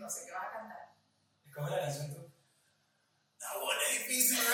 No 0.00 0.08
sé 0.08 0.24
qué 0.24 0.32
vas 0.32 0.44
a 0.46 0.52
cantar. 0.52 0.94
Escoge 1.46 1.70
la 1.70 1.80
canción 1.80 2.14
tú. 2.14 2.32
La 3.38 3.54
bola 3.58 3.80
es 3.90 3.98
difícil, 3.98 4.38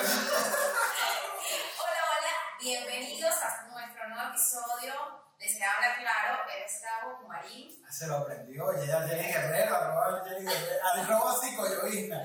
Hola, 1.79 2.03
hola, 2.11 2.35
bienvenidos 2.61 3.35
a 3.43 3.67
nuestro 3.69 4.09
nuevo 4.09 4.31
episodio 4.31 4.95
de 5.39 5.49
Se 5.49 5.63
Habla 5.65 5.97
Claro. 5.99 6.51
Eres 6.51 6.83
Gabo 6.83 7.19
Kumarín. 7.21 7.85
Ah, 7.87 7.93
Se 7.93 8.07
lo 8.09 8.17
aprendió, 8.17 8.65
oye, 8.67 8.87
ya 8.89 9.07
Jenny 9.07 9.33
Guerrero, 9.33 9.77
arroba 9.77 10.25
Jenny 10.25 10.47
Guerrero, 10.51 10.85
arroba 10.85 11.35
psicoyoísna. 11.41 12.23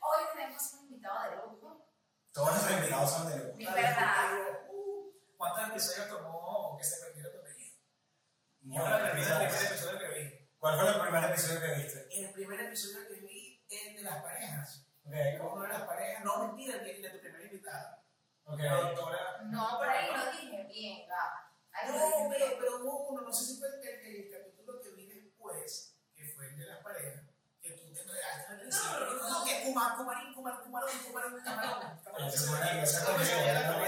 Hoy 0.00 0.24
tenemos 0.34 0.72
un 0.72 0.80
invitado 0.86 1.22
de 1.30 1.36
lujo. 1.36 1.86
Todos 2.32 2.62
los 2.62 2.70
invitados 2.72 3.10
son 3.10 3.28
de 3.28 3.36
lujo. 3.38 3.74
Verdad. 3.74 4.38
Uh, 4.70 5.12
¿Cuántos 5.36 5.68
episodios 5.70 6.08
tomó 6.08 6.76
que 6.78 6.84
se 6.84 7.00
perdiera 7.04 7.30
tu 7.30 7.38
apellido? 7.38 7.76
No, 8.62 8.74
¿Cuál 8.80 8.86
fue 8.86 8.96
el 8.98 9.06
no, 9.06 9.12
primer 9.12 9.52
no. 9.52 9.68
episodio 9.68 9.98
que 10.00 10.08
vi? 10.08 10.35
¿Cuál 10.66 10.80
fue 10.80 10.90
el 10.90 11.00
primer 11.00 11.24
episodio 11.30 11.60
que 11.60 11.74
viste? 11.76 12.08
El 12.10 12.32
primer 12.32 12.60
episodio 12.60 13.06
que 13.06 13.14
vi 13.20 13.64
es 13.70 13.86
el 13.86 13.96
de 13.98 14.02
las 14.02 14.20
parejas. 14.20 14.82
Ok, 15.04 15.14
Uno 15.52 15.62
de 15.62 15.68
las 15.68 15.82
parejas, 15.82 16.24
no 16.24 16.44
mentira, 16.44 16.74
el 16.78 17.02
de, 17.02 17.10
tu 17.10 17.20
primera 17.20 17.44
invitada. 17.44 18.02
ok. 18.46 18.58
La 18.58 18.74
doctora. 18.74 19.42
No, 19.44 19.78
por 19.78 19.88
ahí 19.88 20.08
lo 20.10 20.32
dije 20.32 20.64
bien, 20.64 21.06
No, 21.86 21.94
dije 21.94 22.28
pero, 22.30 22.46
pero 22.58 22.76
hubo 22.82 23.10
uno, 23.10 23.20
no 23.22 23.32
sé 23.32 23.44
si 23.44 23.60
fue 23.60 23.68
el, 23.68 23.74
el, 23.74 24.24
el 24.24 24.30
capítulo 24.32 24.80
que 24.80 24.90
vi 24.90 25.06
después, 25.06 25.94
que 26.16 26.24
fue 26.34 26.48
el 26.48 26.58
de 26.58 26.66
las 26.66 26.82
parejas, 26.82 27.22
que 27.62 27.70
tú 27.70 27.92
te 27.94 28.00
enredaste 28.00 28.56
principio. 28.56 29.00
No, 29.22 29.44
que 29.44 29.62
Kumar, 29.62 29.96
Kumarín, 29.96 30.34
Kumar, 30.34 30.60
Kumarón, 30.64 30.98
Kumarón, 31.06 31.44
Camarón. 31.44 32.00
Pero 32.02 32.28
se 32.28 32.38
supone 32.38 32.80
que 32.80 32.86
se 32.86 33.04
conocía, 33.04 33.70
no. 33.70 33.86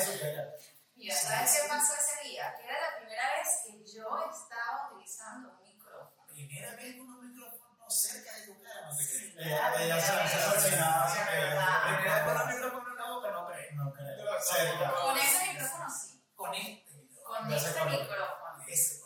Mira, 0.98 1.14
¿sabes 1.14 1.60
qué 1.62 1.68
pasó 1.68 1.94
ese 1.94 2.28
día? 2.28 2.54
Que 2.56 2.64
era 2.64 2.74
la 2.80 2.98
primera 2.98 3.22
vez 3.34 3.48
que 3.64 3.98
yo 3.98 4.30
estaba 4.30 4.90
utilizando 4.92 5.50
un 5.50 5.62
micrófono. 5.62 6.26
Primera 6.26 6.74
vez 6.74 6.96
con 6.96 7.08
un 7.08 7.32
micrófono 7.32 7.88
cerca 7.88 8.34
de 8.36 8.46
tu 8.46 8.62
cara, 8.62 8.88
no 8.88 8.96
te 8.96 9.06
crees. 9.06 9.27
Ella 9.38 10.00
se 10.00 10.10
se 10.58 10.68
Primera 10.68 11.04
vez 11.04 11.14
creía. 11.28 12.44
micrófono 12.46 12.90
en 12.90 12.96
la 12.98 13.06
boca, 13.08 13.30
no 13.30 13.46
creo. 13.46 13.74
No 13.74 13.92
creo. 13.92 14.16
Con 14.26 15.16
ese 15.16 15.52
micrófono 15.52 15.86
sí. 15.90 16.24
Con 16.34 16.54
este 16.54 16.92
micrófono. 16.96 17.38
Con 17.38 17.52
este 17.52 17.84
micrófono. 17.84 18.64
Ese, 18.68 18.98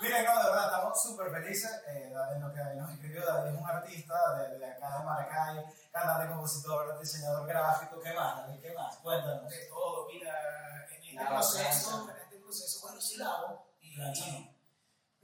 Miren, 0.00 0.24
no, 0.26 0.36
de 0.38 0.44
verdad, 0.50 0.64
estamos 0.66 1.02
súper 1.02 1.30
felices. 1.32 1.82
Eh, 1.88 2.10
David, 2.14 2.40
lo 2.40 2.52
que 2.52 2.60
nos 2.76 2.92
escribió, 2.92 3.26
David 3.26 3.54
es 3.54 3.58
un 3.60 3.66
artista 3.66 4.14
de, 4.36 4.70
acá 4.70 4.98
de 4.98 5.04
Maracay, 5.04 5.64
cantante, 5.90 6.28
compositor, 6.28 7.00
diseñador 7.00 7.48
gráfico. 7.48 8.00
¿Qué 8.00 8.12
más? 8.12 8.44
¿Qué 8.62 8.72
más? 8.74 8.96
Cuéntanos. 8.98 9.50
De 9.50 9.66
todo, 9.68 10.06
mira, 10.06 10.86
en 10.90 11.02
este 11.02 11.14
La 11.14 11.28
proceso, 11.30 12.08
en 12.10 12.16
este 12.22 12.38
proceso, 12.38 12.80
bueno, 12.82 13.00
sí 13.00 13.16
lavo. 13.16 13.66
Y 13.80 13.94
Plancha 13.96 14.24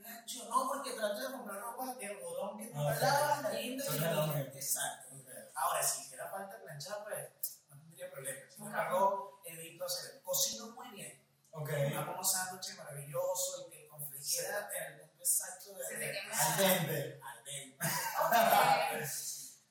no. 0.02 0.08
Plancho 0.08 0.48
no, 0.48 0.68
porque 0.68 0.92
trato 0.92 1.20
de 1.20 1.32
comprar 1.32 1.60
ropa 1.60 1.94
de 1.94 2.06
algodón 2.06 2.58
que 2.58 2.72
Ah, 2.74 2.94
te 2.94 3.00
lavas, 3.04 3.42
la 3.42 3.50
linda 3.50 3.84
y 3.86 3.90
mismo. 3.90 4.34
Exacto. 4.54 5.14
Ahora, 5.54 5.82
si 5.82 6.02
hiciera 6.02 6.28
falta 6.30 6.58
planchar, 6.62 7.04
pues 7.04 7.60
no 7.68 7.76
tendría 7.78 8.10
problema. 8.10 8.40
Sin 8.50 8.64
embargo, 8.66 9.40
evito 9.44 9.84
hacer. 9.84 10.20
Cocino 10.22 10.68
muy 10.70 10.88
bien. 10.90 11.22
Ok. 11.50 11.70
Hago 11.70 12.12
unos 12.12 12.32
sándwiches 12.32 12.76
maravillosos 12.78 13.66
y 13.68 13.70
que 13.70 13.86
con 13.88 14.02
en 14.02 14.08
el 14.08 15.00
punto 15.00 15.18
exacto 15.18 15.74
de 15.74 15.84
Se 15.84 15.96
te 15.96 16.12
quema. 16.12 16.34
Al 16.34 16.56
dente. 16.58 17.20
al 17.22 17.44
dente. 17.44 17.76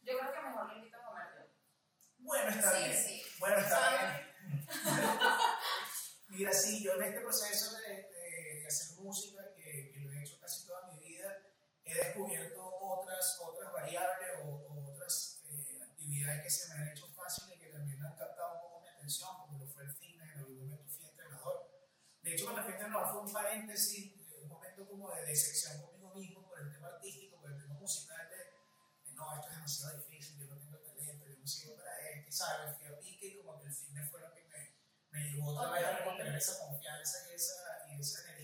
Yo 0.03 0.17
creo 0.19 0.33
que 0.33 0.41
mejor 0.41 0.67
lo 0.67 0.77
invito 0.77 0.97
a 0.97 1.05
comer 1.05 1.27
yo. 1.37 1.43
Bueno, 2.19 2.49
está 2.49 2.71
Sí, 2.71 2.83
bien. 2.83 3.03
sí. 3.03 3.23
Bueno, 3.39 3.57
está 3.57 3.89
bien. 3.89 4.35
Mira, 6.29 6.53
sí, 6.53 6.83
yo 6.83 6.93
en 6.93 7.03
este 7.03 7.19
proceso 7.21 7.75
de, 7.77 7.87
de- 7.89 8.59
de 8.61 8.67
hacer 8.67 8.97
música, 8.99 9.41
que, 9.55 9.91
que 9.93 9.99
lo 9.99 10.11
he 10.11 10.23
hecho 10.23 10.39
casi 10.39 10.65
toda 10.65 10.87
mi 10.87 10.99
vida, 10.99 11.37
he 11.91 11.95
descubierto 11.95 12.77
otras, 12.79 13.39
otras 13.41 13.71
variables 13.73 14.29
o, 14.43 14.49
o 14.49 14.93
otras 14.93 15.41
eh, 15.49 15.79
actividades 15.83 16.43
que 16.43 16.49
se 16.49 16.69
me 16.69 16.75
han 16.75 16.89
hecho 16.89 17.07
fáciles 17.09 17.59
que 17.59 17.67
también 17.67 18.03
han 18.05 18.15
captado 18.15 18.55
un 18.55 18.61
poco 18.61 18.81
mi 18.81 18.87
atención, 18.89 19.29
como 19.37 19.59
lo 19.59 19.67
fue 19.67 19.83
el 19.83 19.93
cine, 19.95 20.23
en 20.23 20.39
algún 20.39 20.69
momento 20.69 20.89
fui 20.89 21.05
entrenador. 21.05 21.71
De 22.21 22.33
hecho, 22.33 22.45
cuando 22.45 22.63
fui 22.63 22.73
entrenador 22.73 23.11
fue 23.11 23.21
un 23.21 23.33
paréntesis, 23.33 24.13
eh, 24.15 24.39
un 24.43 24.49
momento 24.49 24.87
como 24.87 25.11
de 25.15 25.25
decepción 25.25 25.81
conmigo 25.81 26.13
mismo 26.13 26.47
por 26.47 26.59
el 26.59 26.71
tema 26.71 26.87
artístico, 26.87 27.39
por 27.39 27.51
el 27.51 27.61
tema 27.61 27.73
musical, 27.75 28.29
de, 28.29 28.37
de, 28.37 29.13
no, 29.15 29.35
esto 29.35 29.47
es 29.49 29.55
demasiado 29.55 29.97
difícil, 29.97 30.39
yo 30.39 30.47
no 30.47 30.59
tengo 30.59 30.77
talento, 30.79 31.25
yo 31.27 31.37
no 31.37 31.47
sirvo 31.47 31.77
para 31.77 32.09
esto, 32.09 32.31
sabes, 32.31 32.77
fui 32.77 32.87
a 32.87 32.99
pique 32.99 33.27
y 33.27 33.37
como 33.37 33.59
que 33.59 33.67
el 33.67 33.73
cine 33.73 34.03
fue 34.09 34.21
lo 34.21 34.33
que 34.33 34.43
me, 34.45 34.75
me 35.11 35.31
llevó 35.31 35.51
otra 35.51 35.71
vez 35.71 35.85
a 35.85 35.97
recuperar 35.97 36.35
esa 36.35 36.59
confianza 36.59 37.29
y 37.29 37.33
esa, 37.33 37.87
y 37.89 37.99
esa 37.99 38.21
energía 38.23 38.40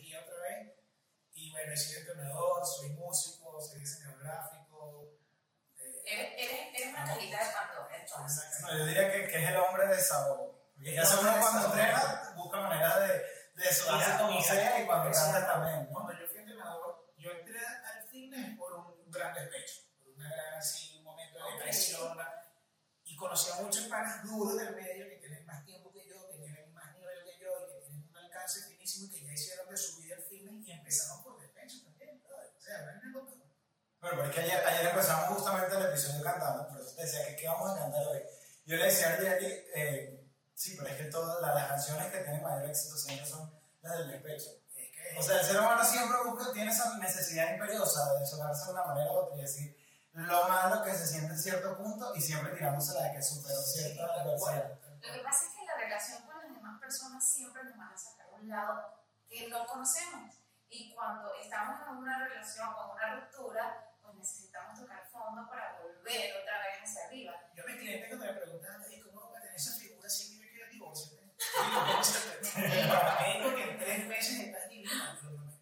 bueno, 1.58 1.76
sido 1.76 2.00
entrenador, 2.02 2.66
soy 2.66 2.90
músico, 2.90 3.60
soy 3.62 3.80
diseñador 3.80 4.20
gráfico. 4.24 5.18
eh, 5.80 6.36
Eres, 6.38 6.90
una 6.90 7.04
cajita 7.06 7.44
de 7.46 7.52
Pandora, 7.54 7.98
entonces. 8.00 8.62
No, 8.62 8.78
yo 8.78 8.86
diría 8.86 9.12
que, 9.12 9.28
que 9.28 9.44
es 9.44 9.50
el 9.50 9.58
hombre 9.58 9.88
de 9.88 10.00
sabor. 10.00 10.56
Porque 10.76 10.94
ya 10.94 11.04
uno 11.20 11.40
cuando 11.42 11.66
entrena, 11.68 12.34
busca 12.36 12.60
maneras 12.62 13.00
de, 13.00 13.24
de 13.64 13.74
sobarse 13.74 14.18
como 14.22 14.42
sea 14.42 14.82
y 14.82 14.86
cuando 14.86 15.12
canta 15.12 15.48
también. 15.48 15.86
¿no? 15.86 15.92
Cuando 15.92 16.14
yo 16.14 16.28
fui 16.28 16.38
entrenador, 16.38 17.14
yo 17.18 17.32
entré 17.32 17.60
al 17.60 18.08
fitness 18.08 18.58
por 18.58 18.74
un 18.74 19.10
gran 19.12 19.34
despecho, 19.34 19.82
por 19.98 20.10
una 20.14 20.30
gran 20.30 20.54
así, 20.54 20.96
un 21.00 21.04
momento 21.04 21.40
de 21.44 21.52
depresión. 21.54 22.18
y 23.04 23.16
conocí 23.16 23.50
a 23.52 23.62
muchos 23.64 23.86
panas 23.88 24.24
duros 24.24 24.56
del 24.60 24.76
medio 24.76 25.10
que 25.10 25.16
tienen 25.18 25.44
más 25.48 25.66
tiempo 25.66 25.92
que 25.92 26.08
yo, 26.08 26.30
que 26.30 26.38
tienen 26.38 26.72
más 26.74 26.94
nivel 26.94 27.24
que 27.26 27.40
yo 27.44 27.50
y 27.66 27.74
que 27.74 27.82
tienen 27.88 28.08
un 28.08 28.18
alcance 28.18 28.62
finísimo 28.70 29.08
y 29.08 29.10
que 29.20 29.26
ya 29.26 29.34
hicieron 29.34 29.70
de 29.70 29.78
su 29.78 29.98
vida 30.00 30.16
el 30.16 30.24
fitness 30.24 30.68
y 30.68 30.72
empezaron 30.72 31.24
por 31.24 31.40
despecho 31.42 31.84
también. 31.86 32.22
brother. 32.22 32.52
O 32.56 32.62
sea, 32.62 32.86
ven 32.86 33.12
loco. 33.12 33.34
Bueno, 34.02 34.18
pero 34.18 34.30
es 34.30 34.36
que 34.36 34.42
ayer, 34.42 34.66
ayer 34.66 34.88
empezamos 34.88 35.30
justamente 35.30 35.76
el 35.76 35.86
episodio 35.86 36.24
cantando, 36.24 36.68
por 36.68 36.80
eso 36.80 36.96
te 36.96 37.02
decía 37.04 37.28
que 37.28 37.36
qué 37.36 37.48
vamos 37.48 37.72
a 37.72 37.82
cantar 37.82 38.06
hoy. 38.08 38.22
Yo 38.66 38.76
le 38.76 38.86
decía 38.86 39.14
a 39.14 39.18
Jerry, 39.18 39.66
eh, 39.74 40.30
sí, 40.54 40.76
pero 40.78 40.90
es 40.90 40.98
que 40.98 41.06
todas 41.06 41.42
las, 41.42 41.56
las 41.56 41.68
canciones 41.70 42.12
que 42.12 42.20
tienen 42.20 42.44
mayor 42.44 42.70
éxito 42.70 42.98
siempre 42.98 43.26
son 43.26 43.52
las 43.82 43.98
del 43.98 44.12
despecho. 44.12 44.50
Es 44.76 44.92
que 44.92 45.18
O 45.18 45.22
sea, 45.22 45.40
el 45.40 45.46
ser 45.46 45.60
humano 45.60 45.84
siempre 45.84 46.18
busca, 46.26 46.52
tiene 46.54 46.72
esa 46.72 46.98
necesidad 46.98 47.54
imperiosa 47.54 48.14
de 48.20 48.26
sonarse 48.26 48.66
de 48.66 48.72
una 48.72 48.84
manera 48.84 49.12
u 49.12 49.16
otra 49.16 49.38
y 49.38 49.42
decir 49.42 49.78
lo 50.14 50.48
malo 50.48 50.84
que 50.84 50.94
se 50.94 51.06
siente 51.06 51.34
en 51.34 51.40
cierto 51.40 51.78
punto 51.78 52.14
y 52.16 52.22
siempre 52.22 52.52
tirándose 52.54 52.94
la 52.96 53.04
de 53.04 53.14
que 53.14 53.22
superó 53.22 53.62
cierta 53.62 54.04
adversidad. 54.04 54.80
Lo 55.02 55.14
que 55.14 55.20
pasa 55.20 55.46
es 55.46 55.54
que 55.54 55.66
la 55.66 55.78
relación 55.78 56.24
con 56.24 56.38
las 56.38 56.54
demás 56.54 56.80
personas 56.82 57.24
siempre 57.24 57.64
nos 57.64 57.78
van 57.78 57.94
a 57.94 57.98
sacar 57.98 58.28
un 58.34 58.50
lado 58.50 59.04
que 59.30 59.48
no 59.48 59.66
conocemos. 59.66 60.34
Y 60.70 60.94
cuando 60.94 61.34
estamos 61.36 61.82
en 61.88 61.98
una 61.98 62.28
relación 62.28 62.68
o 62.68 62.94
una 62.94 63.16
ruptura, 63.16 63.87
fondo 65.38 65.50
para 65.50 65.80
volver 65.82 66.34
otra 66.42 66.58
vez 66.60 66.82
hacia 66.84 67.06
arriba. 67.06 67.34
Yo 67.54 67.64
mis 67.68 67.76
clientes 67.78 68.10
cuando 68.10 68.26
me 68.26 68.34
preguntan, 68.34 68.82
"Oye, 68.82 69.02
¿cómo 69.02 69.32
para 69.32 69.44
tener 69.44 69.56
esa 69.56 69.80
figura 69.80 70.10
siempre 70.10 70.48
me 70.48 70.54
queda 70.54 70.68
divorcio? 70.70 71.18
Porque 73.44 73.64
en 73.64 73.78
tres 73.78 74.08
meses 74.08 74.40
estás 74.40 74.70
divina, 74.70 75.18
prometo. 75.22 75.60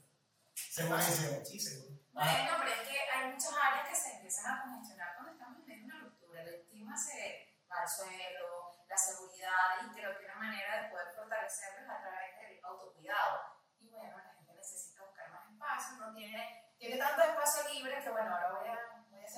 Segurísimo. 0.53 1.45
Sí, 1.45 1.59
seguro. 1.59 1.99
Bueno, 2.13 2.51
pero 2.59 2.71
es 2.71 2.87
que 2.87 2.97
hay 2.97 3.31
muchas 3.31 3.53
áreas 3.53 3.89
que 3.89 3.95
se 3.95 4.15
empiezan 4.15 4.45
a 4.53 4.63
congestionar 4.63 5.15
cuando 5.15 5.31
estamos 5.33 5.59
en 5.59 5.65
medio 5.65 5.79
de 5.79 5.85
una 5.85 5.99
ruptura. 5.99 6.43
La 6.43 6.51
estima 6.51 6.97
se 6.97 7.59
va 7.69 7.81
al 7.81 7.89
suelo, 7.89 8.71
la 8.87 8.97
seguridad, 8.97 9.83
y 9.83 9.93
creo 9.93 10.17
que 10.17 10.25
una 10.25 10.35
manera 10.35 10.83
de 10.83 10.89
poder 10.89 11.07
fortalecerlo 11.15 11.81
es 11.83 11.89
a 11.89 11.99
través 11.99 12.39
del 12.39 12.63
autocuidado. 12.63 13.59
Y 13.79 13.89
bueno, 13.89 14.17
la 14.17 14.33
gente 14.35 14.53
necesita 14.53 15.03
buscar 15.03 15.29
más 15.31 15.51
espacio, 15.51 15.97
no 15.97 16.13
tiene, 16.15 16.71
tiene 16.77 16.97
tanto 16.97 17.21
espacio 17.21 17.73
libre 17.73 18.01
que 18.01 18.09
bueno, 18.09 18.31
ahora 18.33 18.59
voy 18.59 18.69
a, 18.69 18.79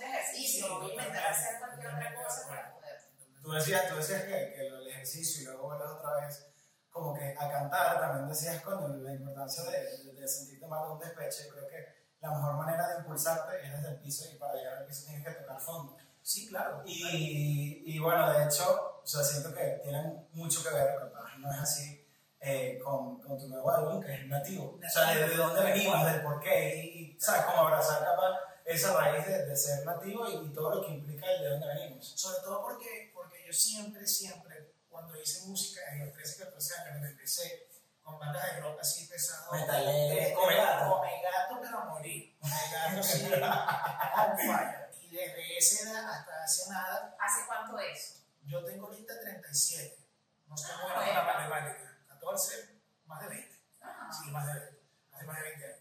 ejercicio, 0.08 0.82
a 0.82 0.86
intentar 0.86 1.32
hacer 1.32 1.60
cualquier 1.60 1.94
otra 1.94 2.16
cosa 2.16 2.48
para 2.48 2.74
poder. 2.74 2.98
Tú 3.42 3.52
decías, 3.52 3.90
tú 3.90 3.96
decías 3.96 4.24
que, 4.24 4.54
que 4.54 4.68
el 4.68 4.88
ejercicio 4.88 5.42
y 5.42 5.46
luego 5.46 5.68
vuelves 5.68 5.88
otra 5.90 6.26
vez 6.26 6.48
como 6.90 7.14
que 7.14 7.36
a 7.38 7.52
cantar, 7.52 8.00
también 8.00 8.28
decías 8.28 8.62
con 8.62 9.04
la 9.04 9.14
importancia 9.14 9.64
de, 9.64 10.04
de, 10.04 10.14
de 10.14 10.28
sentirte 10.28 10.66
mal 10.68 10.88
de 10.88 10.94
un 10.94 11.00
despecho. 11.00 11.44
Yo 11.46 11.54
creo 11.54 11.68
que 11.68 11.98
la 12.20 12.32
mejor 12.32 12.54
manera 12.56 12.88
de 12.88 13.00
impulsarte 13.00 13.64
es 13.64 13.72
desde 13.72 13.90
el 13.90 14.00
piso 14.00 14.26
y 14.34 14.38
para 14.38 14.56
llegar 14.56 14.78
al 14.80 14.86
piso 14.86 15.06
tienes 15.06 15.24
que 15.24 15.34
tocar 15.36 15.60
fondo. 15.60 15.96
Sí, 16.24 16.50
claro. 16.50 16.82
Y, 16.86 17.84
y 17.86 18.00
bueno, 18.00 18.34
de 18.34 18.46
hecho, 18.46 19.00
o 19.02 19.08
sea, 19.08 19.24
siento 19.24 19.54
que 19.54 19.80
tienen 19.84 20.28
mucho 20.34 20.64
que 20.64 20.74
ver, 20.74 20.98
capaz 20.98 21.38
no 21.38 21.54
es 21.54 21.60
así, 21.60 22.06
eh, 22.42 22.80
con, 22.84 23.22
con 23.22 23.38
tu 23.38 23.48
nuevo 23.48 23.72
álbum, 23.72 24.04
que 24.04 24.14
es 24.14 24.28
nativo. 24.28 24.78
O 24.84 24.90
sea, 24.90 25.14
de, 25.14 25.30
de 25.30 25.36
dónde 25.36 25.62
venimos, 25.62 26.06
del 26.06 26.22
por 26.24 26.40
qué, 26.42 26.76
y, 26.84 27.16
y 27.16 27.20
sabes, 27.20 27.46
como 27.46 27.62
abrazar 27.62 28.04
capaz 28.04 28.40
esa 28.68 28.94
raíz 28.94 29.26
de, 29.26 29.46
de 29.46 29.56
ser 29.56 29.86
nativo 29.86 30.28
y, 30.30 30.48
y 30.48 30.54
todo 30.54 30.76
lo 30.76 30.86
que 30.86 30.94
implica 30.94 31.26
el 31.32 31.42
de 31.42 31.50
dónde 31.52 31.68
venimos. 31.68 32.08
Sobre 32.16 32.40
todo 32.42 32.62
porque, 32.64 33.12
porque 33.14 33.44
yo 33.46 33.54
siempre, 33.54 34.06
siempre, 34.06 34.74
cuando 34.90 35.16
hice 35.20 35.48
música 35.48 35.82
en 35.92 36.06
los 36.06 36.14
13, 36.14 36.44
14 36.46 36.74
años, 36.76 36.88
cuando 36.90 37.08
empecé 37.08 37.68
con 38.04 38.20
bandas 38.20 38.44
de 38.56 38.62
rock 38.62 38.80
así 38.80 39.06
pesado, 39.08 39.52
Metalero, 39.54 39.92
de- 40.16 40.34
come 40.34 40.56
gato. 40.56 40.90
come 40.98 41.22
gato, 41.22 41.60
pero 41.62 41.78
a 41.80 41.86
morir. 41.86 42.38
Come 42.40 42.54
gato, 42.72 43.04
sí, 43.04 43.26
on 43.34 44.38
fire. 44.38 44.88
Y 45.02 45.10
desde 45.16 45.58
esa 45.58 45.90
edad 45.90 46.10
hasta 46.14 46.44
hace 46.44 46.70
nada, 46.70 47.16
¿Hace 47.20 47.46
cuánto 47.48 47.80
eso? 47.80 48.16
yo 48.44 48.64
tengo 48.66 48.88
ahorita 48.88 49.20
37. 49.22 49.98
No 50.48 50.58
sé 50.58 50.68
Ah, 50.72 50.80
cómo 50.82 50.94
era 50.94 51.04
bueno. 51.04 51.14
la 51.14 51.34
matemática. 51.34 51.98
14, 52.08 52.80
más 53.06 53.22
de 53.22 53.28
20. 53.28 53.60
Ah, 53.82 54.10
Sí, 54.12 54.32
más 54.32 54.48
de 54.48 54.54
20. 54.54 54.82
Hace 55.14 55.26
más 55.26 55.38
de 55.38 55.44
20 55.44 55.66
años. 55.66 55.77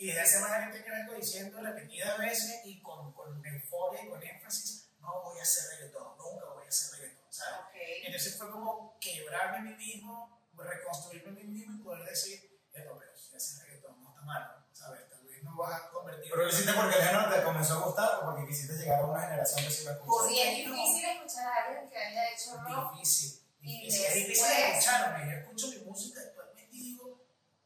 Y 0.00 0.06
desde 0.06 0.22
hace 0.22 0.38
más 0.40 0.52
de 0.52 0.58
20 0.60 0.78
años 0.78 1.06
vengo 1.06 1.20
diciendo 1.20 1.60
repetidas 1.60 2.16
veces 2.16 2.62
y 2.64 2.80
con, 2.80 3.12
con 3.12 3.44
euforia 3.44 4.02
y 4.02 4.08
con 4.08 4.22
énfasis, 4.22 4.88
no 4.98 5.20
voy 5.24 5.38
a 5.38 5.42
hacer 5.42 5.76
reggaetón, 5.76 6.16
nunca 6.16 6.46
voy 6.54 6.64
a 6.64 6.68
hacer 6.68 6.98
reggaetón, 6.98 7.26
¿sabes? 7.28 7.60
Ok. 7.60 7.76
Entonces 8.04 8.38
fue 8.38 8.50
como 8.50 8.96
quebrarme 8.98 9.58
a 9.58 9.60
mí 9.60 9.74
mismo, 9.74 10.40
reconstruirme 10.56 11.28
a 11.28 11.32
mí 11.34 11.44
mismo 11.44 11.74
y 11.74 11.84
poder 11.84 12.08
decir, 12.08 12.40
esto, 12.72 12.96
pero 12.98 13.12
si 13.14 13.36
haces 13.36 13.62
reggaetón 13.62 14.02
no 14.02 14.08
está 14.08 14.22
mal, 14.22 14.64
¿sabes? 14.72 15.06
Tal 15.10 15.22
vez 15.22 15.42
no 15.42 15.54
vas 15.54 15.82
a 15.82 15.90
convertir 15.90 16.30
Pero 16.30 16.44
lo 16.44 16.48
hiciste 16.48 16.72
porque 16.72 16.96
el 16.96 17.02
género 17.04 17.34
te 17.34 17.42
comenzó 17.42 17.74
a 17.74 17.84
gustar 17.84 18.18
o 18.20 18.24
porque 18.24 18.46
quisiste 18.46 18.78
llegar 18.78 19.00
a 19.00 19.04
una 19.04 19.20
generación 19.20 19.64
que 19.66 19.70
sí 19.70 19.84
lo 19.84 19.90
escucha. 19.90 20.28
Sí, 20.30 20.40
es 20.40 20.56
difícil 20.56 21.04
escuchar 21.10 21.46
a 21.46 21.64
alguien 21.66 21.90
que 21.90 21.98
haya 21.98 22.32
hecho 22.32 22.56
rock. 22.56 22.94
difícil. 22.94 23.40
Y 23.60 23.80
difícil. 23.82 24.06
Es 24.06 24.14
difícil 24.14 24.46
escucharme. 24.46 25.30
Yo 25.30 25.38
escucho 25.40 25.68
mi 25.68 25.76
música 25.84 26.20
actualmente 26.22 26.74
y 26.74 26.80
digo, 26.80 27.22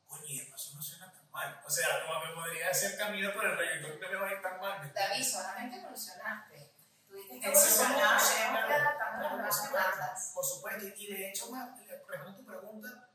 oye, 0.08 0.52
eso 0.52 0.74
no 0.74 0.82
suena 0.82 1.12
tan 1.12 1.24
mal. 1.44 1.62
O 1.64 1.70
sea, 1.70 1.86
como 2.06 2.24
me 2.24 2.32
podría 2.34 2.70
hacer 2.70 2.96
camino 2.96 3.32
por 3.32 3.44
el 3.44 3.56
reggaetón, 3.56 4.00
no 4.00 4.08
me 4.08 4.16
va 4.16 4.28
a 4.28 4.32
ir 4.32 4.42
tan 4.42 4.60
mal. 4.60 4.92
David, 4.92 5.24
solamente 5.24 5.78
evolucionaste. 5.78 6.72
Tuviste 7.06 7.40
que 7.40 7.46
evolucionar, 7.46 8.20
tenemos 8.20 8.66
que 8.66 8.72
adaptarnos 8.72 9.32
a 9.32 9.36
las 9.36 9.46
por 9.46 9.54
supuesto, 9.54 9.90
demandas. 9.90 10.32
Por 10.34 10.44
supuesto, 10.44 10.84
y 10.96 11.06
de 11.06 11.28
hecho, 11.28 11.54
a 11.54 12.36
tu 12.36 12.44
pregunta, 12.44 13.08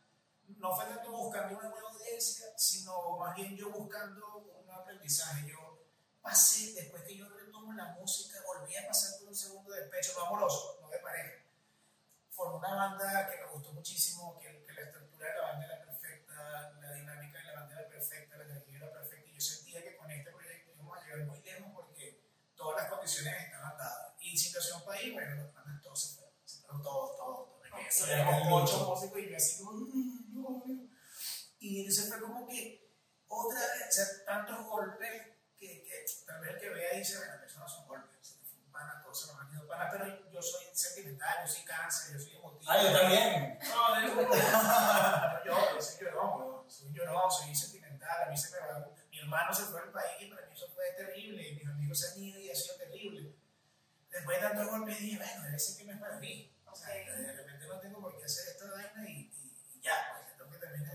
no 0.57 0.75
fue 0.75 0.85
tanto 0.85 1.11
buscando 1.11 1.57
una 1.57 1.69
nueva 1.69 1.89
audiencia, 1.89 2.47
sino 2.57 3.17
más 3.17 3.35
bien 3.35 3.55
yo 3.55 3.69
buscando 3.71 4.37
un 4.37 4.69
aprendizaje. 4.71 5.47
Yo 5.47 5.85
pasé, 6.21 6.73
después 6.73 7.03
que 7.03 7.17
yo 7.17 7.29
retomo 7.29 7.73
la 7.73 7.85
música, 7.93 8.39
volví 8.45 8.75
a 8.75 8.87
pasar 8.87 9.19
por 9.19 9.29
un 9.29 9.35
segundo 9.35 9.71
despecho, 9.71 10.13
no 10.17 10.25
amoroso, 10.25 10.79
no 10.81 10.89
de 10.89 10.99
pareja. 10.99 11.45
Formé 12.29 12.55
una 12.57 12.75
banda 12.75 13.29
que 13.29 13.37
me 13.37 13.51
gustó 13.51 13.73
muchísimo, 13.73 14.37
que, 14.39 14.63
que 14.65 14.73
la 14.73 14.81
estructura 14.81 15.27
de 15.27 15.35
la 15.35 15.41
banda 15.41 15.65
era 15.65 15.85
perfecta, 15.85 16.71
la 16.79 16.93
dinámica 16.93 17.37
de 17.37 17.43
la 17.43 17.53
banda 17.53 17.79
era 17.79 17.89
perfecta, 17.89 18.37
la 18.37 18.43
energía 18.45 18.77
era 18.77 18.91
perfecta, 18.91 19.29
y 19.29 19.33
yo 19.33 19.41
sentía 19.41 19.83
que 19.83 19.97
con 19.97 20.09
este 20.09 20.31
proyecto 20.31 20.71
íbamos 20.73 20.97
a 20.97 21.03
llegar 21.03 21.19
muy 21.25 21.41
lejos 21.41 21.71
porque 21.73 22.21
todas 22.79 22.83
las 22.83 22.89
condiciones 22.89 23.45
estaban 23.45 23.77
dadas. 23.77 24.13
Y 24.19 24.37
situación 24.37 24.83
país, 24.85 25.13
bueno, 25.13 25.35
los 25.35 25.53
panas 25.53 25.81
todos 25.81 26.01
se 26.01 26.15
fueron, 26.15 26.33
se 26.45 26.61
fueron 26.61 26.83
todos, 26.83 27.17
todos, 27.17 28.09
éramos 28.09 28.63
ocho 28.63 28.89
músicos 28.89 29.19
y 29.19 29.29
yo 29.29 29.37
así 29.37 29.57
como, 29.63 29.71
"Mm, 29.71 30.33
no, 30.33 30.63
no". 30.65 30.89
Y 31.59 31.81
entonces 31.81 32.09
fue 32.09 32.21
como 32.21 32.47
que 32.47 32.89
otra 33.27 33.59
vez, 33.59 33.87
o 33.89 33.91
sea, 33.91 34.05
tantos 34.25 34.65
golpes 34.65 35.27
que, 35.57 35.83
que 35.83 36.05
tal 36.25 36.41
vez 36.41 36.55
el 36.55 36.59
que 36.59 36.69
vea 36.69 36.93
dice, 36.97 37.17
bueno, 37.17 37.33
eso 37.45 37.59
no 37.59 37.67
son 37.67 37.87
golpes, 37.87 38.37
fue 38.43 38.59
un 38.59 38.71
pana, 38.71 39.01
todos 39.03 39.21
se 39.21 39.27
nos 39.33 39.41
han 39.41 39.51
ido 39.51 39.67
panas, 39.67 39.89
pero 39.91 40.31
yo 40.31 40.41
soy 40.41 40.65
sentimental, 40.73 41.45
yo 41.45 41.51
soy 41.51 41.63
cáncer, 41.63 42.13
yo 42.13 42.19
soy 42.23 42.35
emotivo. 42.37 42.71
Ah, 42.71 42.81
yo 42.81 42.97
también. 42.97 43.59
No, 43.61 43.95
de 43.95 44.07
yo 44.07 44.15
lloro, 45.45 45.75
yo 45.75 45.81
soy 45.81 46.05
llorón, 46.05 46.69
soy 46.69 46.93
llorón, 46.93 47.31
soy 47.31 47.55
sentimental, 47.55 48.23
a 48.23 48.29
mí 48.29 48.37
se 48.37 48.51
me 48.51 48.67
va, 48.67 48.89
mi 49.19 49.25
hermano 49.25 49.53
se 49.53 49.63
fue 49.65 49.81
al 49.81 49.91
país 49.91 50.15
y 50.21 50.25
para 50.27 50.45
mí 50.47 50.53
eso 50.53 50.69
fue 50.73 50.85
terrible, 50.97 51.47
y 51.49 51.55
mis 51.55 51.67
amigos 51.67 51.99
se 51.99 52.07
han 52.13 52.23
ido 52.23 52.39
y 52.39 52.49
ha 52.49 52.55
sido 52.55 52.75
terrible. 52.77 53.35
Después 54.09 54.41
de 54.41 54.47
tantos 54.47 54.67
golpes 54.69 54.99
dije, 54.99 55.17
bueno, 55.17 55.43
debe 55.43 55.59
ser 55.59 55.77
que 55.77 55.83
no 55.85 55.93
es 55.93 55.99
para 55.99 56.17
mí. 56.19 56.51
O 56.65 56.75
sea, 56.75 56.89
Ok. 56.89 57.17
de 57.17 57.33
repente 57.33 57.65
no 57.67 57.79
tengo 57.79 58.01
por 58.01 58.17
qué 58.17 58.23
hacer 58.25 58.47
esta 58.49 58.65
vaina 58.71 59.09
y, 59.09 59.11
y, 59.11 59.53
y 59.75 59.81
ya, 59.81 60.23
pues 60.23 60.37
tengo 60.37 60.49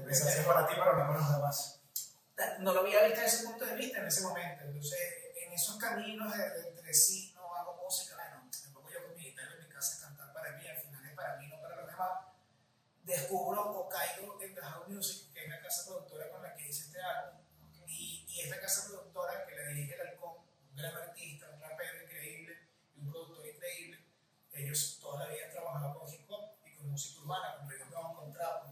que 0.06 0.10
hace 0.12 0.42
para 0.42 0.66
ti, 0.66 0.74
para 0.76 1.12
los 1.12 1.30
demás. 1.34 1.80
No 2.60 2.72
lo 2.72 2.80
había 2.80 3.04
visto 3.04 3.20
desde 3.20 3.36
ese 3.36 3.46
punto 3.46 3.64
de 3.66 3.76
vista 3.76 3.98
en 3.98 4.06
ese 4.06 4.22
momento. 4.22 4.64
Entonces, 4.64 5.00
en 5.36 5.52
esos 5.52 5.76
caminos 5.76 6.36
de, 6.36 6.50
de 6.50 6.68
entre 6.70 6.94
sí, 6.94 7.32
no 7.34 7.54
hago 7.54 7.76
música, 7.84 8.16
bueno, 8.16 8.50
me 8.66 8.72
pongo 8.72 8.90
yo 8.90 9.06
con 9.06 9.14
mi 9.16 9.24
guitarra 9.30 9.54
en 9.54 9.60
mi 9.62 9.68
casa 9.68 9.98
a 9.98 10.08
cantar 10.08 10.32
para 10.32 10.52
mí, 10.56 10.66
al 10.66 10.76
final 10.78 11.06
es 11.06 11.14
para 11.14 11.36
mí, 11.36 11.46
no 11.48 11.60
para 11.60 11.76
los 11.76 11.86
demás. 11.86 12.10
Descubro 13.04 13.60
o 13.62 13.88
caigo 13.88 14.40
en 14.42 14.54
The 14.54 14.60
House 14.62 14.88
Music, 14.88 15.32
que 15.32 15.44
es 15.44 15.50
la 15.50 15.60
casa 15.60 15.84
productora 15.86 16.30
con 16.30 16.42
la 16.42 16.54
que 16.56 16.68
hice 16.68 16.84
este 16.86 17.00
álbum. 17.00 17.40
Y, 17.86 18.24
y 18.28 18.40
esta 18.40 18.60
casa 18.60 18.86
productora 18.88 19.46
que 19.46 19.54
la 19.54 19.68
dirige 19.68 19.94
el 19.94 20.00
Halcón, 20.08 20.38
un 20.70 20.76
gran 20.76 20.96
artista, 20.96 21.50
un 21.50 21.60
rapero 21.60 22.02
increíble 22.02 22.58
y 22.96 23.00
un 23.00 23.10
productor 23.12 23.46
increíble, 23.46 24.04
ellos 24.54 24.98
todavía 25.00 25.44
han 25.46 25.50
trabajado 25.52 25.98
con 26.00 26.08
hip 26.12 26.24
hop 26.30 26.56
y 26.64 26.74
con 26.76 26.90
música 26.90 27.20
urbana, 27.20 27.56
con 27.58 27.68
reggaetón, 27.70 28.14
con 28.16 28.32
trap. 28.32 28.64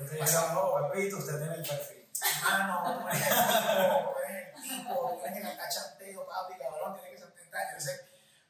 Usted 0.00 0.16
ejemplo, 0.16 0.24
dice, 0.24 0.54
no, 0.54 0.92
Pepito, 0.92 1.16
usted 1.18 1.38
tiene 1.38 1.54
el 1.54 1.66
perfil. 1.66 2.08
Ah, 2.44 2.66
no, 2.66 3.00
tú 3.00 3.08
eres 3.08 3.26
el 3.26 3.32
tipo, 3.32 4.12
tú 4.12 4.18
eres 4.24 4.46
el 4.46 4.62
tipo, 4.62 5.24
eres 5.24 5.36
el 5.36 5.46
acachanteo, 5.46 6.26
papi, 6.26 6.58
cabrón, 6.58 6.94
tiene 6.94 7.10
que 7.10 7.18
ser 7.18 7.30
tentario. 7.32 7.68
Entonces, 7.68 8.00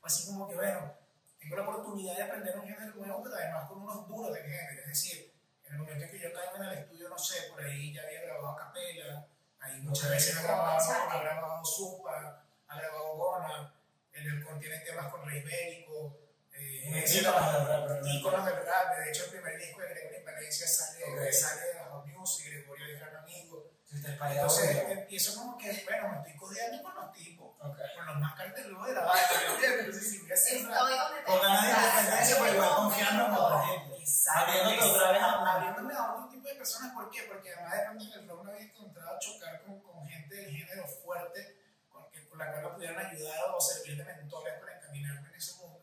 pues 0.00 0.12
así 0.12 0.26
como 0.26 0.48
que, 0.48 0.54
bueno, 0.54 0.94
tengo 1.38 1.56
la 1.56 1.62
oportunidad 1.62 2.16
de 2.16 2.22
aprender 2.22 2.58
un 2.58 2.66
género 2.66 2.94
nuevo, 2.94 3.22
pero 3.22 3.34
además 3.36 3.68
con 3.68 3.82
unos 3.82 4.08
duros 4.08 4.32
de 4.32 4.42
género. 4.42 4.80
Es 4.80 4.88
decir, 4.88 5.32
en 5.64 5.72
el 5.72 5.78
momento 5.78 6.04
en 6.04 6.10
que 6.10 6.18
yo 6.18 6.32
caigo 6.32 6.56
en 6.56 6.62
el 6.62 6.78
estudio, 6.78 7.08
no 7.08 7.18
sé, 7.18 7.42
por 7.50 7.62
ahí 7.62 7.92
ya 7.94 8.02
había 8.02 8.22
grabado 8.22 8.48
a 8.48 8.56
capela, 8.56 9.26
ahí 9.60 9.80
muchas 9.82 10.10
veces 10.10 10.36
ha 10.36 10.42
grabado, 10.42 10.92
ha 11.10 11.22
grabado 11.22 11.64
Supa, 11.64 12.44
ha 12.66 12.76
grabado 12.76 13.16
Gona, 13.16 13.74
en 14.12 14.26
el 14.26 14.44
contiene 14.44 14.78
temas 14.80 15.06
con 15.12 15.24
Rey 15.24 15.42
Bélico, 15.42 16.16
eh, 16.52 17.04
Íconos 17.06 18.44
del 18.44 18.66
rap. 18.66 18.96
De 18.96 19.08
hecho, 19.08 19.24
el 19.24 19.30
primer 19.30 19.58
disco 19.58 19.80
de 19.80 19.88
Gregorio 19.88 20.24
Valencia 20.24 20.66
sale, 20.66 20.89
Ok. 21.26 21.32
sale 21.32 21.62
de 21.66 21.74
House 21.78 22.06
Music, 22.06 22.46
Gregorio 22.46 22.86
es 22.86 23.00
gran 23.00 23.16
amigo. 23.16 23.70
Fuiste 23.86 24.12
para 24.12 24.30
allá, 24.30 24.40
Entonces 24.42 24.76
empiezo 24.88 25.34
como 25.34 25.58
que, 25.58 25.84
bueno, 25.84 26.08
me 26.10 26.16
estoy 26.18 26.36
codeando 26.36 26.82
con 26.82 26.94
los 26.94 27.12
tipos, 27.12 27.56
Ok. 27.60 27.78
con 27.96 28.06
los 28.06 28.16
más 28.20 28.34
carteludos 28.36 28.86
de 28.86 28.94
la 28.94 29.04
vaina, 29.04 29.28
¿me? 29.58 29.66
Entonces, 29.66 30.10
si 30.10 30.18
voy 30.20 30.30
a 30.30 30.34
hacer 30.34 30.62
Con 30.62 31.40
ganas 31.42 31.62
de 31.62 31.72
independencia, 31.72 32.36
pero 32.38 32.54
igual 32.54 32.74
confiando 32.76 33.26
en 33.26 33.32
otra 33.32 33.66
gente. 33.66 33.96
Abriéndote 34.30 34.90
otra 34.90 35.12
vez 35.12 35.22
a 35.22 35.52
abriéndome 35.54 35.94
a 35.94 36.12
otro 36.14 36.28
tipo 36.28 36.48
de 36.48 36.54
personas, 36.54 36.94
¿por 36.94 37.10
qué? 37.10 37.22
Porque 37.24 37.52
además 37.52 37.72
de 37.72 37.84
pronto 37.84 38.04
en 38.04 38.20
el 38.20 38.28
rock 38.28 38.44
no 38.44 38.50
había 38.50 38.64
encontrado 38.64 39.18
chocar 39.18 39.62
con, 39.62 39.80
con 39.80 40.06
gente 40.06 40.34
del 40.36 40.50
género 40.50 40.86
fuerte, 40.86 41.56
con, 41.88 42.08
que, 42.10 42.28
con 42.28 42.38
la 42.38 42.52
cual 42.52 42.62
me 42.62 42.70
pudieran 42.70 43.06
ayudar 43.06 43.40
o 43.52 43.60
servir 43.60 43.96
de 43.96 44.04
mentores 44.04 44.54
para 44.60 44.76
encaminarme 44.76 45.28
en 45.28 45.34
ese 45.34 45.54
mundo. 45.54 45.80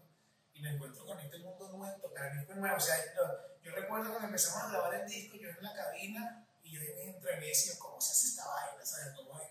Y 0.54 0.62
me 0.62 0.72
encuentro 0.72 1.06
con 1.06 1.20
este 1.20 1.38
mundo 1.40 1.70
nuevo, 1.70 2.14
fue 2.46 2.56
nuevo. 2.56 2.78
O 2.78 2.80
sea, 2.80 2.96
yo, 3.68 3.76
recuerdo 3.76 4.10
cuando 4.10 4.28
empezamos 4.28 4.64
a 4.64 4.70
grabar 4.70 4.96
el 4.96 5.08
disco, 5.08 5.38
yo 5.38 5.50
en 5.50 5.62
la 5.62 5.74
cabina, 5.74 6.46
y 6.64 6.72
yo 6.72 6.82
entrené 6.82 7.46
y 7.46 7.50
decía, 7.50 7.74
¿cómo 7.80 8.00
se 8.00 8.12
hace 8.12 8.28
esta 8.28 8.46
vaina? 8.48 8.86
¿Sabes? 8.86 9.14
¿Cómo 9.16 9.40
es? 9.40 9.48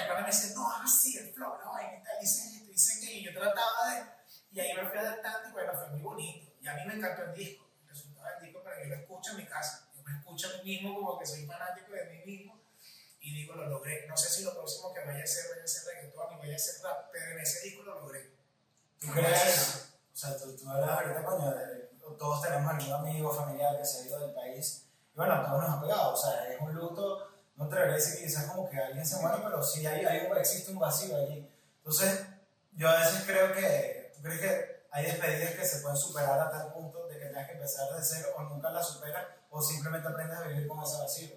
El 0.00 0.08
pana 0.08 0.20
me 0.20 0.26
dice, 0.26 0.54
no, 0.54 0.72
así, 0.82 1.18
el 1.18 1.32
flow, 1.32 1.58
la 1.58 1.70
vaina 1.70 1.98
y 1.98 2.02
tal, 2.02 2.20
dicen 2.20 2.54
esto, 2.54 2.72
dicen 2.72 3.00
que, 3.00 3.12
y 3.14 3.24
yo 3.24 3.32
trataba 3.32 3.94
de, 3.94 4.04
y 4.52 4.60
ahí 4.60 4.74
me 4.74 4.88
fui 4.88 4.98
adaptando 4.98 5.48
y 5.48 5.52
bueno, 5.52 5.72
fue 5.74 5.88
muy 5.88 6.00
bonito. 6.00 6.52
Y 6.60 6.66
a 6.66 6.74
mí 6.74 6.80
me 6.86 6.94
encantó 6.94 7.24
el 7.24 7.34
disco, 7.34 7.66
el 7.82 7.88
resultado 7.88 8.26
del 8.30 8.44
disco, 8.46 8.62
pero 8.64 8.82
yo 8.82 8.88
lo 8.88 8.94
escucho 8.96 9.30
en 9.32 9.36
mi 9.36 9.46
casa, 9.46 9.88
yo 9.94 10.02
me 10.02 10.18
escucho 10.18 10.48
a 10.48 10.62
mí 10.62 10.64
mismo 10.64 10.94
como 10.94 11.18
que 11.18 11.26
soy 11.26 11.46
fanático 11.46 11.92
de 11.92 12.04
mí 12.06 12.24
mismo 12.24 12.60
y 13.20 13.34
digo, 13.34 13.54
lo 13.54 13.66
logré. 13.66 14.06
No 14.06 14.16
sé 14.16 14.30
si 14.30 14.44
lo 14.44 14.54
próximo 14.54 14.94
que 14.94 15.00
vaya 15.00 15.20
a 15.20 15.24
hacer 15.24 15.50
vaya 15.50 15.64
a 15.64 15.66
ser 15.66 15.84
reggaetón 15.84 16.34
y 16.34 16.38
vaya 16.38 16.54
a 16.54 16.58
ser 16.58 16.82
rap, 16.82 17.10
pero 17.12 17.32
en 17.32 17.40
ese 17.40 17.60
disco 17.60 17.82
lo 17.82 18.00
logré. 18.00 18.30
¿Tú 19.00 19.08
crees? 19.12 19.90
O 20.14 20.16
sea, 20.16 20.38
tú, 20.38 20.56
tú 20.56 20.70
hablas 20.70 20.90
ahorita, 20.90 21.24
coño, 21.24 21.54
de, 21.54 21.85
todos 22.18 22.42
tenemos 22.42 22.72
algún 22.72 22.92
amigo 22.92 23.32
familiar 23.32 23.76
que 23.78 23.84
se 23.84 23.98
ha 24.02 24.06
ido 24.06 24.20
del 24.20 24.34
país. 24.34 24.86
Y 25.14 25.16
bueno, 25.16 25.34
a 25.34 25.44
todos 25.46 25.62
nos 25.62 25.70
ha 25.70 25.80
pegado. 25.80 26.14
O 26.14 26.16
sea, 26.16 26.52
es 26.52 26.60
un 26.60 26.74
luto, 26.74 27.28
no 27.56 27.68
te 27.68 27.78
a 27.78 27.86
decir 27.86 28.18
que 28.18 28.26
quizás 28.26 28.46
como 28.46 28.68
que 28.68 28.78
alguien 28.78 29.06
se 29.06 29.16
muere, 29.20 29.38
pero 29.42 29.62
sí 29.62 29.86
hay, 29.86 30.04
hay 30.04 30.26
un, 30.26 30.36
existe 30.36 30.70
un 30.72 30.78
vacío 30.78 31.16
allí. 31.16 31.48
Entonces, 31.78 32.26
yo 32.72 32.88
a 32.88 32.98
veces 32.98 33.22
creo 33.26 33.52
que, 33.54 34.12
¿tú 34.14 34.22
crees 34.22 34.40
que 34.40 34.86
hay 34.90 35.06
despedidas 35.06 35.54
que 35.54 35.64
se 35.64 35.80
pueden 35.80 35.96
superar 35.96 36.38
a 36.40 36.50
tal 36.50 36.72
punto 36.72 37.06
de 37.06 37.18
que 37.18 37.26
tengas 37.26 37.46
que 37.46 37.54
empezar 37.54 37.88
de 37.94 38.02
cero 38.02 38.28
o 38.36 38.42
nunca 38.42 38.70
las 38.70 38.86
superas 38.88 39.24
o 39.50 39.62
simplemente 39.62 40.08
aprendes 40.08 40.38
a 40.38 40.48
vivir 40.48 40.66
con 40.66 40.82
ese 40.82 40.98
vacío? 40.98 41.36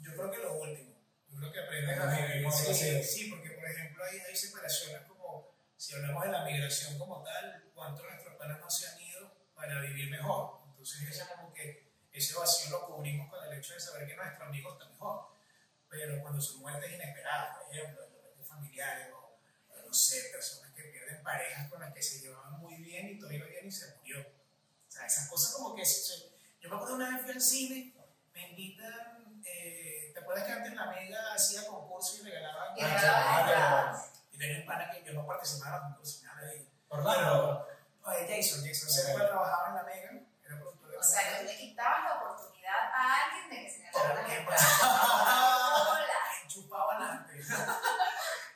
Yo 0.00 0.12
creo 0.14 0.30
que 0.30 0.38
lo 0.38 0.54
último. 0.58 0.92
Yo 1.28 1.38
creo 1.38 1.52
que 1.52 1.60
aprendes 1.60 1.98
a 1.98 2.06
vivir. 2.06 2.44
¿cómo 2.44 2.56
Sí, 2.56 2.70
así? 2.70 3.04
sí, 3.04 3.30
porque 3.30 3.50
por 3.50 3.64
ejemplo 3.64 4.04
hay, 4.04 4.18
hay 4.18 4.36
separaciones 4.36 5.02
como, 5.08 5.48
si 5.76 5.94
hablamos 5.94 6.24
de 6.24 6.30
la 6.30 6.44
migración 6.44 6.98
como 6.98 7.22
tal, 7.22 7.70
cuántos 7.74 8.04
nuestros 8.04 8.36
padres 8.36 8.58
no 8.60 8.70
se 8.70 8.88
han 8.88 9.00
ido 9.00 9.01
para 9.62 9.80
vivir 9.80 10.10
mejor. 10.10 10.58
Entonces 10.70 11.08
es 11.08 11.24
como 11.24 11.52
que 11.52 11.86
ese 12.12 12.34
vacío 12.34 12.70
lo 12.70 12.86
cubrimos 12.86 13.30
con 13.30 13.44
el 13.44 13.58
hecho 13.58 13.74
de 13.74 13.80
saber 13.80 14.08
que 14.08 14.16
nuestro 14.16 14.44
amigo 14.46 14.72
está 14.72 14.86
mejor. 14.86 15.28
Pero 15.88 16.20
cuando 16.20 16.40
son 16.40 16.60
muertes 16.60 16.92
inesperadas, 16.92 17.58
por 17.58 17.72
ejemplo, 17.72 18.02
de 18.02 18.08
repente 18.08 18.44
familiares 18.44 19.08
o, 19.12 19.38
o 19.70 19.86
no 19.86 19.94
sé, 19.94 20.30
personas 20.32 20.74
que 20.74 20.82
pierden 20.84 21.22
parejas 21.22 21.70
con 21.70 21.80
las 21.80 21.92
que 21.94 22.02
se 22.02 22.20
llevaban 22.20 22.58
muy 22.58 22.76
bien 22.76 23.10
y 23.10 23.18
todo 23.18 23.30
iba 23.30 23.46
bien 23.46 23.66
y 23.66 23.70
se 23.70 23.94
murió. 23.98 24.20
O 24.20 24.90
sea, 24.90 25.06
esas 25.06 25.28
cosas 25.28 25.54
como 25.54 25.76
que... 25.76 25.84
yo 26.60 26.68
me 26.68 26.76
acuerdo 26.76 26.96
una 26.96 27.10
vez 27.10 27.22
fui 27.22 27.32
al 27.32 27.40
cine, 27.40 27.94
me 28.34 28.50
invitan, 28.50 29.42
eh, 29.44 30.10
¿te 30.12 30.20
acuerdas 30.20 30.44
que 30.44 30.52
antes 30.52 30.74
la 30.74 30.86
Mega 30.86 31.34
hacía 31.34 31.66
concursos 31.66 32.20
y 32.20 32.22
regalaban? 32.24 32.76
Y. 32.76 32.82
Y 34.32 34.38
tenía 34.38 34.60
un 34.60 34.66
pana 34.66 34.90
que 34.90 35.04
yo 35.04 35.12
no 35.12 35.26
participaba 35.26 35.76
en 35.76 35.82
los 35.82 35.90
concursos, 35.92 36.22
nada 36.22 36.46
de 36.46 36.66
Orlando. 38.02 38.18
Oye, 38.26 38.36
Jason, 38.42 38.60
Jason 38.66 38.88
Ok. 38.88 38.94
se 38.94 39.14
trabajaba 39.26 39.68
en 39.68 39.74
la 39.76 39.82
Mega, 39.84 40.10
era 40.44 40.56
productor 40.58 40.90
de 40.90 40.96
O 40.96 41.00
la 41.00 41.06
sea, 41.06 41.22
Mega. 41.22 41.38
que 41.38 41.44
le 41.44 41.56
quitabas 41.58 42.04
la 42.04 42.14
oportunidad 42.16 42.80
a 42.94 43.24
alguien 43.24 43.50
de 43.50 43.56
que 43.64 43.70
se 43.70 43.82
ganara 43.82 44.22
la 44.28 44.44
pues, 44.44 44.60
Hola. 44.82 46.18
chupaban 46.48 47.02
antes. 47.02 47.46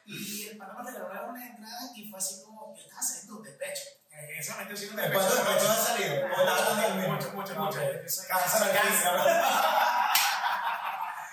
y 0.04 0.48
el 0.48 0.58
pana 0.58 0.82
me 0.82 0.90
regaló 0.90 1.28
unas 1.28 1.42
entradas 1.50 1.90
y 1.94 2.10
fue 2.10 2.18
así 2.18 2.42
como, 2.44 2.74
yo 2.74 2.82
estaba 2.82 3.02
saliendo 3.02 3.40
de 3.42 3.52
pecho. 3.52 3.82
En 4.10 4.38
ese 4.38 4.52
momento 4.52 4.76
sí 4.76 4.86
¿De 4.88 5.02
de 5.02 5.08
pecho 5.10 5.70
has 5.70 5.86
salido? 5.86 6.24
¿O 6.24 6.28
estás 6.28 6.60
hablando 6.60 6.82
del 6.82 6.94
mismo? 6.96 7.14
Mucho, 7.14 7.30
mucho, 7.32 7.54
mucho. 7.54 7.78
Ok. 7.78 7.84
Cáncer 8.28 8.66
de 8.66 8.72
Cáncer. 8.78 8.86
risa. 8.86 9.10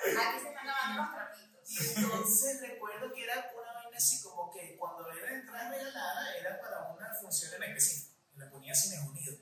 Aquí 0.03 0.39
se 0.41 0.47
están 0.49 0.67
lavando 0.67 1.01
lavando 1.01 1.01
los 1.01 1.13
trapitos. 1.13 1.69
Y 1.71 2.03
entonces 2.03 2.61
recuerdo 2.61 3.13
que 3.13 3.23
era 3.23 3.35
una 3.59 3.73
vaina 3.73 3.97
así 3.97 4.21
como 4.21 4.51
que 4.51 4.75
cuando 4.77 5.09
era 5.09 5.31
entrada 5.33 5.69
regalada 5.69 6.35
era 6.35 6.59
para 6.61 6.81
una 6.91 7.13
función 7.33 7.63
en 7.63 7.69
específico. 7.71 8.13
Y 8.35 8.39
la 8.39 8.49
ponía 8.49 8.75
Cines 8.75 8.99
Unidos. 9.01 9.39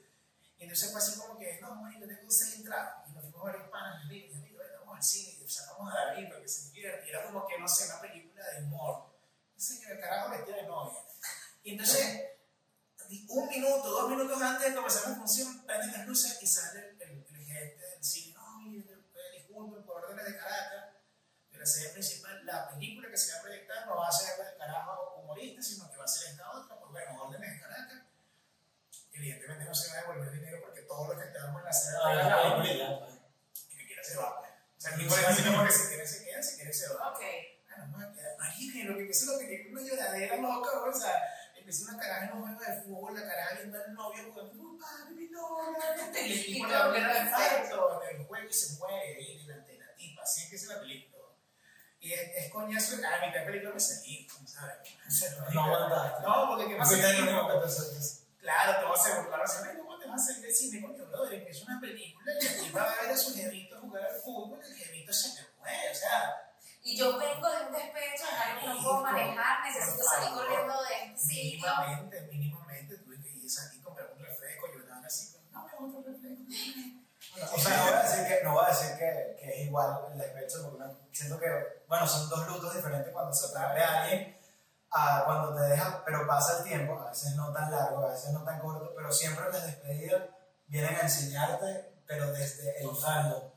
Y 0.57 0.63
entonces 0.63 0.91
fue 0.91 1.01
así 1.01 1.19
como 1.19 1.37
que, 1.37 1.59
no, 1.59 1.75
marico, 1.75 2.07
tengo 2.07 2.31
seis 2.31 2.55
entradas. 2.55 3.09
Y 3.09 3.11
nos 3.13 3.23
fuimos 3.23 3.43
varios 3.43 3.69
panas 3.69 4.03
y 4.03 4.05
amigos, 4.05 4.31
y 4.31 4.37
amigos, 4.37 4.65
vamos 4.79 4.95
al 4.97 5.03
cine 5.03 5.37
y 5.43 5.49
sacamos 5.49 5.93
a 5.93 6.05
David 6.05 6.29
para 6.29 6.41
que 6.41 6.47
se 6.47 6.69
divierte. 6.69 7.07
Y 7.07 7.09
era 7.09 7.25
como 7.25 7.47
que, 7.47 7.59
no 7.59 7.67
sé, 7.67 7.85
una 7.85 8.01
película 8.01 8.45
de 8.49 8.63
humor. 8.63 9.11
El 9.87 9.99
carajo 9.99 10.31
vestido 10.31 10.57
de 10.57 10.63
novia. 10.63 10.99
Y 11.63 11.71
entonces, 11.73 12.21
un 13.27 13.47
minuto, 13.47 13.89
dos 13.89 14.09
minutos 14.09 14.41
antes 14.41 14.69
de 14.69 14.75
comenzar 14.75 15.09
la 15.09 15.15
función, 15.17 15.65
prenden 15.65 15.91
las 15.91 16.07
luces 16.07 16.41
y 16.41 16.47
sale 16.47 16.79
el, 16.79 17.01
el, 17.01 17.25
el 17.29 17.45
gerente 17.45 17.85
del 17.85 18.03
cine. 18.03 18.33
No, 18.33 18.59
mire, 18.61 18.85
disculpen 19.37 19.83
por 19.83 20.03
órdenes 20.03 20.25
de 20.25 20.37
Caracas, 20.37 20.95
de 21.51 21.57
la 21.59 21.65
sede 21.65 21.89
principal, 21.89 22.43
la 22.43 22.69
película 22.69 23.09
que 23.09 23.17
se 23.17 23.33
va 23.33 23.39
a 23.39 23.41
proyectar 23.43 23.85
no 23.85 23.97
va 23.97 24.07
a 24.07 24.11
ser 24.11 24.39
la 24.39 24.49
de 24.49 24.57
carajo 24.57 25.21
humorista, 25.21 25.61
sino 25.61 25.91
que 25.91 25.97
va 25.97 26.05
a 26.05 26.07
ser 26.07 26.31
esta 26.31 26.49
otra, 26.51 26.79
por 26.79 26.91
bueno, 26.91 27.23
órdenes 27.23 27.51
de. 27.51 27.60
Evidentemente 29.21 29.65
no 29.65 29.75
se 29.75 29.91
va 29.93 29.99
a 29.99 30.01
devolver 30.01 30.31
dinero 30.33 30.57
porque 30.65 30.81
todos 30.81 31.09
los 31.09 31.17
que 31.21 31.27
estábamos 31.29 31.59
en 31.61 31.65
la 31.65 31.73
sede 31.73 31.97
Ah, 32.03 32.13
la 32.15 32.63
ya. 32.65 33.07
y 33.69 33.77
que 33.77 33.85
quiera 33.85 34.03
se 34.03 34.17
va. 34.17 34.29
O 34.39 34.81
sea, 34.81 34.91
el 34.93 34.99
tipo 34.99 35.15
le 35.15 35.27
dice 35.27 35.43
como 35.45 35.63
que 35.63 35.71
si 35.71 35.87
quiere 35.89 36.07
se 36.07 36.25
queda, 36.25 36.41
si 36.41 36.55
quiere 36.55 36.73
se 36.73 36.87
va. 36.89 37.11
Ok. 37.13 37.21
Ah, 37.69 37.85
no, 37.85 37.97
Imagínate 38.01 38.83
lo 38.89 38.95
que 38.95 39.01
empieza 39.01 39.31
la 39.31 39.37
película, 39.37 39.79
una 39.81 39.89
lloradera 39.89 40.35
loca, 40.37 40.69
o 40.81 40.93
sea, 40.93 41.13
empieza 41.55 41.83
una 41.83 41.97
caraja 42.01 42.25
en 42.25 42.31
un 42.33 42.41
juego 42.41 42.59
de 42.59 42.81
fútbol, 42.81 43.13
la 43.13 43.27
caraja 43.27 43.55
viendo 43.57 43.77
al 43.77 43.93
novio 43.93 44.23
jugando, 44.33 44.53
no, 44.55 44.77
padre, 44.79 45.11
mi 45.13 45.29
novia, 45.29 46.21
y 46.25 46.33
el 46.33 46.45
tipo 46.45 46.65
le 46.65 46.73
da 46.73 46.89
un 46.89 46.95
infarto 46.97 48.01
en 48.09 48.17
el 48.21 48.25
juego 48.25 48.49
y 48.49 48.53
se 48.53 48.73
muere, 48.79 49.21
y 49.21 49.45
delante 49.45 49.71
de 49.73 49.77
la 49.79 49.95
tipa, 49.95 50.23
así 50.23 50.43
empieza 50.45 50.73
la 50.73 50.79
película. 50.81 51.21
Y 51.99 52.13
es, 52.13 52.19
es 52.35 52.51
coñazo, 52.51 52.95
a 52.95 52.99
la 53.01 53.17
mitad 53.19 53.31
de 53.33 53.39
la 53.41 53.45
película 53.45 53.73
me 53.75 53.79
salí, 53.79 54.27
¿sabes? 54.47 54.77
No 55.53 55.63
aguantaste. 55.63 56.23
No, 56.23 56.47
porque 56.49 56.67
¿qué 56.69 56.75
pasa? 56.75 56.89
Fuiste 56.89 57.07
el 57.11 57.15
aquí? 57.15 57.21
único 57.29 57.47
que 57.61 57.67
te 57.67 57.71
sentiste. 57.71 58.21
Claro, 58.41 58.79
te 58.79 58.85
vas 58.85 59.05
a 59.05 59.21
burlar, 59.21 59.41
o 59.41 59.47
sea, 59.47 59.77
¿cómo 59.77 59.99
te 59.99 60.07
vas 60.07 60.23
a 60.23 60.25
salir 60.25 60.41
del 60.41 60.55
cine, 60.55 60.81
coño, 60.81 61.05
brother? 61.05 61.33
Empieza 61.35 61.63
una 61.65 61.79
película 61.79 62.31
y 62.41 62.47
aquí 62.47 62.71
va 62.71 62.81
a 62.81 63.01
ver 63.01 63.11
a 63.11 63.17
su 63.17 63.35
jevito 63.35 63.79
jugar 63.79 64.03
al 64.03 64.19
fútbol, 64.19 64.59
y 64.65 64.71
el 64.71 64.77
jevito 64.77 65.13
se 65.13 65.29
me 65.29 65.47
muere, 65.59 65.91
o 65.91 65.95
sea, 65.95 66.51
Y 66.81 66.97
yo 66.97 67.19
vengo 67.19 67.47
de 67.51 67.65
un 67.67 67.71
despecho, 67.71 68.25
de 68.25 68.37
algo 68.41 68.61
que 68.61 68.67
no 68.67 68.81
puedo 68.81 69.01
manejar, 69.01 69.63
necesito 69.63 70.03
salir 70.03 70.33
corriendo 70.33 70.73
de 70.81 71.13
este 71.13 71.17
sitio. 71.19 71.69
mínimamente, 71.69 72.21
mínimamente 72.21 72.97
tuve 72.97 73.21
que 73.21 73.29
ir 73.29 73.45
aquí 73.45 73.79
a 73.79 73.83
comprar 73.83 74.11
un 74.11 74.25
refresco, 74.25 74.67
yo 74.73 74.79
andaba 74.81 75.05
así, 75.05 75.37
no 75.51 75.63
me 75.63 75.97
otro 75.97 76.11
refresco. 76.11 77.53
O 77.53 77.59
sea, 77.59 77.77
no 77.77 77.83
voy 77.85 77.93
a 77.93 78.01
decir 78.01 78.27
que, 78.27 78.43
no 78.43 78.53
voy 78.53 78.65
a 78.65 78.69
decir 78.69 78.97
que, 78.97 79.37
que 79.39 79.49
es 79.53 79.67
igual 79.67 79.99
el 80.13 80.17
despecho, 80.17 80.63
porque 80.63 80.83
siento 81.11 81.39
que, 81.39 81.83
bueno, 81.87 82.07
son 82.07 82.27
dos 82.27 82.47
lutos 82.47 82.73
diferentes 82.73 83.13
cuando 83.13 83.31
se 83.31 83.49
pierde 83.49 83.83
a 83.83 84.01
alguien 84.01 84.40
a 84.93 85.23
cuando 85.25 85.55
te 85.55 85.61
deja, 85.69 86.03
pero 86.05 86.27
pasa 86.27 86.57
el 86.59 86.63
tiempo, 86.65 86.99
a 86.99 87.09
veces 87.09 87.35
no 87.35 87.51
tan 87.53 87.71
largo, 87.71 88.05
a 88.05 88.11
veces 88.11 88.31
no 88.31 88.43
tan 88.43 88.59
corto, 88.59 88.93
pero 88.95 89.11
siempre 89.11 89.49
las 89.49 89.65
despedidas 89.65 90.23
vienen 90.67 90.95
a 90.95 91.01
enseñarte, 91.01 91.95
pero 92.05 92.31
desde 92.33 92.77
el 92.81 92.87
fondo. 92.89 93.55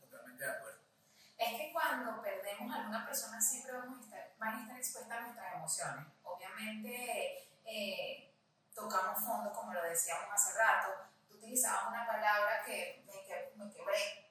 Totalmente 0.00 0.44
de 0.44 0.50
acuerdo. 0.50 0.78
Es 1.38 1.48
que 1.56 1.72
cuando 1.72 2.20
perdemos 2.22 2.70
a 2.74 2.80
alguna 2.80 3.06
persona 3.06 3.40
siempre 3.40 3.72
vamos 3.72 4.00
a 4.00 4.04
estar, 4.04 4.32
van 4.38 4.54
a 4.56 4.62
estar 4.62 4.76
expuestas 4.76 5.18
a 5.18 5.20
nuestras 5.22 5.54
emociones. 5.54 6.06
Obviamente 6.22 7.48
eh, 7.64 8.34
tocamos 8.74 9.24
fondo, 9.24 9.52
como 9.52 9.72
lo 9.72 9.82
decíamos 9.84 10.24
hace 10.34 10.58
rato. 10.58 10.88
Tú 11.28 11.36
utilizabas 11.36 11.88
una 11.88 12.06
palabra 12.06 12.62
que 12.66 13.02
me, 13.06 13.12
que- 13.26 13.52
me 13.56 13.72
quebré. 13.72 14.30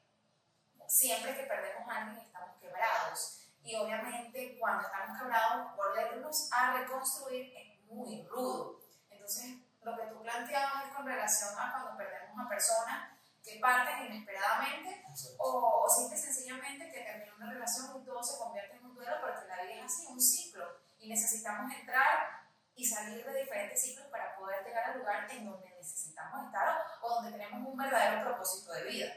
Siempre 0.87 1.35
que 1.35 1.43
perdemos 1.43 1.87
a 1.89 1.97
alguien 2.01 2.25
estamos 2.25 2.57
quebrados. 2.59 3.38
Y 3.69 3.75
obviamente 3.75 4.57
cuando 4.59 4.87
estamos 4.87 5.19
quebrados, 5.19 5.75
volvernos 5.75 6.49
a 6.51 6.73
reconstruir 6.73 7.53
es 7.55 7.79
muy 7.85 8.25
rudo. 8.27 8.79
Entonces, 9.11 9.57
lo 9.83 9.95
que 9.95 10.07
tú 10.07 10.23
planteabas 10.23 10.85
es 10.85 10.95
con 10.95 11.05
relación 11.05 11.53
a 11.55 11.71
cuando 11.71 11.95
perdemos 11.95 12.43
a 12.43 12.49
personas 12.49 13.11
que 13.43 13.59
parten 13.59 14.07
inesperadamente 14.07 15.05
o, 15.37 15.83
o 15.85 15.87
simple 15.87 16.17
y 16.17 16.19
sencillamente 16.19 16.91
que 16.91 17.01
termina 17.01 17.35
una 17.35 17.53
relación 17.53 18.01
y 18.01 18.05
todo 18.05 18.23
se 18.23 18.39
convierte 18.39 18.75
en 18.77 18.85
un 18.85 18.95
duelo 18.95 19.15
porque 19.21 19.47
la 19.47 19.61
vida 19.61 19.75
es 19.75 19.85
así, 19.85 20.07
un 20.07 20.19
ciclo 20.19 20.65
y 20.97 21.09
necesitamos 21.09 21.71
entrar 21.71 22.49
y 22.75 22.83
salir 22.83 23.23
de 23.23 23.39
diferentes 23.43 23.83
ciclos 23.83 24.07
para 24.07 24.35
poder 24.35 24.65
llegar 24.65 24.89
al 24.89 24.97
lugar 24.97 25.29
en 25.29 25.45
donde 25.45 25.69
necesitamos 25.75 26.47
estar 26.47 26.75
o 27.03 27.09
donde 27.21 27.33
tenemos 27.33 27.67
un 27.67 27.77
verdadero 27.77 28.29
propósito 28.29 28.71
de 28.73 28.83
vida. 28.85 29.13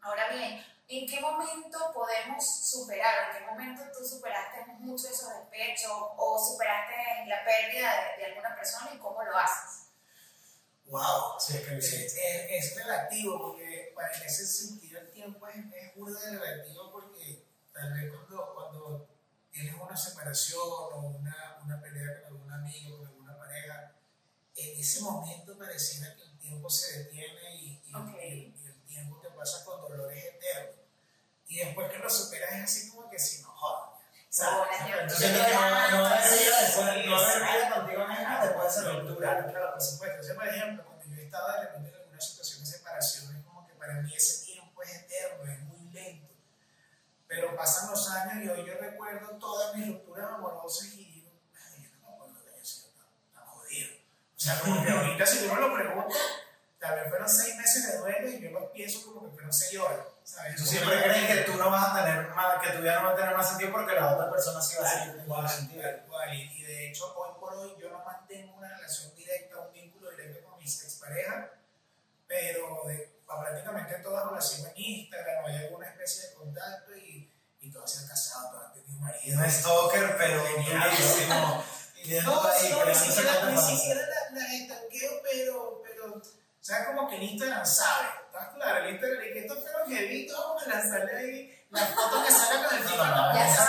Ahora 0.00 0.28
bien, 0.28 0.64
¿en 0.90 1.06
qué 1.06 1.20
momento 1.20 1.78
podemos 1.94 2.44
superar? 2.68 3.30
¿En 3.30 3.38
qué 3.38 3.50
momento 3.50 3.82
tú 3.96 4.04
superaste 4.04 4.72
mucho 4.80 5.08
esos 5.08 5.28
despechos 5.28 5.92
o 5.92 6.38
superaste 6.38 7.26
la 7.26 7.44
pérdida 7.44 7.94
de, 7.94 8.22
de 8.22 8.26
alguna 8.32 8.54
persona 8.56 8.90
y 8.92 8.98
cómo 8.98 9.22
lo 9.22 9.36
haces? 9.36 9.86
Wow, 10.86 11.38
Sí, 11.38 11.56
es 11.56 11.92
es, 11.94 12.16
es, 12.16 12.74
relativo 12.74 13.38
porque 13.38 13.92
para 13.94 14.12
en 14.12 14.22
ese 14.24 14.44
sentido 14.44 15.00
el 15.00 15.12
tiempo 15.12 15.46
es, 15.46 15.56
es 15.56 16.30
de 16.32 16.38
relativo 16.38 16.90
porque 16.90 17.46
tal 17.72 17.92
vez 17.94 18.12
cuando, 18.12 18.52
cuando 18.54 19.08
tienes 19.52 19.74
una 19.80 19.96
separación 19.96 20.60
o 20.60 20.98
una, 20.98 21.60
una 21.64 21.80
pelea 21.80 22.22
con 22.22 22.32
algún 22.34 22.52
amigo, 22.52 22.98
con 22.98 23.06
alguna 23.06 23.38
pareja, 23.38 23.92
en 24.56 24.80
ese 24.80 25.00
momento 25.02 25.56
pareciera 25.56 26.16
que 26.16 26.22
el 26.22 26.38
tiempo 26.40 26.68
se 26.68 27.04
detiene 27.04 27.54
y, 27.54 27.80
y, 27.86 27.94
Ok. 27.94 28.16
y 28.16 28.26
el, 28.26 28.54
y 28.60 28.66
el 28.66 28.82
tiempo 28.82 29.20
te 29.20 29.30
pasa 29.30 29.64
con 29.64 29.80
dolores 29.82 30.24
eternos. 30.24 30.79
Y 31.50 31.56
después 31.56 31.90
que 31.90 31.98
lo 31.98 32.08
superas 32.08 32.52
es 32.52 32.62
así 32.62 32.90
como 32.90 33.10
que 33.10 33.18
si 33.18 33.42
no 33.42 33.48
jodas. 33.48 33.90
Yo 34.30 35.16
siento 35.16 35.44
que 35.44 35.52
no, 35.52 35.90
no 35.90 36.02
va 36.02 36.10
a 36.10 36.18
haber 36.18 36.38
vida 36.38 36.60
después, 36.60 37.06
no 37.06 37.12
va 37.12 37.18
a 37.18 37.30
haber 37.30 37.42
vida 37.42 37.74
contigo 37.74 38.06
misma 38.06 38.44
después 38.44 38.62
de 38.62 38.80
esa 38.80 38.92
ruptura. 38.92 39.50
Claro, 39.50 39.72
por 39.72 39.82
supuesto. 39.82 40.14
Entonces, 40.14 40.36
por 40.36 40.46
ejemplo, 40.46 40.84
cuando 40.84 41.16
yo 41.16 41.22
estaba 41.22 41.56
de 41.56 41.66
repente 41.66 41.88
en 41.88 41.94
alguna 41.96 42.20
situación 42.20 42.60
de 42.60 42.66
separación, 42.66 43.36
es 43.36 43.44
como 43.44 43.66
que 43.66 43.74
para 43.74 43.94
mí 43.94 44.14
ese 44.14 44.46
tiempo 44.46 44.80
es 44.80 44.94
eterno, 44.94 45.52
es 45.52 45.58
muy 45.64 45.92
lento. 45.92 46.28
Pero 47.26 47.56
pasan 47.56 47.90
los 47.90 48.08
años 48.10 48.44
y 48.44 48.48
hoy 48.48 48.64
yo 48.64 48.74
recuerdo 48.78 49.30
todas 49.30 49.74
mis 49.74 49.88
rupturas 49.88 50.30
amorosas 50.30 50.86
y 50.94 51.04
digo, 51.04 51.30
ay, 51.56 51.82
yo 51.82 51.90
no 51.98 52.10
me 52.10 52.14
acuerdo 52.14 52.44
que 52.44 52.50
haya 52.54 52.64
sido 52.64 52.90
tan, 53.34 53.44
jodido. 53.44 53.90
O 54.36 54.40
sea, 54.40 54.60
como 54.60 54.84
que 54.84 54.90
ahorita 54.92 55.26
si 55.26 55.38
tú 55.40 55.52
me 55.52 55.60
lo 55.60 55.74
preguntas, 55.74 56.16
tal 56.78 56.94
vez 56.94 57.08
fueron 57.08 57.28
seis 57.28 57.56
meses 57.56 57.90
de 57.90 57.98
duelo 57.98 58.28
y 58.28 58.40
yo 58.40 58.50
lo 58.52 58.72
pienso 58.72 59.04
como 59.04 59.28
que 59.28 59.34
fueron 59.34 59.52
seis 59.52 59.80
horas. 59.80 60.06
¿Sabes? 60.30 60.56
Tú 60.56 60.64
siempre 60.64 61.02
crees 61.02 61.26
que 61.26 61.50
tú 61.50 61.58
no 61.58 61.70
vas 61.70 61.90
a 61.90 62.04
tener 62.04 62.28
más, 62.28 62.58
que 62.60 62.70
tu 62.70 62.82
vida 62.82 63.00
no 63.00 63.08
va 63.08 63.12
a 63.12 63.16
tener 63.16 63.36
más 63.36 63.48
sentido 63.48 63.72
porque 63.72 63.94
la 63.94 64.14
otra 64.14 64.30
persona 64.30 64.60
sí 64.60 64.76
va 64.80 64.86
a 65.44 65.48
sentido. 65.48 65.82
tal 65.82 66.06
cual. 66.06 66.34
Y, 66.34 66.62
de 66.62 66.88
hecho, 66.88 67.14
hoy 67.16 67.30
por 67.38 67.54
hoy 67.54 67.74
yo 67.80 67.90
no 67.90 68.04
mantengo 68.04 68.54
una 68.56 68.68
relación 68.68 69.14
directa, 69.14 69.58
un 69.58 69.72
vínculo 69.72 70.10
directo 70.10 70.48
con 70.48 70.58
mis 70.58 70.82
exparejas, 70.84 71.46
pero 72.26 72.84
de, 72.86 73.20
prácticamente 73.26 73.94
todas 73.96 74.24
relación 74.28 74.66
en 74.68 74.72
Instagram, 74.76 75.44
hay 75.46 75.56
alguna 75.56 75.88
especie 75.88 76.28
de 76.28 76.34
contacto 76.34 76.96
y, 76.96 77.30
y 77.60 77.70
todas 77.70 77.90
se 77.90 78.00
han 78.02 78.08
casado, 78.08 78.50
todas 78.50 78.66
han 78.68 78.72
tenido 78.74 79.00
marido. 79.00 79.38
un 79.38 79.50
stalker, 79.50 80.16
pero 80.16 80.42
No, 80.42 81.64
no, 81.64 81.64
ni 82.04 82.08
creándose 82.08 83.04
siquiera, 83.04 83.30
cuántas 83.32 83.50
ni 83.50 83.54
cosas. 83.56 83.70
siquiera 83.70 84.00
la, 84.00 84.40
la 84.40 84.54
estanqueo, 84.54 85.10
pero, 85.10 85.19
¿sabes? 86.70 86.86
Como 86.86 87.08
que 87.08 87.16
el 87.16 87.22
Instagram 87.24 87.66
sabe, 87.66 88.08
¿estás 88.26 88.48
claro? 88.54 88.78
El 88.84 88.90
Instagram, 88.94 89.22
y 89.24 89.32
que 89.32 89.38
estos 89.40 89.58
fueron 89.60 89.88
jevitos, 89.88 90.38
vamos 90.38 90.62
a 90.62 90.68
lanzarle 90.68 91.16
ahí 91.16 91.66
las 91.70 91.88
fotos 91.94 92.24
que 92.24 92.32
salen 92.32 92.64
con 92.64 92.76
el 92.76 92.84
No, 92.84 92.90
tipo. 92.90 93.04
no, 93.04 93.16
no, 93.16 93.34
Ya 93.34 93.48
esa 93.48 93.64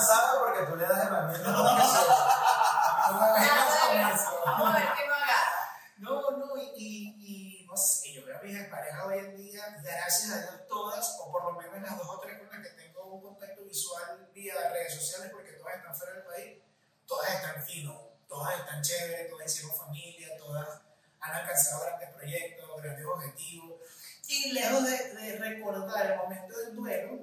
sabe. 0.00 0.38
porque 0.38 0.66
tú 0.66 0.76
le 0.76 0.86
das 0.86 0.98
herramientas. 1.06 1.52
No, 1.52 1.52
no, 1.52 1.62
no. 1.62 1.84
Vamos 4.44 4.74
a 4.74 4.78
ver 4.78 4.88
qué. 4.96 5.02
No, 5.98 6.30
no, 6.32 6.56
y, 6.56 6.62
y, 6.76 7.62
y 7.62 7.66
no 7.66 7.76
sé, 7.76 8.12
yo 8.12 8.26
veo 8.26 8.36
a 8.38 8.42
mis 8.42 8.58
parejas 8.68 9.04
hoy 9.06 9.18
en 9.18 9.36
día, 9.36 9.62
gracias 9.82 10.32
a 10.32 10.38
Dios 10.40 10.66
todas, 10.68 11.16
o 11.20 11.30
por 11.30 11.44
lo 11.44 11.52
menos 11.60 11.80
las 11.80 11.96
dos 11.96 12.08
o 12.08 12.18
tres 12.18 12.38
con 12.38 12.48
las 12.50 12.58
que 12.66 12.74
tengo 12.74 13.04
un 13.04 13.22
contacto 13.22 13.62
visual 13.62 14.28
vía 14.34 14.54
redes 14.70 14.94
sociales, 14.96 15.30
porque 15.32 15.52
todas 15.52 15.76
están 15.76 15.94
fuera 15.94 16.12
del 16.14 16.22
país, 16.24 16.58
todas 17.06 17.32
están 17.34 17.62
fino, 17.64 18.00
todas 18.28 18.58
están 18.58 18.82
chéveres, 18.82 19.30
todas 19.30 19.46
hicieron 19.46 19.76
familia, 19.76 20.28
todas 20.38 20.68
han 21.22 21.34
alcanzado 21.34 21.84
grandes 21.84 22.10
proyectos, 22.10 22.82
grandes 22.82 23.06
objetivos. 23.06 23.80
Y 24.28 24.52
lejos 24.52 24.84
de, 24.84 25.14
de 25.14 25.38
recordar 25.38 26.12
el 26.12 26.18
momento 26.18 26.56
del 26.58 26.76
duelo, 26.76 27.20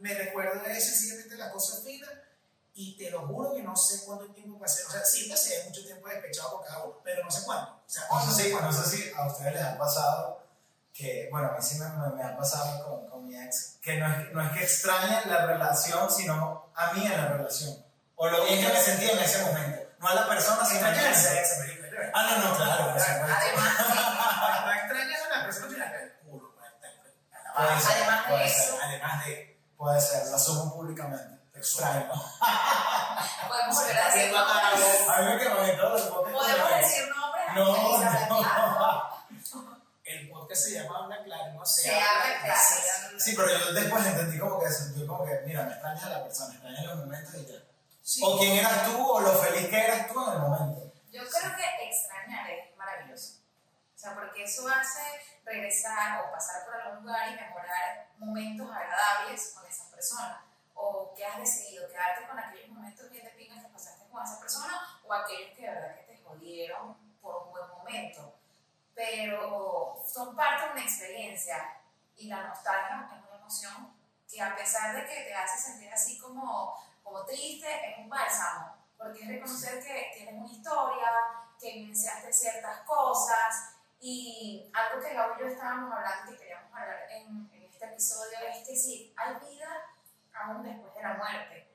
me 0.00 0.14
recuerdo 0.14 0.62
de 0.62 0.80
sencillamente 0.80 1.36
las 1.36 1.52
cosas 1.52 1.84
finas 1.84 2.10
y 2.74 2.96
te 2.96 3.10
lo 3.10 3.26
juro 3.26 3.54
que 3.54 3.62
no 3.62 3.76
sé 3.76 4.04
cuánto 4.04 4.26
tiempo 4.32 4.58
pasé. 4.58 4.84
O 4.84 4.90
sea, 4.90 5.04
sí 5.04 5.28
pasé 5.28 5.64
mucho 5.66 5.84
tiempo 5.84 6.08
despechado 6.08 6.58
por 6.58 6.66
cada 6.66 6.84
uno, 6.84 7.00
pero 7.02 7.24
no 7.24 7.30
sé 7.30 7.42
cuánto. 7.44 7.72
O 7.72 7.82
sea, 7.86 8.04
No 8.08 8.32
sé, 8.32 8.52
no 8.52 8.72
sé 8.72 8.96
si 8.96 9.12
a 9.12 9.26
ustedes 9.26 9.54
les 9.54 9.62
ha 9.62 9.76
pasado 9.76 10.46
que, 10.92 11.28
bueno, 11.30 11.48
a 11.48 11.52
mí 11.52 11.58
sí 11.60 11.78
me, 11.78 11.88
me, 11.88 12.14
me 12.14 12.22
ha 12.22 12.36
pasado 12.36 12.84
con, 12.84 13.10
con 13.10 13.26
mi 13.26 13.36
ex, 13.36 13.78
que 13.82 13.96
no 13.96 14.06
es, 14.06 14.32
no 14.32 14.44
es 14.44 14.52
que 14.52 14.62
extrañen 14.64 15.28
la 15.28 15.46
relación, 15.46 16.10
sino 16.10 16.70
a 16.74 16.92
mí 16.92 17.04
en 17.04 17.12
la 17.16 17.28
relación. 17.28 17.84
O 18.14 18.28
lo 18.28 18.44
bien 18.44 18.64
que 18.64 18.72
me 18.72 18.80
sentía 18.80 19.12
en 19.12 19.18
ese 19.18 19.42
momento. 19.44 19.82
No 19.98 20.08
a 20.08 20.14
la 20.14 20.28
persona, 20.28 20.64
sino 20.64 20.86
a 20.86 20.90
mí. 20.90 20.96
verdad. 20.96 21.77
Ah, 22.14 22.22
no, 22.22 22.48
no, 22.48 22.56
claro. 22.56 22.84
Además, 22.90 23.74
No 24.64 24.72
extrañas 24.72 25.22
a 25.22 25.38
la 25.38 25.44
persona 25.44 25.78
la 25.78 25.90
pues, 25.90 26.42
tal, 26.80 26.94
Puede 27.56 27.80
ser, 27.80 28.02
Además 28.02 28.28
de 28.28 28.44
eso. 28.44 28.78
Además 28.82 29.26
de, 29.26 29.60
Puede 29.76 30.00
ser, 30.00 30.26
lo 30.26 30.36
asumo 30.36 30.74
públicamente. 30.74 31.38
Te 31.52 31.58
extraño. 31.58 32.08
Podemos 33.48 33.76
volver 33.76 33.98
a 33.98 34.04
decir 34.06 34.32
nombres. 34.32 35.08
A 35.08 35.20
mí 35.20 35.26
me 35.26 35.38
queman 35.38 35.70
en 35.70 35.76
todos 35.76 35.92
los 35.92 36.02
podcasts. 36.02 36.40
Podemos 36.40 36.70
decir 36.80 37.08
nombres. 37.08 37.46
No, 37.54 37.98
claro. 37.98 39.12
no. 39.54 39.78
El 40.04 40.30
podcast 40.30 40.62
se 40.62 40.72
llama 40.72 41.04
Habla 41.04 41.22
Claro, 41.22 41.52
no 41.52 41.66
se, 41.66 41.82
Se 41.82 41.94
habla 41.94 42.40
claro. 42.42 42.60
Sí, 43.18 43.34
pero 43.36 43.58
yo 43.58 43.72
después 43.72 44.06
entendí 44.06 44.38
como 44.38 44.58
que 44.58 44.70
sentí 44.70 45.06
como 45.06 45.24
que, 45.24 45.42
mira, 45.44 45.64
me 45.64 45.72
extrañas 45.72 46.04
a 46.04 46.08
la 46.08 46.24
persona, 46.24 46.54
extrañas 46.54 46.84
los 46.86 46.96
momentos 46.96 47.34
y 47.34 47.46
ya. 47.46 47.58
Sí. 48.02 48.20
O 48.24 48.38
quién 48.38 48.56
eras 48.56 48.86
tú 48.86 49.06
o 49.06 49.20
lo 49.20 49.32
feliz 49.34 49.68
que 49.68 49.84
eras 49.84 50.08
tú 50.08 50.24
en 50.26 50.32
el 50.32 50.38
momento. 50.38 50.87
Yo 51.10 51.22
creo 51.22 51.56
que 51.56 51.88
extrañar 51.88 52.50
es 52.50 52.76
maravilloso. 52.76 53.40
O 53.94 53.98
sea, 53.98 54.14
porque 54.14 54.44
eso 54.44 54.68
hace 54.68 55.02
regresar 55.44 56.24
o 56.24 56.30
pasar 56.30 56.64
por 56.66 56.74
algún 56.74 57.06
lugar 57.06 57.30
y 57.30 57.34
mejorar 57.34 58.08
momentos 58.18 58.70
agradables 58.70 59.52
con 59.54 59.66
esa 59.66 59.90
persona. 59.90 60.44
O 60.74 61.12
que 61.14 61.24
has 61.24 61.38
decidido 61.38 61.88
quedarte 61.88 62.28
con 62.28 62.38
aquellos 62.38 62.68
momentos 62.68 63.10
bien 63.10 63.24
de 63.24 63.30
pingas 63.30 63.64
que 63.64 63.72
pasaste 63.72 64.08
con 64.08 64.22
esa 64.22 64.38
persona 64.38 65.00
o 65.04 65.12
aquellos 65.12 65.56
que 65.56 65.62
de 65.62 65.70
verdad 65.70 65.96
que 65.96 66.14
te 66.14 66.22
jodieron 66.22 66.96
por 67.20 67.42
un 67.42 67.50
buen 67.50 67.68
momento. 67.70 68.34
Pero 68.94 70.04
son 70.06 70.36
parte 70.36 70.66
de 70.66 70.72
una 70.72 70.82
experiencia 70.82 71.80
y 72.16 72.28
la 72.28 72.48
nostalgia 72.48 73.08
es 73.16 73.26
una 73.26 73.36
emoción 73.36 73.96
que 74.30 74.42
a 74.42 74.54
pesar 74.54 74.94
de 74.94 75.06
que 75.06 75.24
te 75.24 75.34
hace 75.34 75.58
sentir 75.58 75.92
así 75.92 76.18
como, 76.18 76.74
como 77.02 77.24
triste, 77.24 77.90
es 77.90 77.98
un 77.98 78.08
bálsamo. 78.08 78.77
Porque 78.98 79.22
es 79.22 79.28
reconocer 79.28 79.82
que 79.82 80.10
tienes 80.14 80.34
una 80.34 80.52
historia, 80.52 81.06
que 81.60 81.72
vivenciaste 81.72 82.32
ciertas 82.32 82.80
cosas 82.80 83.78
y 84.00 84.70
algo 84.72 85.02
que 85.02 85.14
Gabo 85.14 85.34
y 85.36 85.40
yo 85.40 85.46
estábamos 85.46 85.92
hablando 85.92 86.30
y 86.30 86.34
que 86.34 86.42
queríamos 86.42 86.72
hablar 86.72 87.06
en, 87.10 87.50
en 87.52 87.62
este 87.64 87.84
episodio 87.84 88.38
es 88.48 88.66
que 88.66 88.76
sí, 88.76 89.14
hay 89.16 89.34
vida 89.34 89.68
aún 90.34 90.62
después 90.62 90.94
de 90.94 91.02
la 91.02 91.14
muerte. 91.14 91.68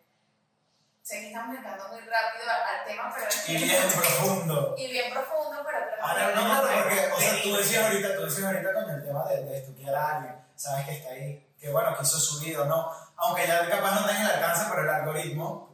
Sé 1.01 1.19
que 1.19 1.27
estamos 1.27 1.57
entrando 1.57 1.89
muy 1.89 1.99
rápido 1.99 2.45
al, 2.49 2.85
tema, 2.87 3.11
pero 3.13 3.27
es 3.27 3.49
Y 3.49 3.57
bien 3.57 3.83
profundo. 3.91 4.75
y 4.77 4.87
bien 4.89 5.13
profundo, 5.13 5.61
pero 5.65 5.79
Ahora, 6.01 6.31
no, 6.33 6.47
no, 6.47 6.61
porque, 6.61 7.11
o 7.11 7.19
sea, 7.19 7.43
tú 7.43 7.57
decías 7.57 7.83
ahorita, 7.85 8.15
tú 8.15 8.23
decías 8.23 8.45
ahorita 8.45 8.73
con 8.73 8.89
el 8.89 9.03
tema 9.03 9.25
de, 9.27 9.43
de 9.43 9.57
estudiar 9.57 9.95
a 9.95 10.15
alguien, 10.15 10.45
sabes 10.55 10.85
que 10.85 10.91
está 10.93 11.09
ahí, 11.09 11.53
que 11.59 11.69
bueno, 11.71 11.95
que 11.97 12.03
hizo 12.03 12.17
su 12.17 12.39
vida 12.39 12.61
o 12.61 12.65
no, 12.65 12.89
aunque 13.17 13.45
ya 13.45 13.67
capaz 13.69 13.99
no 13.99 14.07
tenga 14.07 14.21
el 14.21 14.31
alcance, 14.31 14.65
pero 14.69 14.83
el 14.83 14.89
algoritmo 14.89 15.72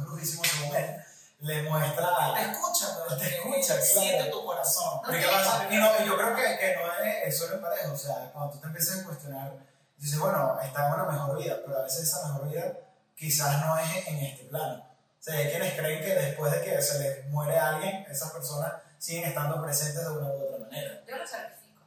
es 0.00 0.06
brujísimo 0.06 0.44
según 0.44 0.76
él, 0.76 1.04
le 1.40 1.62
muestra 1.62 2.34
Te 2.34 2.50
escucha, 2.50 2.86
pero 3.02 3.16
Te 3.18 3.26
escucha, 3.28 3.74
claro. 3.74 3.84
Siente 3.84 4.30
tu 4.30 4.44
corazón. 4.44 5.00
¿qué 5.10 5.26
pasa? 5.26 5.68
Y 5.70 5.76
no, 5.76 6.04
yo 6.04 6.16
creo 6.16 6.34
que, 6.34 6.58
que 6.58 6.76
no 6.76 7.04
es, 7.04 7.28
es 7.28 7.38
solo 7.38 7.54
en 7.54 7.62
pareja, 7.62 7.92
o 7.92 7.96
sea, 7.96 8.30
cuando 8.32 8.52
tú 8.52 8.60
te 8.60 8.66
empiezas 8.66 9.00
a 9.00 9.04
cuestionar, 9.04 9.52
dices, 9.96 10.18
bueno, 10.18 10.58
está 10.60 10.86
en 10.86 10.94
una 10.94 11.04
mejor 11.04 11.38
vida, 11.38 11.58
pero 11.64 11.78
a 11.78 11.82
veces 11.82 12.02
esa 12.02 12.26
mejor 12.26 12.50
vida 12.50 12.72
quizás 13.14 13.60
no 13.64 13.78
es 13.78 14.06
en 14.08 14.16
este 14.18 14.44
plano. 14.44 14.84
O 15.20 15.22
sea, 15.22 15.34
hay 15.34 15.50
quienes 15.50 15.74
creen 15.78 16.02
que 16.02 16.14
después 16.14 16.52
de 16.52 16.62
que 16.62 16.80
se 16.80 16.98
les 16.98 17.26
muere 17.26 17.58
alguien, 17.58 18.06
esas 18.10 18.30
personas 18.32 18.72
siguen 18.98 19.28
estando 19.28 19.62
presentes 19.62 20.02
de 20.02 20.10
una 20.10 20.30
u 20.30 20.46
otra 20.46 20.58
manera. 20.58 21.02
Yo 21.06 21.16
lo 21.16 21.26
certifico. 21.26 21.82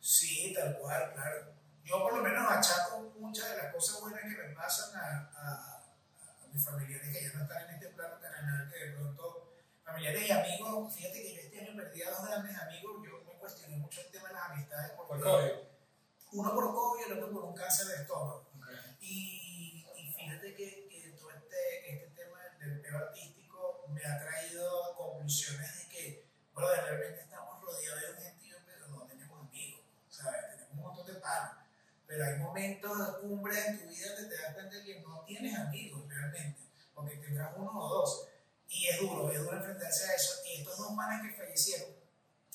Sí, 0.00 0.54
tal 0.54 0.78
cual, 0.78 1.12
claro. 1.12 1.52
Yo 1.84 2.02
por 2.02 2.14
lo 2.14 2.22
menos 2.22 2.50
achaco 2.50 3.12
muchas 3.18 3.50
de 3.50 3.56
las 3.58 3.74
cosas 3.74 4.00
buenas 4.00 4.22
que 4.22 4.42
me 4.42 4.54
pasan 4.54 4.96
a, 4.96 5.30
a, 5.36 5.75
mis 6.56 6.64
familiares 6.64 7.12
que 7.12 7.22
ya 7.22 7.32
no 7.34 7.42
están 7.42 7.68
en 7.68 7.74
este 7.74 7.88
plano 7.90 8.16
terrenal, 8.18 8.70
que 8.72 8.78
de 8.86 8.92
pronto, 8.92 9.52
familiares 9.84 10.26
y 10.26 10.30
amigos, 10.32 10.94
fíjate 10.94 11.22
que 11.22 11.34
yo 11.34 11.40
este 11.42 11.60
año 11.60 11.76
perdí 11.76 12.02
a 12.02 12.10
dos 12.10 12.26
grandes 12.26 12.56
amigos, 12.56 12.92
yo 13.04 13.24
me 13.26 13.38
cuestioné 13.38 13.76
mucho 13.76 14.00
el 14.00 14.10
tema 14.10 14.28
de 14.28 14.34
las 14.34 14.50
amistades, 14.50 14.92
porque 14.96 15.12
Por 15.12 15.22
COVID. 15.22 15.50
uno 16.32 16.54
por 16.54 16.74
COVID 16.74 17.00
y 17.00 17.12
el 17.12 17.18
otro 17.18 17.30
por 17.30 17.44
un 17.44 17.54
cáncer 17.54 17.86
de 17.88 17.96
estómago. 17.96 18.48
Y, 19.00 19.84
y 19.96 20.12
fíjate 20.14 20.54
que, 20.54 20.88
que 20.88 21.10
todo 21.18 21.30
este, 21.30 21.94
este 21.94 22.22
tema 22.24 22.38
del 22.58 22.80
peo 22.80 22.96
artístico 22.96 23.84
me 23.90 24.02
ha 24.02 24.18
traído 24.18 24.84
a 24.84 24.96
conclusiones 24.96 25.78
de 25.78 25.88
que, 25.90 26.26
bueno, 26.54 26.70
realmente 26.72 27.20
estamos 27.20 27.60
rodeados 27.62 28.00
de 28.00 28.12
un 28.12 28.18
gentío, 28.18 28.56
pero 28.64 28.88
no 28.88 29.06
tenemos 29.06 29.46
amigos, 29.46 29.82
¿sabes? 30.08 30.40
Tenemos 30.52 30.70
un 30.72 30.80
montón 30.80 31.06
de 31.06 31.20
panos. 31.20 31.52
Pero 32.06 32.24
hay 32.24 32.38
momentos 32.38 32.98
de 32.98 33.20
cumbre 33.20 33.66
en 33.66 33.78
tu 33.78 33.88
vida 33.88 34.16
que 34.16 34.22
te 34.24 34.42
das 34.42 34.54
cuenta 34.54 34.82
que 34.82 35.00
no 35.00 35.22
tienes 35.26 35.58
amigos 35.58 35.95
realmente, 36.16 36.60
porque 36.94 37.16
tendrás 37.16 37.52
uno 37.56 37.70
o 37.72 37.88
dos. 37.88 38.28
Y 38.68 38.88
es 38.88 39.00
duro, 39.00 39.30
es 39.30 39.38
duro 39.38 39.56
enfrentarse 39.56 40.10
a 40.10 40.14
eso. 40.14 40.34
Y 40.44 40.60
estos 40.60 40.76
dos 40.76 40.96
panas 40.96 41.22
que 41.22 41.36
fallecieron, 41.36 41.90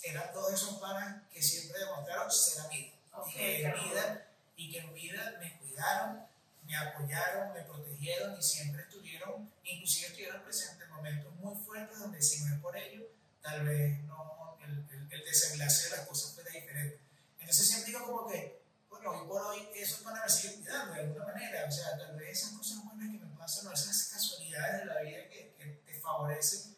eran 0.04 0.34
dos 0.34 0.50
de 0.50 0.56
esos 0.56 0.78
panas 0.80 1.24
que 1.32 1.42
siempre 1.42 1.80
demostraron 1.80 2.32
ser 2.32 2.66
amigos. 2.66 2.94
Ok, 3.14 3.28
y, 3.30 3.34
que 3.34 3.72
rudo. 3.72 3.84
vida, 3.84 4.28
y 4.56 4.72
que 4.72 4.80
en 4.80 4.94
vida 4.94 5.38
me 5.40 5.58
cuidaron, 5.58 6.26
me 6.66 6.76
apoyaron, 6.76 7.54
me 7.54 7.62
protegieron 7.62 8.38
y 8.38 8.42
siempre 8.42 8.82
estuvieron, 8.84 9.52
inclusive 9.64 10.08
estuvieron 10.08 10.44
presentes 10.44 10.88
en 10.88 10.94
momentos 10.94 11.36
muy 11.36 11.56
fuertes 11.56 12.00
donde 12.00 12.22
si 12.22 12.44
no 12.44 12.56
es 12.56 12.62
por 12.62 12.76
ello, 12.78 13.08
tal 13.42 13.66
vez 13.66 14.00
no, 14.04 14.58
el, 14.64 14.86
el, 14.92 15.12
el 15.12 15.26
desenlace 15.26 15.90
de 15.90 15.98
las 15.98 16.08
cosas 16.08 16.34
fuera 16.34 16.52
diferente. 16.52 17.00
Entonces 17.40 17.68
siempre 17.68 17.92
digo 17.92 18.06
como 18.06 18.28
que, 18.30 18.62
bueno, 18.90 19.12
hoy 19.12 19.28
por 19.28 19.42
hoy 19.42 19.68
eso 19.76 20.04
van 20.04 20.18
a 20.18 20.30
seguir 20.30 20.60
cuidando 20.60 20.94
de 20.94 21.00
alguna 21.02 21.26
manera, 21.26 21.66
o 21.68 21.72
sea, 21.72 21.98
tal 21.98 22.16
vez 22.16 22.38
esas 22.38 22.52
cosas 22.52 22.84
buenas 22.86 23.12
que 23.12 23.21
pasan 23.42 23.74
esas 23.74 24.10
casualidades 24.14 24.82
de 24.82 24.86
la 24.86 25.02
vida 25.02 25.28
que, 25.28 25.56
que 25.58 25.66
te 25.84 26.00
favorecen, 26.00 26.78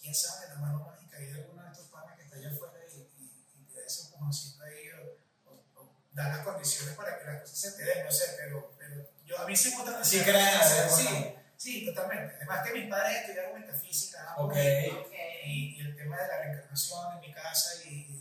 quién 0.00 0.14
sabe, 0.14 0.48
la 0.48 0.54
mano 0.56 0.78
mágica 0.86 1.20
y 1.20 1.26
de 1.26 1.34
alguno 1.40 1.64
de 1.64 1.70
estos 1.72 1.88
panas 1.88 2.16
que 2.16 2.22
está 2.22 2.36
allá 2.36 2.50
afuera 2.50 2.74
y, 2.92 3.00
y, 3.20 3.44
y 3.58 3.64
te 3.66 3.80
da 3.80 3.86
ese 3.86 4.02
empujoncito 4.02 4.62
ahí 4.62 4.88
o, 4.90 5.50
o, 5.50 5.80
o 5.82 5.96
da 6.12 6.28
las 6.28 6.38
condiciones 6.46 6.94
para 6.94 7.18
que 7.18 7.24
las 7.24 7.40
cosas 7.42 7.58
se 7.58 7.72
te 7.72 7.82
den, 7.84 8.04
no 8.04 8.12
sé, 8.12 8.24
pero, 8.38 8.72
pero 8.78 9.10
yo 9.26 9.36
a 9.38 9.46
mí 9.48 9.56
sí 9.56 9.70
me 9.70 9.82
gusta 9.82 10.04
Sí, 10.04 10.20
crees, 10.22 10.94
sí, 10.94 11.02
bueno. 11.08 11.42
sí, 11.56 11.86
totalmente. 11.86 12.36
Además 12.36 12.64
que 12.64 12.72
mis 12.78 12.88
padres 12.88 13.20
estudiaron 13.22 13.60
metafísica, 13.60 14.30
ambos, 14.30 14.44
Ok. 14.46 14.56
Ok. 15.06 15.12
y, 15.46 15.76
y 15.76 15.80
el 15.80 15.96
tema 15.96 16.16
de 16.22 16.28
la 16.28 16.38
reencarnación 16.38 17.14
en 17.14 17.20
mi 17.20 17.32
casa 17.34 17.82
y, 17.84 18.20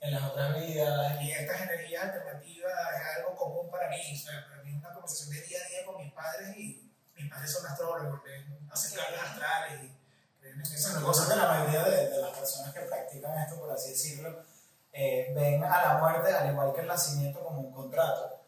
En 0.00 0.14
las 0.14 0.22
otras 0.24 0.54
vidas. 0.56 1.20
y 1.20 1.30
estas 1.30 1.60
energías 1.62 2.04
alternativas 2.04 2.72
es 2.96 3.18
algo 3.18 3.36
común 3.36 3.70
para 3.70 3.88
mí. 3.88 4.00
O 4.14 4.18
sea, 4.18 4.46
para 4.48 4.62
mí 4.62 4.70
es 4.70 4.76
una 4.76 4.92
conversación 4.92 5.30
de 5.30 5.42
día 5.42 5.58
a 5.64 5.68
día 5.68 5.86
con 5.86 5.96
mis 5.98 6.12
padres 6.12 6.56
y 6.56 6.90
mis 7.14 7.30
padres 7.30 7.52
son 7.52 7.66
astrólogos, 7.66 8.22
ven, 8.24 8.68
hacen 8.70 8.98
cartas 8.98 9.30
astrales 9.30 9.84
y 9.84 10.40
creen 10.40 10.54
en 10.54 10.60
esas 10.62 10.94
cosas. 11.02 11.28
que 11.28 11.36
la 11.36 11.46
mayoría 11.46 11.84
de, 11.84 12.08
de 12.08 12.22
las 12.22 12.30
personas 12.30 12.72
que 12.72 12.80
practican 12.80 13.38
esto, 13.38 13.60
por 13.60 13.70
así 13.70 13.90
decirlo, 13.90 14.42
eh, 14.92 15.32
ven 15.34 15.62
a 15.62 15.80
la 15.82 15.98
muerte, 15.98 16.32
al 16.32 16.50
igual 16.50 16.72
que 16.74 16.80
el 16.80 16.86
nacimiento, 16.86 17.40
como 17.40 17.60
un 17.60 17.72
contrato. 17.72 18.40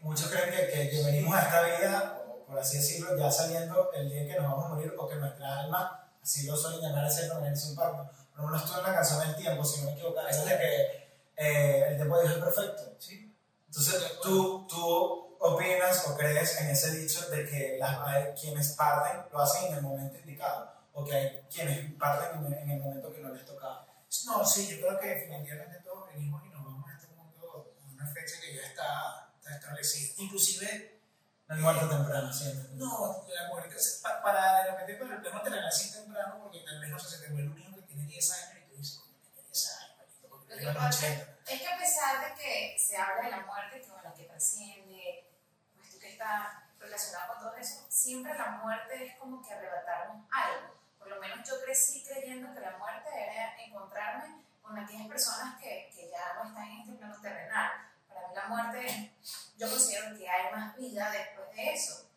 Muchos 0.00 0.28
creen 0.28 0.50
que, 0.50 0.70
que, 0.70 0.90
que 0.90 1.02
venimos 1.04 1.34
a 1.34 1.42
esta 1.42 1.62
vida, 1.62 2.22
por 2.46 2.58
así 2.58 2.78
decirlo, 2.78 3.16
ya 3.16 3.30
sabiendo 3.30 3.92
el 3.92 4.08
día 4.08 4.22
en 4.22 4.28
que 4.28 4.40
nos 4.40 4.50
vamos 4.50 4.66
a 4.66 4.68
morir 4.74 4.94
o 4.98 5.08
que 5.08 5.16
nuestra 5.16 5.60
alma, 5.60 6.10
así 6.22 6.46
lo 6.46 6.56
suelen 6.56 6.80
llamar, 6.80 7.06
es 7.06 7.16
cierto, 7.16 7.40
merece 7.40 7.70
un 7.70 7.76
pacto. 7.76 8.10
Pero 8.34 8.50
no 8.50 8.56
estuvo 8.56 8.78
en 8.78 8.82
la 8.84 8.94
canción 8.94 9.20
del 9.20 9.36
tiempo, 9.36 9.64
si 9.64 9.80
no 9.80 9.86
me 9.86 9.92
equivoco, 9.92 10.20
es 10.26 10.44
de 10.44 10.58
que 10.58 11.08
eh, 11.36 11.84
el 11.88 11.96
tiempo 11.96 12.16
de 12.18 12.22
Dios 12.28 12.36
es 12.38 12.44
perfecto. 12.44 12.96
Sí. 12.98 13.36
Entonces, 13.66 14.02
¿tú, 14.22 14.66
tú 14.68 15.36
opinas 15.40 16.06
o 16.08 16.16
crees 16.16 16.60
en 16.60 16.70
ese 16.70 16.90
dicho 16.92 17.28
de 17.30 17.48
que 17.48 17.76
las, 17.78 17.98
quienes 18.40 18.72
parten 18.72 19.22
lo 19.32 19.38
hacen 19.40 19.66
en 19.66 19.74
el 19.74 19.82
momento 19.82 20.18
indicado? 20.18 20.72
O 20.92 21.04
que 21.04 21.14
hay 21.14 21.40
quienes 21.52 21.92
parten 21.98 22.38
en 22.44 22.52
el, 22.52 22.58
en 22.60 22.70
el 22.70 22.80
momento 22.80 23.12
que 23.12 23.20
no 23.20 23.30
les 23.34 23.44
tocaba. 23.44 23.86
No, 24.26 24.44
sí, 24.46 24.68
yo 24.68 24.76
creo 24.86 25.00
que 25.00 25.08
definitivamente 25.08 25.80
todos 25.84 26.08
venimos 26.12 26.40
y 26.46 26.48
nos 26.50 26.64
vamos 26.64 26.88
a 26.88 26.94
este 26.96 27.12
mundo 27.14 27.74
en 27.84 27.90
una 27.94 28.06
fecha 28.06 28.36
que 28.40 28.54
ya 28.54 28.62
está, 28.62 29.32
está 29.38 29.56
establecida. 29.56 30.14
Inclusive, 30.18 31.00
No 31.48 31.54
hay 31.56 31.60
muerte 31.60 31.86
temprana, 31.86 32.32
siempre. 32.32 32.68
no, 32.74 33.26
la 33.28 33.48
muerte, 33.48 33.76
se- 33.78 34.00
pa- 34.02 34.22
para 34.22 34.62
de 34.64 34.70
repente, 34.70 34.94
pero 35.00 35.16
el 35.16 35.22
tema 35.22 35.42
te 35.42 35.50
la 35.50 35.62
nací 35.62 35.90
temprano 35.92 36.38
porque 36.42 36.60
tal 36.64 36.80
vez 36.80 36.90
no 36.90 36.98
se 36.98 37.18
te 37.18 37.28
muere 37.30 37.48
un 37.48 37.54
tiene 37.94 38.08
10 38.08 38.32
años 38.32 38.62
y 38.62 38.70
tú 38.70 38.76
dices, 38.76 38.98
coño, 38.98 39.16
tiene 39.22 39.48
10 39.48 39.70
años, 39.70 39.90
porque 40.28 40.46
tiene 40.46 40.60
que 40.60 40.66
los 40.66 40.76
pasa 40.76 41.06
80. 41.06 41.36
es 41.46 41.60
que 41.60 41.68
a 41.68 41.78
pesar 41.78 42.28
de 42.28 42.42
que 42.42 42.76
se 42.78 42.96
habla 42.96 43.22
de 43.22 43.30
la 43.30 43.40
muerte 43.40 43.82
como 43.82 44.02
la 44.02 44.14
que 44.14 44.24
trasciende, 44.24 45.30
pues 45.76 45.90
tú 45.90 45.98
que 45.98 46.12
estás 46.12 46.64
relacionado 46.78 47.34
con 47.34 47.42
todo 47.42 47.56
eso, 47.56 47.86
siempre 47.88 48.34
la 48.34 48.50
muerte 48.62 49.06
es 49.06 49.16
como 49.18 49.42
que 49.42 49.54
arrebatarnos 49.54 50.26
algo. 50.30 50.74
Por 50.98 51.08
lo 51.08 51.20
menos 51.20 51.46
yo 51.48 51.62
crecí 51.62 52.04
creyendo 52.04 52.52
que 52.52 52.60
la 52.60 52.76
muerte 52.78 53.08
era 53.12 53.56
encontrarme 53.62 54.42
con 54.62 54.78
aquellas 54.78 55.06
personas 55.06 55.60
que, 55.60 55.90
que 55.94 56.10
ya 56.10 56.34
no 56.34 56.48
están 56.48 56.66
en 56.68 56.80
este 56.80 56.92
plano 56.94 57.20
terrenal. 57.20 57.70
Para 58.08 58.28
mí 58.28 58.34
la 58.34 58.48
muerte, 58.48 59.12
yo 59.56 59.68
considero 59.68 60.16
que 60.16 60.28
hay 60.28 60.52
más 60.52 60.76
vida 60.76 61.10
después 61.10 61.50
de 61.54 61.72
eso. 61.72 62.08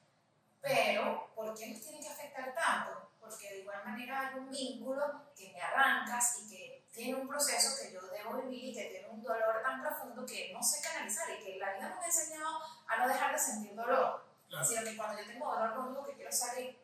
Pero, 0.62 1.32
¿por 1.36 1.58
qué 1.58 1.68
nos 1.68 1.82
tiene 1.82 2.00
que 2.00 2.10
afectar 2.10 2.54
tanto? 2.56 3.07
porque 3.30 3.50
de 3.50 3.60
igual 3.60 3.84
manera 3.84 4.30
hay 4.30 4.40
un 4.40 4.50
vínculo 4.50 5.34
que 5.36 5.52
me 5.52 5.62
arrancas 5.62 6.40
y 6.42 6.50
que 6.50 6.88
tiene 6.94 7.16
un 7.16 7.28
proceso 7.28 7.78
que 7.82 7.94
yo 7.94 8.02
debo 8.02 8.42
vivir 8.42 8.66
y 8.66 8.74
que 8.74 8.86
tiene 8.86 9.08
un 9.10 9.22
dolor 9.22 9.62
tan 9.62 9.82
profundo 9.82 10.26
que 10.26 10.52
no 10.54 10.64
sé 10.64 10.82
canalizar 10.82 11.30
y 11.30 11.44
que 11.44 11.58
la 11.58 11.74
vida 11.74 11.96
me 11.96 12.04
ha 12.04 12.06
enseñado 12.06 12.60
a 12.88 12.98
no 12.98 13.08
dejar 13.08 13.34
de 13.34 13.40
sentir 13.40 13.76
dolor, 13.76 14.26
claro. 14.50 14.66
sino 14.66 14.84
que 14.84 14.98
cuando 14.98 15.22
yo 15.22 15.28
tengo 15.28 15.54
dolor 15.54 15.76
lo 15.76 15.86
único 15.86 16.06
que 16.06 16.16
quiero 16.16 16.32
salir 16.32 16.80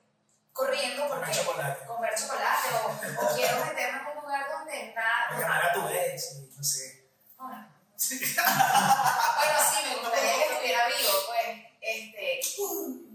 corriendo 0.51 1.07
porque 1.07 1.25
comer 1.25 1.35
chocolate, 1.35 1.85
comer 1.85 2.13
chocolate 2.15 2.67
o, 2.75 3.35
quiero 3.35 3.65
meterme 3.65 3.99
en 4.01 4.07
un 4.07 4.21
lugar 4.21 4.51
donde 4.51 4.93
nada... 4.93 5.39
Llamar 5.39 5.65
a 5.65 5.73
tu 5.73 5.83
vez, 5.87 6.41
no 6.55 6.63
sé. 6.63 7.07
Bueno, 7.37 7.67
sí. 7.95 8.19
me 8.19 9.95
gustaría 10.01 10.33
que 10.35 10.53
estuviera 10.53 10.87
vivo, 10.87 11.11
pues, 11.27 11.47
este... 11.81 12.39
Uh. 12.59 13.13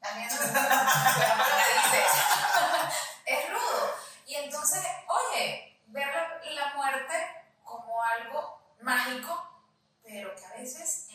También... 0.00 0.30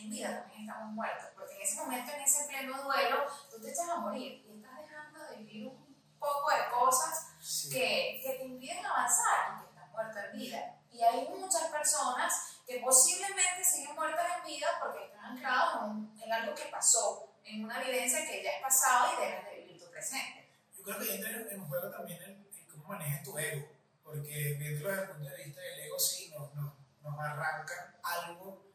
vida 0.08 0.40
también 0.42 0.62
estamos 0.68 0.92
muertos, 0.94 1.26
porque 1.34 1.54
en 1.56 1.62
ese 1.62 1.76
momento, 1.76 2.12
en 2.12 2.20
ese 2.22 2.44
pleno 2.48 2.82
duelo, 2.82 3.24
tú 3.50 3.60
te 3.60 3.70
echas 3.70 3.88
a 3.88 3.96
morir 3.96 4.44
y 4.46 4.56
estás 4.56 4.78
dejando 4.78 5.18
de 5.30 5.36
vivir 5.38 5.66
un 5.68 5.96
poco 6.18 6.50
de 6.50 6.70
cosas 6.72 7.26
Sí. 7.40 7.70
que, 7.70 8.20
que 8.22 8.38
te 8.38 8.44
impiden 8.44 8.84
avanzar 8.84 9.54
y 9.56 9.60
que 9.62 9.68
estás 9.70 9.90
muerto 9.90 10.18
en 10.18 10.38
vida. 10.38 10.74
Y 10.90 11.02
hay 11.02 11.28
muchas 11.28 11.68
personas 11.70 12.32
que 12.66 12.80
posiblemente 12.80 13.64
siguen 13.64 13.94
muertas 13.94 14.26
en 14.38 14.46
vida 14.46 14.66
porque 14.82 15.04
están 15.06 15.24
anclados 15.26 15.74
en, 15.84 15.90
un- 15.90 16.20
en 16.22 16.32
algo 16.32 16.54
que 16.54 16.64
pasó, 16.64 17.34
en 17.44 17.64
una 17.64 17.78
vivencia 17.80 18.26
que 18.26 18.42
ya 18.42 18.50
es 18.50 18.62
pasado 18.62 19.12
y 19.12 19.24
dejas 19.26 19.44
de 19.44 19.56
vivir 19.60 19.80
tu 19.84 19.90
presente. 19.90 20.50
Yo 20.76 20.82
creo 20.84 20.98
que 20.98 21.14
entra 21.14 21.30
en, 21.30 21.48
en 21.50 21.68
juego 21.68 21.90
también 21.90 22.22
el, 22.22 22.30
el 22.32 22.66
cómo 22.68 22.84
manejas 22.88 23.22
tu 23.22 23.38
ego, 23.38 23.68
porque 24.02 24.56
viéndolo 24.58 24.90
desde 24.90 25.02
el 25.04 25.10
punto 25.10 25.30
de 25.30 25.44
vista 25.44 25.60
del 25.60 25.80
ego, 25.80 25.98
sí, 25.98 26.30
nos, 26.30 26.54
nos, 26.54 26.72
nos 27.10 27.18
arranca 27.20 27.94
algo, 28.02 28.66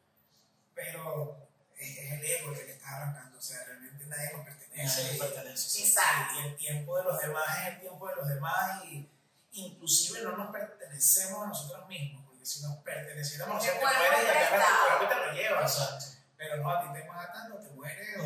pero 0.74 1.48
es, 1.78 1.98
es 1.98 2.12
el 2.14 2.26
ego 2.26 2.52
el 2.52 2.58
que 2.58 2.64
te 2.66 2.72
está 2.74 2.96
arrancando, 2.98 3.38
o 3.38 3.42
sea, 3.42 3.64
realmente 3.66 4.06
nadie 4.06 4.32
nos 4.34 4.46
pertenece. 4.46 5.04
Nadie 5.04 5.16
y- 5.16 5.20
pertenece. 5.20 5.84
Exacto. 5.84 6.40
Y 6.40 6.46
el 6.48 6.56
tiempo 6.56 6.98
de 6.98 7.04
los 7.04 7.20
demás 7.22 7.46
es 7.62 7.68
el 7.74 7.80
tiempo 7.82 8.08
de 8.08 8.16
los 8.16 8.28
demás 8.28 8.84
y 8.86 9.10
inclusive 9.54 10.22
no 10.24 10.38
nos 10.38 10.52
pertenecemos 10.52 11.44
a 11.44 11.48
nosotros 11.48 11.88
mismos, 11.88 12.24
porque 12.26 12.46
si 12.46 12.62
nos 12.62 12.78
perteneciéramos, 12.78 13.62
sea, 13.64 13.74
te 13.74 13.80
mueres 13.80 14.24
y 14.24 14.28
agarras 14.28 14.60
tu 14.60 14.88
cuerpo 14.88 15.04
y 15.04 15.08
te 15.08 15.26
lo 15.26 15.34
llevas. 15.34 15.72
Exacto. 15.80 16.06
Pero 16.38 16.58
no, 16.58 16.72
a 16.72 16.82
ti 16.82 17.00
te 17.00 17.08
matan 17.08 17.52
o 17.52 17.56
te 17.58 17.70
mueres 17.70 18.18
o 18.18 18.24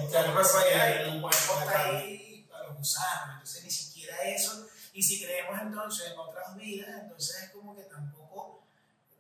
ahí, 0.58 1.10
y 1.10 1.14
tu 1.16 1.22
cuerpo 1.22 1.60
está 1.60 1.84
ahí 1.86 2.50
a 2.54 2.60
los 2.64 2.78
gusanos, 2.78 3.34
entonces 3.36 3.64
ni 3.64 3.72
siquiera 3.72 4.22
eso. 4.24 4.68
Y 4.94 5.04
si 5.04 5.22
creemos 5.26 5.60
entonces 5.62 6.12
en 6.12 6.18
otras 6.20 6.56
vidas, 6.56 6.90
entonces 7.02 7.44
es 7.44 7.50
como 7.50 7.76
que 7.76 7.84
tampoco 7.84 8.65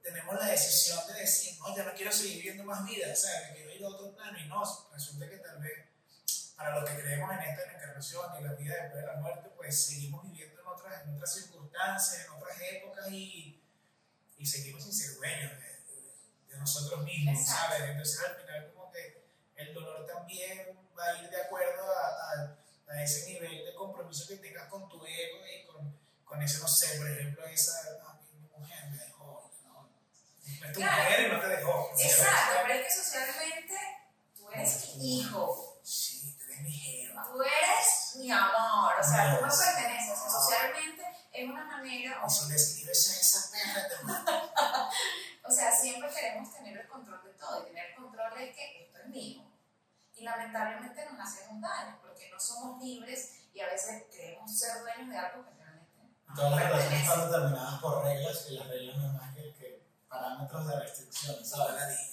tenemos 0.06 0.36
la 0.36 0.46
decisión 0.46 1.00
de 1.08 1.14
decir, 1.22 1.58
no, 1.60 1.76
ya 1.76 1.84
no 1.84 1.94
quiero 1.96 2.12
seguir 2.12 2.38
viviendo 2.38 2.64
más 2.64 2.86
vidas, 2.86 3.18
o 3.20 3.22
sea, 3.28 3.50
me 3.50 3.56
quiero 3.56 3.72
ir 3.74 3.84
a 3.84 3.88
otro 3.90 4.16
plano 4.16 4.38
y 4.40 4.48
no, 4.48 4.62
resulta 4.94 5.28
que 5.30 5.38
tal 5.38 5.60
vez 5.60 5.86
para 6.56 6.80
los 6.80 6.90
que 6.90 6.96
creemos 7.02 7.32
en 7.34 7.40
esta 7.42 7.74
encarnación 7.74 8.26
y 8.40 8.44
la 8.44 8.54
vida 8.54 8.74
después 8.84 9.02
de 9.02 9.08
la 9.08 9.16
muerte, 9.18 9.50
pues 9.58 9.86
seguimos 9.88 10.24
viviendo 10.32 10.62
en 10.62 10.68
otras, 10.68 11.04
en 11.04 11.16
otras 11.16 11.34
circunstancias, 11.34 12.26
en 12.26 12.32
otras 12.32 12.58
épocas 12.62 13.12
y, 13.12 13.62
y 14.38 14.46
seguimos 14.46 14.84
sin 14.84 14.94
ser 14.94 15.16
dueños 15.18 15.52
de, 15.52 15.58
de- 15.58 16.16
de 16.50 16.58
nosotros 16.58 17.04
mismos, 17.04 17.42
Exacto. 17.42 17.74
¿sabes? 17.76 17.90
Entonces 17.90 18.20
al 18.30 18.36
final 18.38 18.72
como 18.74 18.92
que 18.92 19.26
el 19.58 19.74
dolor 19.74 20.06
también 20.06 20.80
va 20.98 21.06
a 21.08 21.22
ir 21.24 21.30
de 21.30 21.42
acuerdo 21.42 21.84
a, 21.92 22.08
a- 22.08 22.58
a 22.94 23.04
ese 23.04 23.26
nivel 23.34 23.66
de 23.66 23.74
compromiso 23.74 24.28
que 24.28 24.38
tengas 24.38 24.70
con 24.70 24.88
tu 24.88 25.04
ego 25.06 25.40
y 25.48 25.66
con, 25.66 26.00
con 26.24 26.42
ese, 26.42 26.60
no 26.60 26.68
sé, 26.68 26.98
por 27.00 27.10
ejemplo, 27.10 27.44
esa, 27.48 27.74
ah, 28.06 28.20
mi 28.32 28.48
mujer 28.48 28.90
me 28.92 28.98
dejó, 28.98 29.52
¿no? 29.66 29.90
Es 30.66 30.74
tu 30.74 30.80
Claro. 30.80 31.04
mujer 31.04 31.20
y 31.28 31.32
no 31.34 31.40
te 31.40 31.48
dejó. 31.48 31.92
Exacto, 32.00 32.54
pero 32.64 32.74
es 32.80 32.86
que 32.88 32.94
socialmente 33.04 33.76
tú 34.36 34.50
eres 34.52 34.96
mi 34.98 35.20
hijo, 35.20 35.80
Sí, 35.84 36.36
tú 36.38 36.44
eres 36.46 36.62
mi 36.62 36.72
jeva. 36.72 37.24
tú 37.32 37.42
eres 37.44 38.16
mi 38.18 38.32
amor, 38.32 38.94
o 39.00 39.04
sea, 39.04 39.38
tú 39.38 39.46
me 39.46 39.52
perteneces, 39.52 40.12
o 40.18 40.22
sea, 40.22 40.30
socialmente 40.30 41.04
es 41.32 41.50
una 41.50 41.66
manera, 41.66 42.22
Y 42.26 42.30
si 42.30 42.50
le 42.50 42.56
escribes 42.56 43.10
a 43.10 43.22
esa 43.22 43.52
perra, 43.52 44.90
o 45.44 45.52
sea, 45.52 45.72
siempre 45.72 46.10
queremos 46.10 46.54
tener 46.54 46.78
el 46.78 46.88
control 46.88 47.22
de 47.24 47.34
todo 47.34 47.62
y 47.64 47.66
tener 47.68 47.90
el 47.92 47.96
control 47.96 48.34
de 48.38 48.52
que 48.54 48.84
esto 48.86 48.98
es 49.00 49.08
mío. 49.10 49.44
Y 50.16 50.24
lamentablemente 50.24 51.06
nos 51.12 51.20
hacemos 51.28 51.62
daño 51.62 52.00
porque 52.02 52.30
no 52.30 52.40
somos 52.40 52.82
libres 52.82 53.32
y 53.54 53.60
a 53.60 53.68
veces 53.68 54.04
queremos 54.10 54.58
ser 54.58 54.80
dueños 54.80 55.10
de 55.10 55.18
algo 55.18 55.44
que 55.46 55.52
realmente 55.56 55.92
no 56.28 56.34
Todas 56.36 56.52
las 56.52 56.64
relaciones 56.70 57.02
están 57.02 57.30
determinadas 57.32 57.82
por 57.82 58.04
reglas 58.04 58.46
y 58.50 58.54
las 58.56 58.68
reglas 58.68 58.98
no 58.98 59.08
es 59.08 59.14
más 59.14 59.36
que, 59.36 59.54
que 59.54 59.65
parámetros 60.20 60.68
de 60.68 60.80
restricción, 60.80 61.36
No, 61.40 61.46
¿sabes? 61.46 61.76
la 61.76 61.88
dije. 61.88 62.12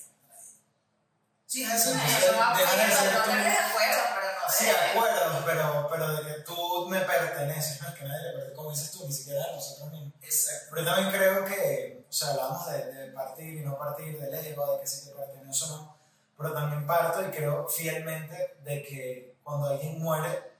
Sí, 1.46 1.62
es 1.64 1.70
así. 1.70 1.90
Bueno, 1.90 2.02
Entonces, 2.08 2.36
no 2.36 2.42
a 2.42 2.56
de 2.56 2.64
ser 2.64 3.22
tú- 3.24 3.30
de 3.30 3.48
acuerdo, 3.58 4.02
pero 4.14 4.26
no 4.32 4.52
Sí, 4.52 4.64
de- 4.64 4.70
acuerdo, 4.72 5.42
pero, 5.44 5.88
pero 5.90 6.08
de 6.16 6.34
que 6.34 6.40
tú 6.42 6.86
me 6.88 7.00
perteneces, 7.00 7.82
no 7.82 7.88
es 7.88 7.94
que 7.94 8.04
nadie 8.04 8.22
le 8.22 8.30
pertenece, 8.32 8.56
como 8.56 8.70
dices 8.70 8.90
tú, 8.90 9.04
ni 9.06 9.12
siquiera 9.12 9.44
a 9.44 9.52
nosotros 9.52 9.90
mismos. 9.90 10.12
Exacto. 10.22 10.66
Pero 10.74 10.84
también 10.86 11.10
creo 11.10 11.44
que, 11.44 12.06
o 12.08 12.12
sea, 12.12 12.28
hablamos 12.30 12.66
de, 12.72 12.84
de 12.92 13.12
partir 13.12 13.54
y 13.54 13.60
no 13.60 13.76
partir, 13.78 14.18
del 14.18 14.34
ego, 14.34 14.72
de 14.74 14.80
que 14.80 14.86
si 14.86 15.04
te 15.10 15.14
pertenece 15.14 15.64
o 15.64 15.68
no, 15.68 15.98
pero 16.38 16.52
también 16.54 16.86
parto 16.86 17.20
y 17.26 17.30
creo 17.30 17.68
fielmente 17.68 18.56
de 18.62 18.82
que 18.82 19.36
cuando 19.42 19.66
alguien 19.68 20.00
muere, 20.02 20.52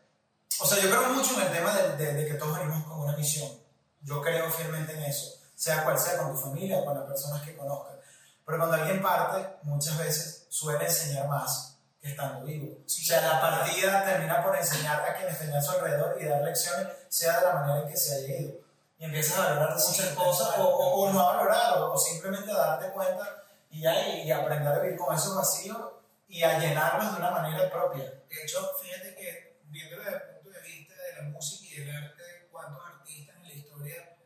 o 0.61 0.67
sea, 0.67 0.77
yo 0.83 0.91
creo 0.91 1.05
mucho 1.09 1.41
en 1.41 1.47
el 1.47 1.53
tema 1.55 1.75
de, 1.75 1.97
de- 1.97 2.13
de 2.13 2.27
que 2.27 2.35
todos 2.35 2.59
venimos 2.59 2.85
con 2.85 3.01
una 3.01 3.17
misión. 3.17 3.51
Yo 4.03 4.21
creo 4.21 4.51
fielmente 4.51 4.93
en 4.93 5.05
eso, 5.05 5.41
sea 5.63 5.85
cual 5.85 5.97
sea, 5.97 6.19
con 6.19 6.33
tu 6.33 6.37
familia 6.37 6.79
o 6.79 6.85
con 6.85 6.99
las 6.99 7.07
personas 7.07 7.41
que 7.43 7.57
conozcas. 7.57 7.95
Pero 8.45 8.59
cuando 8.59 8.77
alguien 8.77 9.01
parte, 9.01 9.59
muchas 9.63 9.97
veces 9.97 10.47
suele 10.49 10.85
enseñar 10.85 11.29
más 11.29 11.79
que 12.01 12.11
estando 12.11 12.45
vivo. 12.45 12.79
O 12.85 12.89
sea, 12.89 13.21
la 13.21 13.41
partida 13.41 14.05
termina 14.05 14.43
por 14.43 14.57
enseñar 14.57 15.09
a 15.09 15.15
quienes 15.15 15.39
tenían 15.39 15.59
a 15.59 15.63
su 15.63 15.71
alrededor 15.71 16.21
y 16.21 16.25
dar 16.25 16.43
lecciones, 16.43 16.89
sea 17.09 17.39
de 17.39 17.47
la 17.47 17.55
manera 17.55 17.83
en 17.83 17.89
que 17.89 17.97
se 17.97 18.17
haya 18.17 18.41
ido. 18.41 18.55
Y 18.99 19.05
empiezas 19.05 19.39
a 19.39 19.51
valorar 19.51 19.77
muchas 19.79 20.09
cosas, 20.17 20.59
o, 20.59 20.65
o, 20.65 21.03
o 21.05 21.13
no 21.13 21.21
a 21.21 21.37
valorar, 21.37 21.79
o, 21.79 21.93
o 21.93 21.97
simplemente 21.97 22.51
a 22.51 22.57
darte 22.57 22.91
cuenta 22.91 23.45
y, 23.71 23.83
ya, 23.83 24.09
y, 24.09 24.23
y 24.23 24.33
aprender 24.33 24.67
a 24.67 24.81
vivir 24.81 24.99
con 24.99 25.15
esos 25.15 25.37
vacíos 25.37 25.79
y 26.27 26.43
a 26.43 26.59
llenarlos 26.59 27.13
de 27.13 27.19
una 27.19 27.31
manera 27.31 27.71
propia. 27.71 28.03
De 28.03 28.43
hecho, 28.43 28.69
fíjate 28.83 29.15
que 29.15 29.61
viéndolo 29.67 30.03
desde 30.03 30.17
el 30.17 30.41
punto 30.41 30.59
de 30.59 30.61
vista 30.67 30.95
de 30.95 31.23
la 31.23 31.29
música 31.29 31.67
y 31.73 31.85
del 31.85 31.97
arte, 31.97 32.49
cuántos 32.51 32.85
artistas 32.85 33.37
en 33.37 33.43
la 33.45 33.53
historia 33.53 34.17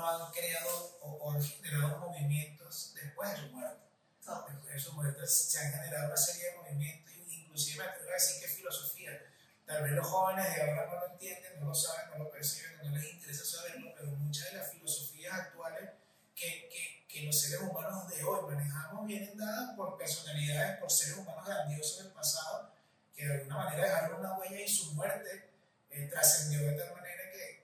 no 0.00 0.26
han 0.26 0.32
creado 0.32 0.98
o, 1.02 1.12
o 1.12 1.32
han 1.32 1.42
generado 1.42 1.98
movimientos 1.98 2.94
después 2.94 3.30
de 3.30 3.36
su 3.36 3.52
muerte. 3.52 3.80
Después 4.48 4.74
de 4.74 4.80
su 4.80 4.92
muerte 4.92 5.26
se 5.26 5.58
han 5.58 5.72
generado 5.72 6.06
una 6.06 6.16
serie 6.16 6.50
de 6.50 6.56
movimientos, 6.56 7.12
inclusive 7.28 7.84
me 7.84 7.90
atrevo 7.90 8.10
a 8.10 8.14
decir 8.14 8.40
que 8.40 8.48
filosofía. 8.48 9.10
Tal 9.66 9.82
vez 9.82 9.92
los 9.92 10.06
jóvenes 10.06 10.54
de 10.54 10.62
ahora 10.62 10.86
no 10.86 11.00
lo 11.00 11.12
entienden, 11.12 11.60
no 11.60 11.66
lo 11.66 11.74
saben, 11.74 12.10
no 12.10 12.24
lo 12.24 12.30
perciben, 12.30 12.76
no 12.82 12.96
les 12.96 13.12
interesa 13.12 13.44
saberlo, 13.44 13.92
pero 13.96 14.08
muchas 14.12 14.50
de 14.50 14.58
las 14.58 14.70
filosofías 14.70 15.34
actuales 15.34 15.90
que, 16.34 16.68
que, 16.68 17.06
que 17.08 17.22
los 17.22 17.40
seres 17.40 17.60
humanos 17.60 18.08
de 18.08 18.22
hoy 18.24 18.54
manejamos 18.54 19.06
vienen 19.06 19.36
dadas 19.36 19.76
por 19.76 19.98
personalidades, 19.98 20.78
por 20.78 20.90
seres 20.90 21.18
humanos 21.18 21.46
grandiosos 21.46 22.04
del 22.04 22.12
pasado, 22.12 22.72
que 23.14 23.26
de 23.26 23.34
alguna 23.34 23.56
manera 23.56 23.84
dejaron 23.84 24.20
una 24.20 24.38
huella 24.38 24.60
y 24.60 24.68
su 24.68 24.94
muerte 24.94 25.50
eh, 25.90 26.08
trascendió 26.10 26.60
de 26.60 26.72
tal 26.72 26.94
manera 26.94 27.30
que, 27.32 27.59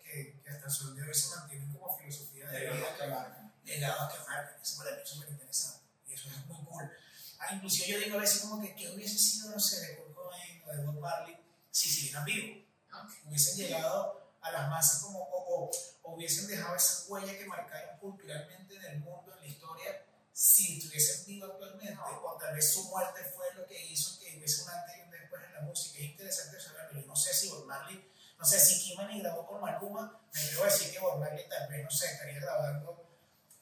que, 0.46 0.50
hasta 0.52 0.66
el 0.66 0.72
sol 0.72 0.94
de 0.96 1.02
hoy 1.02 1.14
se 1.14 1.28
mantienen 1.36 1.72
como 1.72 1.98
filosofía 1.98 2.48
de 2.48 2.60
vida, 2.70 2.96
que 2.96 3.06
marcan. 3.08 3.52
legados 3.64 4.12
que 4.12 4.18
marcan. 4.20 4.60
Eso 4.62 4.78
para 4.78 4.90
mí 4.96 5.02
es 5.02 5.08
súper 5.08 5.28
interesante 5.30 5.86
y 6.06 6.14
eso 6.14 6.28
es 6.28 6.46
muy 6.46 6.64
cool. 6.64 6.90
Ah, 7.38 7.54
inclusive 7.54 7.88
yo 7.88 7.98
digo 7.98 8.16
a 8.16 8.20
veces 8.20 8.40
como 8.42 8.62
que 8.62 8.74
¿qué 8.74 8.90
hubiese 8.94 9.18
sido, 9.18 9.50
no 9.50 9.60
sé, 9.60 9.80
de 9.80 9.96
Kurt 9.96 10.14
Cobain 10.14 10.62
o 10.66 10.72
de 10.72 10.84
Bob 10.84 11.00
Marley 11.00 11.36
si 11.70 11.88
siguieran 11.90 12.24
vivos? 12.24 12.64
Ok. 12.92 13.10
Hubiesen 13.26 13.56
llegado 13.58 14.32
a 14.40 14.52
las 14.52 14.70
masas 14.70 15.02
como, 15.02 15.18
o, 15.20 15.66
o- 15.66 15.70
o 16.02 16.14
hubiesen 16.14 16.46
dejado 16.46 16.76
esa 16.76 17.04
huella 17.08 17.36
que 17.36 17.44
marcaron 17.46 17.98
culturalmente 17.98 18.76
en 18.76 18.84
el 18.84 18.98
mundo, 19.00 19.32
en 19.34 19.40
la 19.40 19.46
historia, 19.46 20.06
si 20.32 20.78
estuviesen 20.78 21.26
vivos 21.26 21.50
actualmente, 21.52 21.98
o 22.22 22.36
tal 22.38 22.54
vez 22.54 22.72
su 22.72 22.84
muerte 22.84 23.20
fue 23.34 23.52
lo 23.54 23.66
que 23.66 23.84
hizo 23.86 24.18
que 24.20 24.36
hubiese 24.38 24.62
un 24.62 24.68
antes 24.70 24.96
y 24.98 25.00
un 25.02 25.10
después 25.10 25.42
en 25.44 25.52
la 25.54 25.60
música. 25.62 25.98
Es 25.98 26.04
interesante 26.04 26.60
saberlo. 26.60 27.00
Yo 27.00 27.06
no 27.06 27.16
sé 27.16 27.34
si 27.34 27.48
Bob 27.48 27.66
Marley, 27.66 28.12
no 28.38 28.44
sé 28.44 28.60
si 28.60 28.80
Kimani 28.82 29.20
grabó 29.20 29.46
con 29.46 29.60
Maluma, 29.60 30.20
me 30.32 30.62
a 30.62 30.64
decir 30.64 30.92
que 30.92 30.98
Bob 30.98 31.18
Marley 31.18 31.48
tal 31.48 31.68
vez, 31.68 31.84
no 31.84 31.90
sé, 31.90 32.06
estaría 32.12 32.40
grabando, 32.40 33.06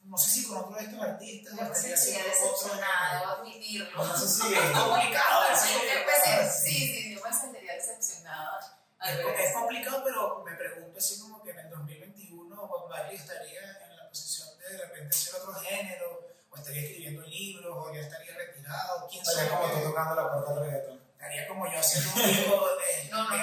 no 0.03 0.17
sé 0.17 0.29
si 0.29 0.47
con 0.47 0.57
otro 0.57 0.75
de 0.75 0.83
estos 0.83 1.01
artistas, 1.01 1.53
estaría 1.53 1.97
sentiría 1.97 2.31
haciendo 2.31 2.53
otro. 2.53 3.39
admitirlo. 3.39 4.05
No 4.05 4.17
sé 4.17 4.27
si 4.27 4.53
Es 4.53 4.71
complicado, 4.71 5.41
Sí, 5.55 5.69
pues, 6.03 6.55
sí, 6.63 6.71
sí, 6.71 7.15
yo 7.15 7.21
me 7.23 7.33
sentiría 7.33 7.73
decepcionada. 7.73 8.79
Es, 9.01 9.53
complicado, 9.53 10.03
pero 10.03 10.43
me 10.43 10.55
pregunto 10.55 10.97
así 10.97 11.19
como 11.19 11.41
que 11.43 11.51
en 11.51 11.59
el 11.59 11.69
2021 11.69 12.67
Bob 12.67 12.89
Marley 12.89 13.15
estaría 13.15 13.61
en 13.61 13.97
la 13.97 14.07
posición 14.09 14.47
de 14.59 14.69
de 14.69 14.85
repente 14.85 15.15
hacer 15.15 15.35
otro 15.35 15.53
género, 15.55 16.27
o 16.49 16.55
estaría 16.55 16.81
escribiendo 16.81 17.21
libros, 17.23 17.75
o 17.75 17.93
ya 17.93 18.01
estaría 18.01 18.35
retirado, 18.35 19.07
quién 19.09 19.25
sabe. 19.25 19.43
Estaría 19.43 19.59
como 19.59 19.73
tú 19.73 19.89
tocando 19.89 20.15
la 20.15 20.33
puerta 20.33 20.53
del 20.53 20.63
reggaetón. 20.63 21.04
Estaría 21.25 21.47
como 21.47 21.65
yo 21.71 21.79
haciendo 21.79 22.11
un 22.13 22.21
libro 22.21 22.65
de... 22.77 23.09
No, 23.09 23.23
no 23.23 23.29
Marley 23.29 23.41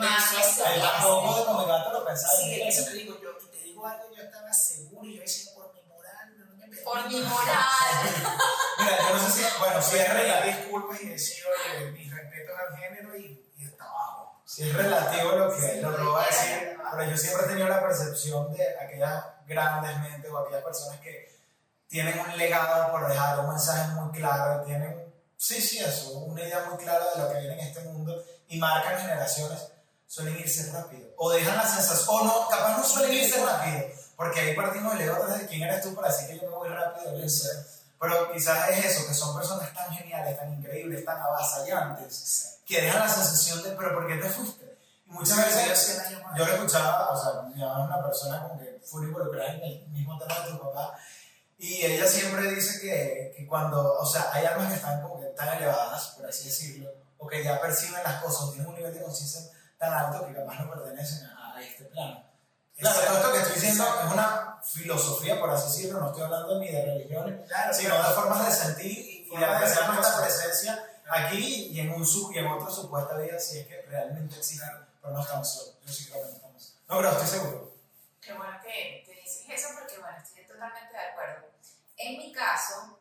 de- 0.00 0.52
sea- 0.52 0.68
Ahí 0.68 0.80
tampoco 0.80 1.38
de 1.38 1.44
como 1.46 1.66
gato 1.66 1.92
lo 1.92 2.04
pensaba. 2.04 2.34
Sí, 2.34 2.60
eso 2.62 2.84
te 2.84 2.90
digo 2.92 3.18
yo, 3.22 3.30
y 3.42 3.46
te 3.56 3.64
digo 3.64 3.86
algo, 3.86 4.04
yo 4.14 4.22
estaba 4.22 4.52
seguro, 4.52 5.06
y 5.06 5.14
yo 5.16 5.22
decía, 5.22 5.52
por 5.54 5.72
mi 5.74 5.82
moral, 5.84 6.38
no 6.38 6.66
me 6.66 6.76
Por 6.76 7.08
mi 7.08 7.20
moral. 7.22 7.56
Mira, 8.78 8.98
yo 9.08 9.14
no 9.16 9.30
sé 9.30 9.30
si, 9.30 9.58
bueno, 9.58 9.82
si 9.82 9.96
es 9.96 10.12
relativo, 10.12 10.56
disculpas 10.58 11.00
y 11.02 11.08
decir, 11.08 11.44
oye, 11.46 11.90
mis 11.92 12.14
respetos 12.14 12.54
al 12.58 12.76
género 12.78 13.16
y, 13.16 13.50
y 13.56 13.64
está 13.64 13.84
abajo. 13.84 14.42
si 14.44 14.68
es 14.68 14.74
relativo 14.76 15.32
lo 15.32 15.54
que, 15.56 15.60
Sí, 15.62 15.80
lo 15.80 16.12
voy 16.12 16.22
a 16.22 16.26
decir, 16.26 16.78
pero 16.90 17.10
yo 17.10 17.16
siempre 17.16 17.44
he 17.44 17.48
tenido 17.48 17.68
la 17.68 17.80
percepción 17.80 18.52
de 18.52 18.78
aquellas 18.78 19.24
grandes 19.46 19.98
mentes 20.00 20.30
o 20.30 20.38
aquellas 20.38 20.62
personas 20.62 21.00
que 21.00 21.34
tienen 21.88 22.18
un 22.18 22.36
legado 22.36 22.90
por 22.92 23.08
dejar 23.08 23.38
un 23.40 23.48
mensaje 23.48 23.88
muy 23.92 24.12
claro 24.12 24.62
y 24.62 24.66
tienen, 24.66 25.05
sí, 25.36 25.60
sí, 25.60 25.78
eso, 25.78 26.10
una 26.20 26.42
idea 26.42 26.64
muy 26.68 26.76
clara 26.78 27.04
de 27.14 27.22
lo 27.22 27.32
que 27.32 27.40
viene 27.40 27.54
en 27.54 27.68
este 27.68 27.80
mundo 27.80 28.24
y 28.48 28.58
marcan 28.58 28.98
generaciones, 28.98 29.68
suelen 30.06 30.38
irse 30.38 30.70
rápido. 30.72 31.08
O 31.16 31.30
dejan 31.30 31.56
la 31.56 31.66
sensación, 31.66 32.08
o 32.08 32.24
no, 32.24 32.48
capaz 32.48 32.76
no 32.76 32.84
suelen 32.84 33.12
irse 33.12 33.44
rápido, 33.44 33.86
porque 34.16 34.40
ahí 34.40 34.56
partimos 34.56 34.96
de 34.98 35.04
ego 35.04 35.16
atrás 35.16 35.40
de 35.40 35.46
quién 35.46 35.62
eres 35.62 35.82
tú 35.82 35.94
para 35.94 36.08
decir 36.08 36.28
que 36.28 36.36
yo 36.36 36.50
me 36.50 36.56
voy 36.56 36.68
rápido. 36.68 37.28
sé. 37.28 37.48
Pero 37.98 38.32
quizás 38.32 38.70
es 38.70 38.84
eso, 38.84 39.08
que 39.08 39.14
son 39.14 39.36
personas 39.36 39.72
tan 39.72 39.90
geniales, 39.90 40.38
tan 40.38 40.52
increíbles, 40.52 41.04
tan 41.04 41.18
avasallantes, 41.18 42.58
que 42.66 42.82
dejan 42.82 43.00
la 43.00 43.08
sensación 43.08 43.62
de, 43.62 43.70
pero 43.70 43.94
¿por 43.94 44.06
qué 44.06 44.16
te 44.16 44.28
fuiste? 44.28 44.78
Y 45.06 45.12
muchas 45.12 45.38
veces 45.38 46.02
yo 46.36 46.44
lo 46.44 46.52
escuchaba, 46.52 47.10
o 47.10 47.16
sea, 47.22 47.42
mi 47.42 47.60
mamá 47.60 47.84
es 47.84 47.90
una 47.90 48.02
persona 48.04 48.42
como 48.42 48.58
que 48.58 48.80
fue 48.84 49.04
involucrada 49.04 49.54
en 49.54 49.62
el 49.62 49.88
mismo 49.88 50.18
tema 50.18 50.40
de 50.40 50.50
tu 50.50 50.58
papá, 50.58 50.98
y 51.58 51.84
ella 51.84 52.06
siempre 52.06 52.50
dice 52.52 52.80
que, 52.80 53.34
que 53.36 53.46
cuando, 53.46 53.94
o 53.98 54.06
sea, 54.06 54.30
hay 54.32 54.44
almas 54.44 54.68
que 54.68 54.76
están 54.76 55.00
como 55.02 55.20
que 55.20 55.26
tan 55.28 55.56
elevadas, 55.56 56.08
por 56.16 56.26
así 56.26 56.44
decirlo, 56.44 56.90
o 57.18 57.26
que 57.26 57.42
ya 57.42 57.60
perciben 57.60 58.02
las 58.02 58.22
cosas, 58.22 58.50
tienen 58.50 58.68
un 58.68 58.74
nivel 58.74 58.92
de 58.92 59.02
conciencia 59.02 59.40
tan 59.78 59.92
alto 59.92 60.26
que 60.26 60.34
capaz 60.34 60.60
no 60.60 60.70
pertenecen 60.70 61.26
a, 61.26 61.56
a 61.56 61.62
este 61.62 61.84
plano. 61.84 62.24
Claro, 62.76 63.00
todo 63.00 63.16
esto 63.16 63.32
que 63.32 63.38
estoy 63.38 63.54
diciendo 63.54 63.84
es 64.04 64.12
una 64.12 64.58
filosofía, 64.62 65.40
por 65.40 65.48
así 65.50 65.66
decirlo, 65.72 66.00
no 66.00 66.08
estoy 66.08 66.24
hablando 66.24 66.58
ni 66.58 66.68
de 66.70 66.84
religiones, 66.84 67.48
Claro, 67.48 67.72
sino 67.74 67.90
claro. 67.90 68.08
de 68.08 68.14
formas 68.14 68.46
de 68.46 68.52
sentir 68.52 68.98
y, 68.98 69.28
y 69.32 69.36
de 69.38 69.44
apreciar 69.44 69.94
nuestra 69.94 70.20
presencia 70.22 70.84
aquí 71.08 71.68
y 71.72 71.80
en, 71.80 71.90
un 71.92 72.04
sub, 72.06 72.32
y 72.34 72.38
en 72.38 72.46
otra 72.46 72.70
supuesta 72.70 73.16
vida, 73.16 73.38
si 73.38 73.60
es 73.60 73.66
que 73.66 73.80
realmente 73.82 74.36
existe, 74.36 74.66
pero 75.00 75.14
no 75.14 75.22
estamos 75.22 75.50
solos. 75.50 75.74
Yo 75.86 75.92
sí 75.92 76.06
creo 76.06 76.22
que 76.22 76.28
no 76.28 76.34
estamos 76.34 76.62
solos. 76.62 76.82
No, 76.88 76.96
pero 76.96 77.10
estoy 77.12 77.28
seguro. 77.28 77.72
Qué 78.20 78.32
bueno 78.34 78.58
que, 78.62 79.04
que 79.06 79.20
dices 79.22 79.44
eso 79.48 79.68
porque, 79.78 79.98
bueno, 79.98 80.18
estoy 80.22 80.44
totalmente. 80.44 80.85
En 81.96 82.18
mi 82.18 82.32
caso, 82.32 83.00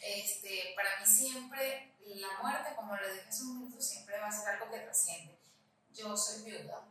este, 0.00 0.72
para 0.76 0.98
mí 1.00 1.06
siempre 1.06 1.94
la 2.04 2.28
muerte, 2.42 2.74
como 2.76 2.96
lo 2.96 3.12
dije 3.12 3.28
hace 3.28 3.42
un 3.42 3.54
momento, 3.54 3.80
siempre 3.80 4.18
va 4.18 4.28
a 4.28 4.32
ser 4.32 4.48
algo 4.48 4.70
que 4.70 4.80
trasciende. 4.80 5.38
Yo 5.92 6.16
soy 6.16 6.42
viuda 6.42 6.82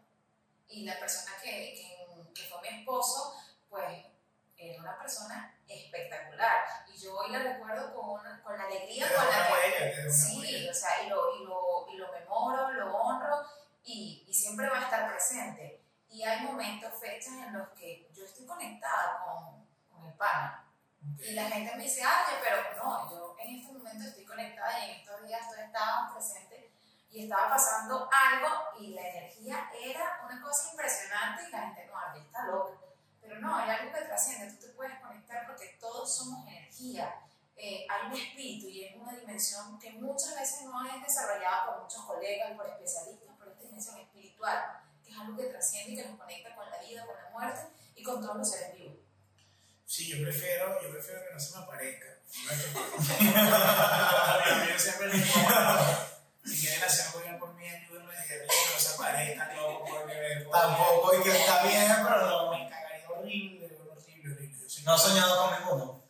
y 0.67 0.85
la 0.85 0.97
persona 0.99 1.31
que, 1.41 1.49
que, 1.49 2.33
que 2.33 2.49
fue 2.49 2.61
mi 2.61 2.79
esposo, 2.79 3.35
pues 3.69 4.05
era 4.57 4.81
una 4.81 4.97
persona 4.97 5.55
espectacular. 5.67 6.63
Y 6.93 6.97
yo 6.97 7.15
hoy 7.17 7.31
la 7.31 7.39
recuerdo 7.39 7.93
con, 7.93 8.21
con 8.41 8.57
la 8.57 8.65
alegría 8.65 9.07
con 9.13 9.25
la 9.25 9.49
que 9.93 10.09
Sí, 10.09 10.67
o 10.69 10.73
sea, 10.73 11.03
y 11.03 11.09
lo, 11.09 11.35
y 11.35 11.45
lo, 11.45 11.87
y 11.91 11.97
lo 11.97 12.11
memoro, 12.11 12.71
lo 12.71 12.95
honro 12.95 13.45
y, 13.83 14.25
y 14.27 14.33
siempre 14.33 14.69
va 14.69 14.79
a 14.79 14.83
estar 14.83 15.11
presente. 15.11 15.81
Y 16.09 16.23
hay 16.23 16.41
momentos, 16.41 16.99
fechas 16.99 17.33
en 17.33 17.53
los 17.53 17.69
que 17.69 18.09
yo 18.13 18.25
estoy 18.25 18.45
conectada 18.45 19.23
con, 19.25 19.67
con 19.89 20.07
el 20.07 20.13
pana. 20.13 20.62
Y 21.19 21.31
la 21.33 21.49
gente 21.49 21.75
me 21.75 21.83
dice, 21.83 22.01
ay, 22.03 22.35
pero 22.41 22.57
no, 22.77 23.09
yo 23.09 23.35
en 23.39 23.55
este 23.55 23.73
momento 23.73 24.07
estoy 24.07 24.25
conectada 24.25 24.85
y 24.85 24.91
en 24.91 24.99
estos 25.01 25.27
días 25.27 25.47
tú 25.49 25.55
estabas 25.55 26.13
presente 26.13 26.73
y 27.09 27.23
estaba 27.23 27.49
pasando 27.49 28.09
algo 28.11 28.79
y 28.79 28.93
la 28.93 29.07
energía 29.07 29.69
era 29.79 30.21
una 30.25 30.41
cosa 30.41 30.71
impresionante 30.71 31.43
y 31.47 31.51
la 31.51 31.59
gente, 31.61 31.85
no, 31.85 31.97
aquí 31.99 32.19
está 32.19 32.45
loca. 32.45 32.79
Pero 33.21 33.39
no, 33.39 33.55
hay 33.55 33.69
algo 33.69 33.93
que 33.93 34.01
trasciende, 34.01 34.51
tú 34.53 34.65
te 34.65 34.73
puedes 34.73 34.99
conectar 34.99 35.45
porque 35.45 35.77
todos 35.79 36.15
somos 36.15 36.47
energía. 36.47 37.13
Eh, 37.55 37.85
hay 37.87 38.07
un 38.07 38.13
espíritu 38.13 38.67
y 38.67 38.85
es 38.85 38.95
una 38.95 39.13
dimensión 39.13 39.77
que 39.79 39.91
muchas 39.91 40.35
veces 40.35 40.63
no 40.63 40.85
es 40.85 41.01
desarrollada 41.01 41.67
por 41.67 41.83
muchos 41.83 42.03
colegas, 42.03 42.51
por 42.57 42.67
especialistas, 42.67 43.35
por 43.37 43.47
esta 43.47 43.61
dimensión 43.61 43.99
espiritual, 43.99 44.81
que 45.03 45.11
es 45.11 45.17
algo 45.17 45.37
que 45.37 45.45
trasciende 45.45 45.91
y 45.91 45.95
que 45.97 46.09
nos 46.09 46.19
conecta 46.19 46.55
con 46.55 46.69
la 46.69 46.79
vida, 46.79 47.05
con 47.05 47.15
la 47.15 47.29
muerte 47.29 47.61
y 47.95 48.03
con 48.03 48.21
todos 48.21 48.37
los 48.37 48.49
seres 48.49 48.75
vivos. 48.75 49.02
Sí, 49.93 50.07
yo 50.07 50.17
prefiero, 50.23 50.81
yo 50.81 50.89
prefiero 50.89 51.21
que 51.21 51.33
no 51.35 51.39
se 51.39 51.55
me 51.55 51.63
aparezca. 51.63 52.17
yo 54.73 54.79
siempre 54.79 55.07
le 55.07 55.13
digo, 55.13 55.27
si 56.43 56.61
quieren 56.61 56.83
hacer 56.83 57.05
algo 57.05 57.19
bien 57.19 57.37
por 57.37 57.53
mí, 57.53 57.69
ayúdenme 57.69 58.11
a 58.11 58.19
decirle 58.19 58.47
que 58.47 58.55
no 58.73 58.79
se 58.79 58.95
aparezcan, 58.95 59.55
loco, 59.55 59.85
porque 59.87 60.15
me 60.15 60.45
Tampoco, 60.45 61.15
y 61.15 61.21
que 61.21 61.29
está 61.29 61.61
bien, 61.61 61.91
pero 62.07 62.25
no. 62.25 62.57
Me 62.57 62.67
cagaría 62.67 63.07
horrible, 63.07 63.67
horrible, 63.87 64.33
horrible. 64.33 64.67
No 64.83 64.93
has 64.93 65.01
soñado 65.03 65.43
con 65.43 65.59
ninguno. 65.59 66.03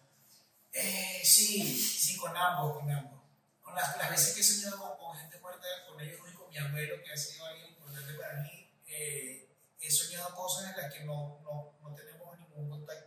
Eh, 0.71 1.19
sí, 1.21 1.77
sí, 1.77 2.15
con 2.15 2.37
ambos, 2.37 2.79
con 2.79 2.89
ambos. 2.89 3.21
Con 3.61 3.75
las, 3.75 3.97
las 3.97 4.09
veces 4.09 4.33
que 4.33 4.39
he 4.39 4.45
soñado 4.45 4.79
con, 4.79 4.97
con 4.97 5.17
gente 5.17 5.37
muerta, 5.39 5.67
con 5.89 5.99
ellos 5.99 6.21
y 6.31 6.33
con 6.33 6.49
mi 6.49 6.57
abuelo, 6.57 7.03
que 7.03 7.11
ha 7.11 7.17
sido 7.17 7.45
alguien 7.47 7.71
importante 7.71 8.13
para 8.13 8.43
mí, 8.43 8.71
eh, 8.87 9.49
he 9.81 9.91
soñado 9.91 10.33
cosas 10.33 10.71
en 10.71 10.77
las 10.81 10.93
que 10.93 11.01
no, 11.01 11.41
no, 11.43 11.73
no 11.81 11.93
tenemos 11.93 12.39
ningún 12.39 12.69
contacto 12.69 13.02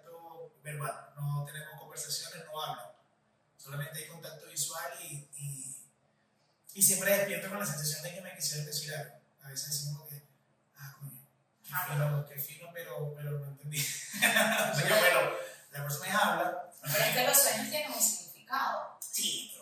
verbal, 0.66 1.10
no 1.16 1.44
tenemos 1.46 1.80
conversaciones, 1.80 2.44
no 2.44 2.60
hablan. 2.60 2.86
Solamente 3.56 3.98
hay 3.98 4.08
contacto 4.08 4.46
visual 4.46 4.92
y, 5.02 5.28
y, 5.38 5.76
y 6.74 6.82
siempre 6.82 7.16
despierto 7.16 7.48
con 7.48 7.60
la 7.60 7.66
sensación 7.66 8.02
de 8.02 8.14
que 8.14 8.20
me 8.20 8.34
quisieran 8.34 8.66
decir 8.66 8.92
algo. 8.94 9.14
A 9.44 9.48
veces 9.48 9.70
decimos 9.70 10.08
que, 10.08 10.22
ah, 10.78 10.94
coño, 11.88 12.26
qué 12.26 12.34
fino, 12.34 12.34
qué 12.34 12.38
fino, 12.40 12.70
pero, 12.74 13.14
pero 13.14 13.30
no 13.38 13.46
entendí. 13.46 13.78
Entonces, 14.14 14.88
bueno, 14.88 15.20
la 15.70 15.82
persona 15.82 16.06
me 16.06 16.12
habla, 16.12 16.72
Pero 16.82 17.04
es 17.04 17.16
que 17.16 17.26
los 17.26 17.38
sueños 17.38 17.70
tienen 17.70 17.92
un 17.92 18.00
significado. 18.00 18.98
Sí, 19.00 19.52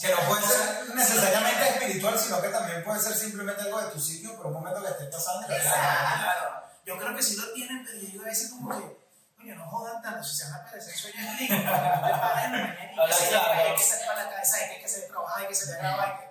Que 0.00 0.08
no 0.08 0.28
puede 0.28 0.46
ser 0.46 0.94
necesariamente 0.94 1.68
espiritual, 1.68 2.18
sino 2.18 2.40
que 2.40 2.48
también 2.48 2.82
puede 2.82 3.00
ser 3.00 3.14
simplemente 3.14 3.62
algo 3.62 3.80
de 3.80 3.90
tu 3.90 4.00
sitio 4.00 4.36
por 4.36 4.46
un 4.46 4.54
momento 4.54 4.82
que 4.82 4.90
estés 4.90 5.08
pasando. 5.08 5.46
Exacto. 5.48 6.22
Claro, 6.22 6.62
yo 6.84 6.98
creo 6.98 7.14
que 7.14 7.22
sí 7.22 7.36
lo 7.36 7.52
tienen, 7.52 7.84
pero 7.84 7.98
yo 7.98 8.06
digo 8.06 8.22
a 8.22 8.26
veces 8.26 8.50
como 8.50 8.70
que, 8.70 9.05
coño, 9.46 9.54
no 9.64 9.70
jodan 9.70 10.02
tanto, 10.02 10.24
si 10.24 10.36
se 10.36 10.44
van 10.44 10.54
a 10.54 10.56
aparecer 10.56 10.94
sueños 10.96 11.38
ricos, 11.38 11.56
no 11.58 11.62
te 11.64 11.68
pares 11.70 12.44
en 12.46 12.52
la 12.52 12.58
mañana 12.58 13.12
se 13.12 13.36
hay 13.36 13.74
que 13.76 13.82
salir 13.82 14.06
para 14.06 14.24
la 14.24 14.30
cabeza, 14.30 14.56
hay 14.56 14.78
que 14.78 14.84
hacer 14.84 15.08
trabajar, 15.08 15.42
hay 15.42 15.48
que 15.48 15.54
se 15.54 15.66
te 15.66 15.72
que... 15.78 16.26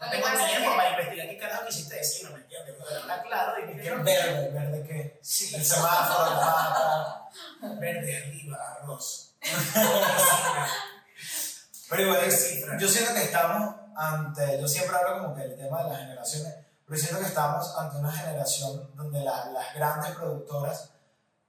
No 0.00 0.10
tengo 0.10 0.26
tiempo 0.46 0.76
para 0.76 0.90
investigar 0.90 1.28
qué 1.28 1.38
carajo 1.38 1.66
quisiste 1.66 1.94
decir, 1.96 2.28
no 2.28 2.36
me 2.36 2.42
entiendes, 2.42 2.74
pero 2.78 3.00
está 3.00 3.22
claro, 3.22 3.58
y 3.58 3.62
me 3.66 3.72
¿Qué 3.76 3.80
quiero 3.80 4.04
verde? 4.04 4.50
¿Verde 4.50 4.84
qué? 4.86 5.18
Sí, 5.22 5.54
El 5.54 5.64
semáforo, 5.64 6.30
el 6.30 6.36
mapa. 6.36 7.28
verde 7.80 8.16
arriba, 8.18 8.58
arroz. 8.82 9.34
Pero 11.90 12.02
igual, 12.02 12.22
es- 12.24 12.64
yo 12.78 12.86
siento 12.86 13.14
que 13.14 13.22
estamos 13.24 13.74
ante, 13.96 14.60
yo 14.60 14.68
siempre 14.68 14.94
hablo 14.94 15.22
como 15.22 15.34
que 15.34 15.42
el 15.44 15.56
tema 15.56 15.82
de 15.84 15.88
las 15.90 15.98
generaciones, 16.00 16.54
pero 16.86 17.00
siento 17.00 17.18
que 17.20 17.26
estamos 17.26 17.74
ante 17.78 17.96
una 17.96 18.12
generación 18.12 18.90
donde 18.94 19.20
la- 19.20 19.46
las 19.46 19.74
grandes 19.74 20.10
productoras 20.10 20.90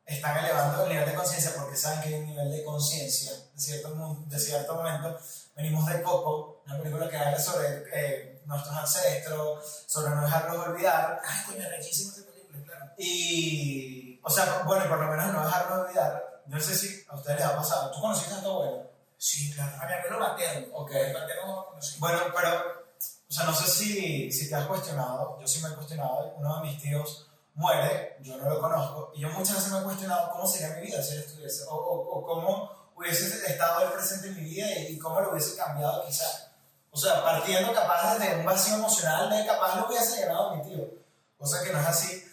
están 0.09 0.43
elevando 0.43 0.83
el 0.83 0.89
nivel 0.89 1.05
de 1.05 1.13
conciencia 1.13 1.53
porque 1.55 1.77
saben 1.77 2.01
que 2.01 2.07
hay 2.09 2.13
un 2.15 2.25
nivel 2.25 2.51
de 2.51 2.63
conciencia 2.63 3.31
de 3.31 3.61
cierto, 3.61 3.95
de 4.25 4.39
cierto 4.39 4.75
momento. 4.75 5.19
Venimos 5.55 5.85
de 5.85 6.01
Coco, 6.01 6.61
una 6.65 6.77
película 6.77 7.09
que 7.09 7.17
habla 7.17 7.39
sobre 7.39 7.83
eh, 7.93 8.41
nuestros 8.45 8.75
ancestros, 8.75 9.83
sobre 9.85 10.15
no 10.15 10.21
dejarlos 10.23 10.67
olvidar, 10.67 11.21
Ay, 11.23 11.43
coño, 11.45 11.69
rechísima 11.69 12.13
esa 12.13 12.25
película, 12.25 12.63
claro. 12.65 12.91
y, 12.97 14.19
o 14.23 14.29
sea, 14.29 14.63
bueno, 14.65 14.87
por 14.87 14.99
lo 14.99 15.11
menos 15.11 15.33
no 15.33 15.45
dejarlos 15.45 15.85
olvidar. 15.85 16.41
No 16.47 16.59
sé 16.59 16.75
si 16.75 17.05
a 17.07 17.15
ustedes 17.15 17.39
les 17.39 17.45
ha 17.45 17.55
pasado. 17.55 17.91
¿Tú 17.91 18.01
conociste 18.01 18.33
a 18.33 18.41
tu 18.41 18.49
abuelo? 18.49 18.89
Sí, 19.17 19.53
claro. 19.53 19.77
A 19.79 19.85
mi 19.85 19.93
abuelo 19.93 20.19
materno. 20.19 20.75
Ok. 20.75 20.91
No 21.13 21.45
lo 21.45 21.65
conocí. 21.67 21.99
Bueno, 21.99 22.19
pero, 22.35 22.49
o 23.29 23.31
sea, 23.31 23.43
no 23.43 23.53
sé 23.53 23.69
si, 23.69 24.31
si 24.31 24.49
te 24.49 24.55
has 24.55 24.65
cuestionado, 24.65 25.39
yo 25.39 25.47
sí 25.47 25.61
me 25.61 25.69
he 25.69 25.75
cuestionado, 25.75 26.33
uno 26.37 26.55
de 26.55 26.67
mis 26.67 26.81
tíos 26.81 27.28
muere, 27.59 28.15
yo 28.21 28.37
no 28.37 28.49
lo 28.49 28.59
conozco, 28.59 29.11
y 29.15 29.21
yo 29.21 29.29
muchas 29.29 29.57
veces 29.57 29.71
me 29.71 29.79
he 29.79 29.83
cuestionado 29.83 30.31
cómo 30.31 30.47
sería 30.47 30.69
mi 30.77 30.81
vida 30.87 31.03
si 31.03 31.13
él 31.15 31.19
estuviese, 31.19 31.63
o, 31.67 31.75
o, 31.75 32.19
o 32.19 32.25
cómo 32.25 32.71
hubiese 32.95 33.25
estado 33.51 33.81
él 33.81 33.91
presente 33.91 34.27
en 34.29 34.35
mi 34.35 34.43
vida 34.49 34.65
y, 34.79 34.93
y 34.93 34.97
cómo 34.97 35.19
lo 35.19 35.31
hubiese 35.31 35.55
cambiado 35.57 36.05
quizás. 36.05 36.47
O 36.91 36.97
sea, 36.97 37.21
partiendo 37.23 37.73
capaz 37.73 38.17
de 38.17 38.35
un 38.37 38.45
vacío 38.45 38.75
emocional 38.75 39.29
de 39.29 39.45
capaz 39.45 39.75
lo 39.75 39.87
hubiese 39.87 40.17
llegado 40.21 40.49
a 40.51 40.55
mi 40.55 40.63
tío, 40.63 40.85
cosa 41.37 41.61
que 41.63 41.71
no 41.73 41.79
es 41.81 41.87
así, 41.87 42.25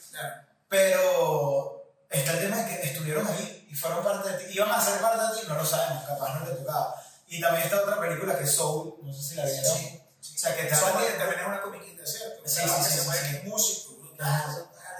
pero 0.68 1.84
está 2.10 2.32
el 2.32 2.40
tema 2.40 2.56
de 2.58 2.68
que 2.68 2.86
estuvieron 2.86 3.26
ahí 3.26 3.66
y 3.70 3.74
fueron 3.74 4.02
parte 4.04 4.30
de 4.30 4.38
ti, 4.44 4.54
iban 4.54 4.70
a 4.70 4.80
ser 4.80 5.00
parte 5.00 5.34
de 5.34 5.40
ti, 5.40 5.46
no 5.48 5.54
lo 5.56 5.64
sabemos, 5.66 6.04
capaz 6.04 6.38
no 6.40 6.46
le 6.46 6.52
tocaba. 6.54 6.94
Y 7.28 7.40
también 7.40 7.64
está 7.64 7.80
otra 7.82 8.00
película 8.00 8.38
que 8.38 8.44
es 8.44 8.54
Soul, 8.54 8.94
no 9.02 9.12
sé 9.12 9.22
si 9.22 9.34
la 9.34 9.44
vieron. 9.44 9.76
Sí, 9.76 10.00
O 10.36 10.38
sea, 10.38 10.54
que 10.56 10.62
te 10.64 10.68
de- 10.74 11.18
también 11.18 11.40
es 11.40 11.46
una 11.46 11.60
comiquita, 11.62 12.06
¿cierto? 12.06 12.42
Sí, 12.46 12.60
sí, 12.62 12.64
que 12.64 12.84
sí, 12.84 13.00
sí, 13.00 13.40
sí. 13.42 13.48
músico. 13.48 13.96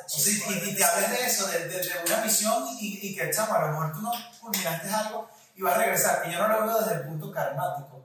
Sí, 0.07 0.43
y, 0.49 0.71
y 0.71 0.75
te 0.77 0.85
hablas 0.85 1.11
de 1.11 1.27
eso, 1.27 1.47
de, 1.49 1.69
de- 1.69 1.81
de 1.81 1.93
una 2.07 2.21
visión 2.23 2.65
y, 2.81 3.09
y 3.09 3.15
que, 3.17 3.31
chamo, 3.31 3.55
a 3.55 3.61
lo 3.63 3.69
mejor 3.69 3.93
tú 3.93 4.01
no 4.03 4.13
culminaste 4.41 4.89
algo 4.89 5.29
y 5.55 5.63
vas 5.63 5.75
a 5.75 5.79
regresar. 5.79 6.23
Y 6.29 6.33
yo 6.33 6.39
no 6.39 6.49
lo 6.49 6.67
veo 6.67 6.79
desde 6.81 6.95
el 6.97 7.03
punto 7.09 7.31
karmático. 7.33 8.05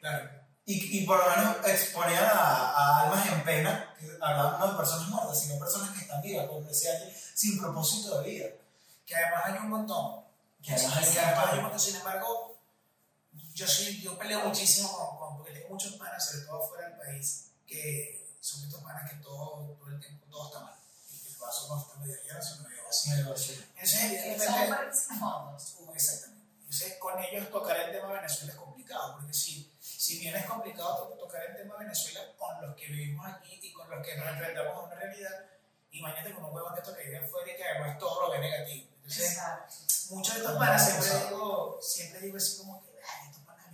Claro. 0.00 0.30
Y, 0.64 0.98
y 0.98 1.06
por 1.06 1.18
lo 1.18 1.36
menos 1.36 1.56
exponían 1.66 2.24
a, 2.24 2.30
a 2.30 3.02
almas 3.02 3.26
en 3.26 3.42
pena, 3.42 3.94
que 3.98 4.06
hablaban 4.20 4.60
no 4.60 4.70
de 4.72 4.76
personas 4.76 5.08
muertas, 5.08 5.40
sino 5.40 5.58
personas 5.58 5.90
que 5.90 6.00
están 6.00 6.20
vivas, 6.22 6.46
como 6.46 6.60
decía 6.68 6.90
aquí, 6.94 7.12
sin 7.34 7.58
propósito 7.58 8.20
de 8.20 8.28
vida. 8.30 8.46
Que 9.06 9.16
además 9.16 9.42
hay 9.46 9.52
un 9.54 9.70
montón. 9.70 10.24
Que 10.62 10.74
además 10.74 10.96
hay 10.98 11.06
un 11.08 11.12
que 11.14 11.20
además 11.20 11.46
hay 11.50 11.56
un 11.58 11.62
montón. 11.64 11.80
Sin 11.80 11.96
embargo, 11.96 12.58
yo, 13.54 13.66
sí, 13.66 14.00
yo 14.02 14.18
peleo 14.18 14.40
muchísimo 14.44 14.92
con, 14.92 15.16
con- 15.18 15.36
porque 15.38 15.52
tengo 15.52 15.70
muchos 15.70 15.94
panas, 15.94 16.24
sobre 16.24 16.44
todo 16.44 16.62
fuera 16.68 16.88
del 16.88 16.98
país, 16.98 17.46
que 17.66 18.36
son 18.40 18.62
estos 18.64 18.82
panas 18.82 19.10
que 19.10 19.16
todo, 19.16 19.74
todo 19.80 19.88
el 19.88 19.98
tiempo 19.98 20.26
todo 20.30 20.46
está 20.48 20.60
mal. 20.60 20.74
El 21.38 21.46
vaso 21.46 21.68
no 21.68 21.80
está 21.80 21.94
medio 22.00 22.16
lleno, 22.22 22.42
sino 22.42 22.62
medio 22.68 22.82
vacío. 22.84 23.56
Sí, 23.84 23.98
evidentemente, 24.06 24.46
son 24.46 24.68
países 24.76 25.06
fondos. 25.18 25.76
Uh, 25.78 25.94
Exactamente. 25.94 26.44
Entonces, 26.58 26.98
con 26.98 27.18
ellos 27.22 27.50
tocar 27.50 27.76
el 27.78 27.92
tema 27.92 28.12
Venezuela 28.12 28.52
es 28.52 28.58
complicado, 28.58 29.14
porque 29.16 29.32
si, 29.32 29.72
si 29.80 30.18
bien 30.18 30.36
es 30.36 30.44
complicado 30.46 31.08
to- 31.08 31.14
tocar 31.16 31.42
el 31.46 31.56
tema 31.56 31.76
Venezuela 31.78 32.20
con 32.36 32.60
los 32.66 32.76
que 32.76 32.86
vivimos 32.88 33.26
aquí 33.26 33.58
y 33.62 33.72
con 33.72 33.88
los 33.88 34.04
que 34.04 34.16
nos 34.16 34.28
enfrentamos 34.28 34.74
a 34.76 34.80
una 34.86 34.94
realidad, 34.96 35.46
imagínate 35.92 36.34
con 36.34 36.44
un 36.44 36.54
huevón 36.54 36.74
de 36.74 36.80
estos 36.80 36.94
que 36.96 37.04
vive 37.04 37.24
afuera 37.24 37.52
y 37.52 37.56
que 37.56 37.64
además 37.64 37.98
todo 37.98 38.26
lo 38.26 38.32
ve 38.32 38.38
negativo. 38.40 38.88
Entonces, 38.96 39.30
Exacto. 39.32 39.74
muchos 40.10 40.34
de 40.34 40.40
estos 40.40 40.58
panas 40.58 40.84
siempre 40.84 41.26
digo, 41.28 41.78
siempre 41.80 42.20
digo 42.20 42.36
así 42.36 42.58
como 42.58 42.82
que, 42.82 42.90
ay, 43.02 43.28
estos 43.30 43.44
panas 43.44 43.66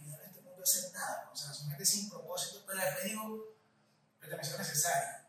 hacer 0.63 0.93
nada. 0.93 1.31
O 1.33 1.37
sea, 1.37 1.53
son 1.53 1.69
gente 1.69 1.85
sin 1.85 2.09
propósito, 2.09 2.63
pero 2.67 2.79
después 2.79 3.05
digo, 3.05 3.45
pero 4.21 4.31
también 4.31 4.51
son 4.51 4.59
necesarias. 4.61 5.24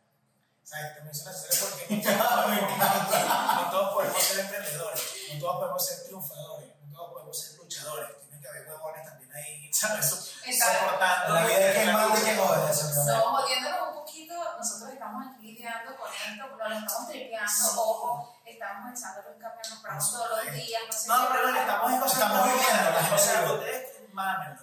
También 0.75 2.67
porque 2.67 2.77
no, 2.77 3.61
no 3.61 3.69
todos 3.71 3.93
podemos 3.93 4.21
ser 4.21 4.39
emprendedores, 4.39 5.01
no 5.33 5.39
todos 5.39 5.55
podemos 5.57 5.85
ser 5.85 6.03
triunfadores, 6.03 6.69
no 6.83 6.97
todos 6.97 7.11
podemos 7.13 7.41
ser 7.41 7.57
luchadores. 7.57 8.09
Tiene 8.21 8.41
que 8.41 8.47
haber 8.47 8.67
huevones 8.67 9.05
también 9.05 9.31
ahí, 9.33 9.73
¿sabes? 9.73 10.05
Soportando. 10.05 11.33
La 11.33 11.45
vida 11.45 11.71
es 11.71 11.77
que 11.77 11.91
más 11.91 12.13
de 12.13 12.33
que 12.33 12.39
obedece. 12.39 13.11
No, 13.11 13.21
jodiéndonos 13.21 13.87
un 13.89 13.93
poquito, 13.95 14.33
nosotros 14.57 14.89
estamos 14.89 15.23
aquí 15.27 15.53
lidiando 15.53 15.95
con 15.95 16.09
esto, 16.11 16.47
nos 16.47 16.57
lo 16.57 16.75
estamos 16.75 17.07
tripeando, 17.09 17.81
ojo, 17.81 18.41
estamos 18.45 18.99
echándole 18.99 19.29
un 19.35 19.39
cambio, 19.39 19.61
nos 19.69 19.79
paramos 19.79 20.11
todos 20.11 20.45
los 20.45 20.53
días, 20.53 20.81
no 20.85 20.93
sé 20.93 21.07
No, 21.07 21.27
pero 21.31 21.49
estamos 21.49 21.91
en 21.93 21.99
cosas 21.99 22.19
Estamos 22.19 22.47
viviendo, 22.47 23.65
O 24.15 24.17
sea, 24.17 24.23
mámenlo. 24.23 24.61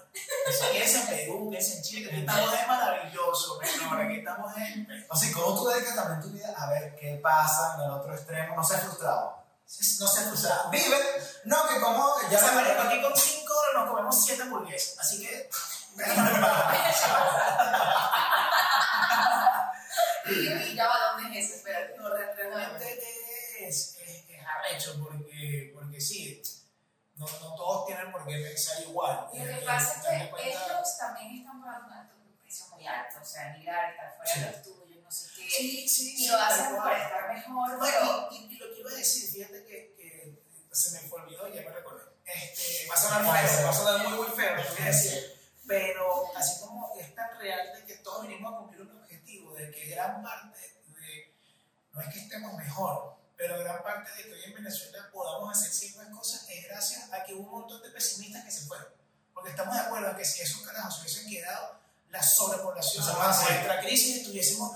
Si 0.50 0.64
quieres 0.70 0.94
en 0.94 1.06
Perú, 1.06 1.50
que 1.50 1.58
es 1.58 1.70
en 1.76 1.82
Chile, 1.82 2.10
que 2.10 2.20
estamos 2.20 2.52
es 2.54 2.66
maravilloso, 2.66 3.58
pero 3.60 4.02
aquí 4.02 4.18
estamos 4.18 4.56
en. 4.56 4.88
O 5.08 5.16
sea, 5.16 5.32
¿cómo 5.32 5.54
tú 5.58 5.68
dedicas 5.68 5.94
también 5.94 6.20
tu 6.22 6.28
vida 6.30 6.54
a 6.56 6.70
ver 6.70 6.94
qué 6.96 7.20
pasa 7.22 7.74
en 7.76 7.82
el 7.84 7.90
otro 7.90 8.14
extremo? 8.14 8.56
No 8.56 8.64
seas 8.64 8.82
frustrado. 8.82 9.42
No 10.00 10.06
sé, 10.06 10.28
o 10.28 10.36
sea, 10.36 10.64
Vive, 10.70 10.96
no, 11.44 11.66
que 11.66 11.80
como, 11.80 12.14
ya 12.24 12.30
ya 12.32 12.38
se 12.38 12.46
sabes, 12.46 12.78
aquí 12.78 13.00
con 13.00 13.16
5 13.16 13.54
dólares 13.54 13.74
nos 13.80 13.88
comemos 13.90 14.24
7 14.24 14.42
hamburguesas. 14.42 14.98
Así 14.98 15.20
que. 15.22 15.48
Y 20.26 20.74
ya 20.76 20.86
va, 20.88 20.94
¿dónde 21.16 21.38
es 21.38 21.46
eso? 21.46 21.56
Espérate. 21.56 21.96
No, 21.98 22.08
re- 22.14 22.34
realmente 22.34 23.08
es, 23.60 23.96
es, 24.00 24.24
es 24.28 24.46
arrecho 24.46 24.96
porque, 25.02 25.72
porque 25.74 26.00
sí, 26.00 26.40
no, 27.16 27.26
no 27.26 27.54
todos 27.54 27.86
tienen 27.86 28.10
por 28.10 28.26
qué 28.26 28.38
pensar 28.38 28.82
igual. 28.82 29.28
Y 29.32 29.38
lo 29.38 29.44
que 29.44 29.52
Eh, 29.52 29.62
pasa 29.66 29.92
es 29.94 30.22
que 30.24 30.30
cuenta- 30.30 30.48
ellos 30.48 30.98
también 30.98 31.38
están 31.38 31.62
pagando 31.62 32.14
un 32.16 32.36
precio 32.38 32.66
muy 32.68 32.86
alto, 32.86 33.16
o 33.20 33.24
sea, 33.24 33.54
migrar, 33.56 33.90
estar 33.92 34.16
fuera 34.16 34.34
de 34.34 34.52
los 34.52 34.62
tuyos, 34.62 35.02
no 35.04 35.10
sé 35.10 35.28
qué. 35.36 35.48
Sí, 35.50 35.88
sí, 35.88 36.14
Y 36.14 36.16
sí, 36.16 36.28
lo 36.28 36.38
hacen 36.38 36.76
para 36.76 37.02
estar 37.04 37.34
mejor, 37.34 37.68
No, 37.70 37.78
pero 37.80 38.28
y, 38.32 38.36
y- 38.36 38.54
y 38.54 38.58
lo 38.58 38.74
que 38.74 38.80
iba 38.80 38.90
a 38.90 38.94
decir, 38.94 39.30
fíjate 39.30 39.64
que, 39.64 39.94
que 39.96 40.42
se 40.74 40.90
me 41.02 41.08
fue 41.08 41.20
olvidó, 41.22 41.48
ya 41.48 41.62
me 41.62 41.70
recordé. 41.70 42.02
Este, 42.24 42.88
va 42.88 42.94
a 42.94 42.96
sonar 42.96 43.22
feo, 43.22 43.64
va 43.64 43.70
a 43.70 43.72
sonar 43.74 44.08
muy, 44.08 44.18
muy 44.18 44.28
feo, 44.36 44.56
lo 44.56 44.62
voy 44.62 44.82
a 44.82 44.84
decir. 44.86 45.38
Pero 45.66 46.36
así 46.36 46.60
como 46.60 46.92
es 46.98 47.14
tan 47.14 47.38
real 47.38 47.72
de 47.74 47.84
que 47.86 47.96
todos 47.96 48.26
venimos 48.26 48.52
a 48.54 48.58
cumplir 48.58 48.80
un 48.82 49.00
objetivo, 49.00 49.54
de 49.54 49.70
que 49.70 49.86
gran 49.86 50.22
parte 50.22 50.58
de, 50.88 51.34
no 51.92 52.00
es 52.00 52.08
que 52.12 52.20
estemos 52.20 52.54
mejor, 52.54 53.16
pero 53.42 53.58
gran 53.58 53.82
parte 53.82 54.08
de 54.12 54.22
que 54.22 54.32
hoy 54.34 54.44
en 54.44 54.54
Venezuela 54.54 55.10
podamos 55.12 55.58
hacer 55.58 55.72
ciertas 55.72 56.08
cosas 56.10 56.46
es 56.48 56.64
gracias 56.64 57.12
a 57.12 57.24
que 57.24 57.34
hubo 57.34 57.42
un 57.42 57.60
montón 57.62 57.82
de 57.82 57.88
pesimistas 57.88 58.44
que 58.44 58.52
se 58.52 58.66
fueron. 58.66 58.86
Porque 59.34 59.50
estamos 59.50 59.74
de 59.74 59.80
acuerdo 59.80 60.10
en 60.10 60.16
que 60.16 60.24
si 60.24 60.42
esos 60.42 60.62
carajos 60.62 60.94
se 60.94 61.00
hubiesen 61.00 61.28
quedado, 61.28 61.80
la 62.10 62.22
sobrepoblación, 62.22 63.02
Eso 63.02 63.18
pasa. 63.18 63.50
nuestra 63.50 63.80
crisis, 63.80 64.18
estuviésemos 64.18 64.70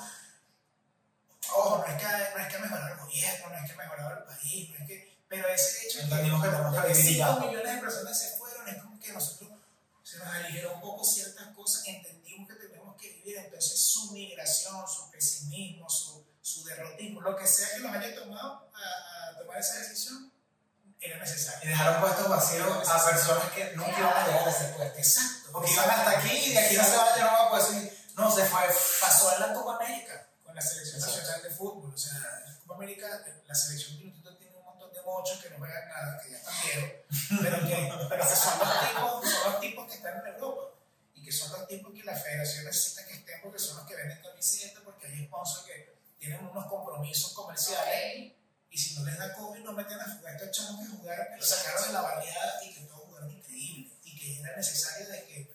Ojo, 1.54 1.78
no 1.78 1.84
es, 1.86 1.94
que, 1.94 2.08
no 2.08 2.42
es 2.42 2.48
que 2.48 2.56
ha 2.56 2.58
mejorado 2.58 2.88
el 2.88 3.00
gobierno, 3.02 3.48
no 3.50 3.54
es 3.56 3.64
que 3.66 3.72
ha 3.72 3.76
mejorado 3.76 4.18
el 4.18 4.24
país, 4.24 4.70
no 4.70 4.76
es 4.78 4.86
que. 4.88 5.16
Pero 5.28 5.48
ese 5.48 5.86
hecho 5.86 6.00
Entendimos 6.00 6.42
que 6.42 6.50
que 6.50 6.88
vivir 6.88 6.96
5 6.96 7.18
ya. 7.18 7.46
millones 7.46 7.72
de 7.72 7.80
personas 7.80 8.18
se 8.18 8.36
fueron, 8.36 8.68
es 8.68 8.82
como 8.82 8.98
que 8.98 9.12
nosotros 9.12 9.50
se 10.02 10.18
nos 10.18 10.26
aligeró 10.26 10.74
un 10.74 10.80
poco 10.80 11.04
ciertas 11.04 11.54
cosas, 11.54 11.86
entendimos 11.86 12.48
que 12.48 12.54
tenemos 12.56 12.96
que 12.96 13.10
vivir, 13.12 13.36
entonces 13.38 13.78
su 13.80 14.10
migración, 14.10 14.84
su 14.88 15.08
pesimismo, 15.12 15.88
su, 15.88 16.25
su 16.46 16.62
derrotismo, 16.64 17.20
lo 17.22 17.36
que 17.36 17.46
sea 17.46 17.68
que 17.72 17.80
los 17.80 17.92
haya 17.92 18.14
tomado 18.14 18.70
a, 18.72 19.30
a 19.30 19.38
tomar 19.38 19.58
esa 19.58 19.78
decisión, 19.80 20.32
era 21.00 21.16
Y 21.16 21.20
necesario. 21.20 21.68
dejaron 21.70 22.00
puestos 22.00 22.28
vacíos 22.28 22.88
a 22.88 23.04
personas 23.04 23.50
que 23.52 23.72
nunca 23.74 23.98
iban 23.98 24.16
a 24.16 24.26
llegar 24.26 24.46
a 24.46 24.50
ese 24.50 24.64
puesto. 24.76 24.98
Exacto. 24.98 25.50
Porque 25.52 25.72
iban 25.72 25.90
hasta 25.90 26.10
aquí 26.18 26.30
y 26.36 26.52
de 26.52 26.58
aquí 26.60 26.76
no 26.76 26.84
se 26.84 26.96
van, 26.96 27.18
yo 27.18 27.24
no 27.24 27.30
voy 27.30 27.46
a 27.46 27.50
poder 27.50 27.64
seguir. 27.66 28.06
No, 28.16 28.34
se 28.34 28.44
fue. 28.46 28.60
pasó 29.00 29.34
en 29.34 29.40
la 29.40 29.54
Copa 29.54 29.74
América 29.76 30.28
con 30.44 30.54
la 30.54 30.62
selección 30.62 31.00
nacional 31.00 31.42
de 31.42 31.50
fútbol. 31.50 31.92
O 31.92 31.98
sea, 31.98 32.12
en 32.12 32.52
la 32.52 32.58
Copa 32.60 32.74
América, 32.76 33.24
la 33.46 33.54
selección 33.54 33.98
minutito 33.98 34.36
tiene 34.36 34.56
un 34.56 34.64
montón 34.64 34.92
de 34.92 35.02
mochos 35.02 35.38
que 35.42 35.50
no 35.50 35.58
juegan 35.58 35.88
nada, 35.88 36.20
que 36.22 36.30
ya 36.30 36.36
están 36.38 36.54
viejos, 36.62 36.90
pero 37.42 37.56
que, 37.66 37.92
pero 38.08 38.28
que 38.28 38.36
son, 38.36 38.58
los 38.58 38.80
tipos, 38.88 39.30
son 39.30 39.52
los 39.52 39.60
tipos 39.60 39.86
que 39.88 39.94
están 39.94 40.20
en 40.20 40.26
Europa 40.34 40.62
y 41.14 41.24
que 41.24 41.32
son 41.32 41.50
los 41.52 41.66
tipos 41.66 41.92
que 41.92 42.04
la 42.04 42.14
federación 42.16 42.64
necesita 42.64 43.04
que 43.04 43.14
estén 43.14 43.40
porque 43.42 43.58
son 43.58 43.76
los 43.78 43.86
que 43.86 43.96
venden 43.96 44.22
camisetas, 44.22 44.82
porque 44.84 45.06
hay 45.08 45.26
sponsors 45.26 45.66
que 45.66 45.95
tienen 46.26 46.46
unos 46.46 46.66
compromisos 46.66 47.32
comerciales 47.32 48.32
y 48.68 48.78
si 48.78 48.94
no 48.98 49.04
les 49.06 49.16
da 49.18 49.32
COVID 49.32 49.60
no 49.60 49.72
meten 49.72 50.00
a 50.00 50.04
jugar 50.04 50.34
estos 50.34 50.50
chavos 50.50 50.80
que 50.80 50.96
jugaron, 50.96 51.26
que 51.30 51.36
lo 51.36 51.44
sacaron 51.44 51.86
de 51.86 51.92
la 51.92 52.02
barriada 52.02 52.64
y 52.64 52.74
que 52.74 52.80
todos 52.80 53.04
jugaron 53.04 53.30
increíble 53.30 53.92
y 54.02 54.18
que 54.18 54.40
era 54.40 54.56
necesario 54.56 55.08
de 55.08 55.24
que, 55.24 55.54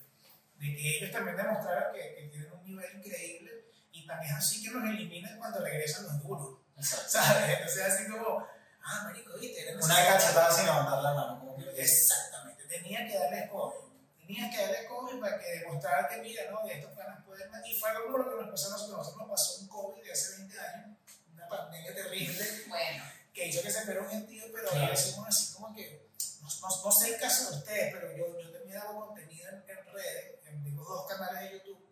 de 0.58 0.76
que 0.76 0.96
ellos 0.96 1.12
también 1.12 1.36
demostraran 1.36 1.92
que, 1.92 2.14
que 2.14 2.28
tienen 2.28 2.52
un 2.52 2.64
nivel 2.64 2.96
increíble 2.96 3.64
y 3.92 4.06
también 4.06 4.32
es 4.32 4.38
así 4.38 4.62
que 4.62 4.70
los 4.70 4.84
eliminan 4.84 5.38
cuando 5.38 5.60
regresan 5.60 6.04
los 6.04 6.22
duros, 6.22 6.58
¿sabes? 6.80 7.50
Entonces 7.50 7.82
así 7.82 8.10
como, 8.10 8.46
ah, 8.82 9.02
marico, 9.04 9.38
viste, 9.38 9.60
era 9.60 9.76
Una 9.76 10.06
cachetada 10.06 10.50
sin 10.50 10.64
levantar 10.64 11.02
la 11.02 11.12
mano. 11.12 11.40
Como 11.40 11.56
que 11.56 11.82
Exactamente, 11.82 12.64
tenía 12.64 13.06
que 13.06 13.18
darle 13.18 13.48
COVID. 13.48 13.92
Tenía 14.18 14.50
que 14.50 14.56
darle 14.56 14.86
COVID 14.86 15.20
para 15.20 15.38
que 15.38 15.50
demostrar 15.58 16.08
que, 16.08 16.16
mira, 16.22 16.50
¿no? 16.50 16.66
De 16.66 16.74
estos 16.74 16.92
pueden. 16.92 17.31
Y 17.66 17.78
fue 17.78 17.90
algo 17.90 18.04
como 18.06 18.18
lo 18.18 18.30
que 18.30 18.42
nos 18.42 18.50
pasó 18.50 18.68
a 18.68 18.70
nosotros. 18.72 18.98
Nosotros 18.98 19.18
nos 19.18 19.30
pasó 19.30 19.60
un 19.60 19.68
COVID 19.68 20.02
de 20.02 20.12
hace 20.12 20.36
20 20.38 20.58
años, 20.60 20.98
una 21.32 21.48
pandemia 21.48 21.94
terrible, 21.94 22.64
bueno, 22.68 23.04
que 23.32 23.48
hizo 23.48 23.62
que 23.62 23.70
se 23.70 23.82
fuera 23.82 24.02
un 24.02 24.08
gentío, 24.10 24.44
pero 24.52 24.68
Claro. 24.68 24.80
ahora 24.80 24.90
decimos 24.94 25.28
así 25.28 25.52
como 25.54 25.74
que. 25.74 26.10
No, 26.42 26.48
no, 26.48 26.84
no 26.84 26.92
sé 26.92 27.14
el 27.14 27.20
caso 27.20 27.50
de 27.50 27.56
ustedes, 27.58 27.94
pero 27.94 28.16
yo, 28.16 28.40
yo 28.40 28.50
también 28.52 28.76
hago 28.78 29.06
contenido 29.06 29.48
en, 29.48 29.56
en 29.56 29.92
redes, 29.94 30.34
en 30.46 30.64
tengo 30.64 30.84
dos 30.84 31.06
canales 31.08 31.40
de 31.50 31.58
YouTube, 31.58 31.86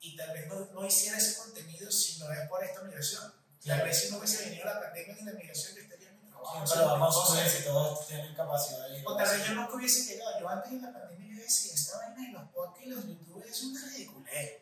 y 0.00 0.16
tal 0.16 0.32
vez 0.32 0.46
no, 0.46 0.60
no 0.66 0.86
hiciera 0.86 1.18
ese 1.18 1.36
contenido 1.38 1.90
si 1.90 2.18
no 2.20 2.32
es 2.32 2.48
por 2.48 2.62
esta 2.62 2.82
migración. 2.82 3.32
Tal 3.66 3.82
vez 3.82 3.98
si 3.98 4.10
no 4.10 4.18
hubiese 4.18 4.44
venido 4.44 4.64
la 4.66 4.78
pandemia 4.80 5.14
ni 5.16 5.22
la 5.24 5.32
migración, 5.32 5.74
yo 5.76 5.82
estaría 5.82 6.03
vamos 6.44 7.36
a 7.36 7.48
si 7.48 7.64
todos 7.64 8.06
tienen 8.06 8.34
capacidad. 8.34 8.86
y- 8.88 9.02
o 9.04 9.16
tal 9.16 9.28
vez 9.28 9.46
yo 9.46 9.54
nunca 9.54 9.74
hubiese 9.74 10.04
llegado. 10.12 10.38
Yo 10.40 10.48
antes 10.48 10.70
de 10.72 10.80
la 10.80 10.92
pandemia 10.92 11.36
yo 11.36 11.42
decía, 11.42 11.74
esta 11.74 11.98
vaina 11.98 12.20
de 12.20 12.32
los 12.32 12.42
podcasts 12.50 12.86
y 12.86 12.90
los 12.90 13.06
youtubers 13.06 13.50
es 13.50 13.62
una 13.62 13.80
ridiculez. 13.86 14.52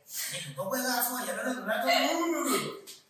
No 0.56 0.68
puedes 0.68 0.86
dar 0.86 1.04
fallar 1.04 1.40
en 1.40 1.48
el 1.48 1.66
rato. 1.66 1.88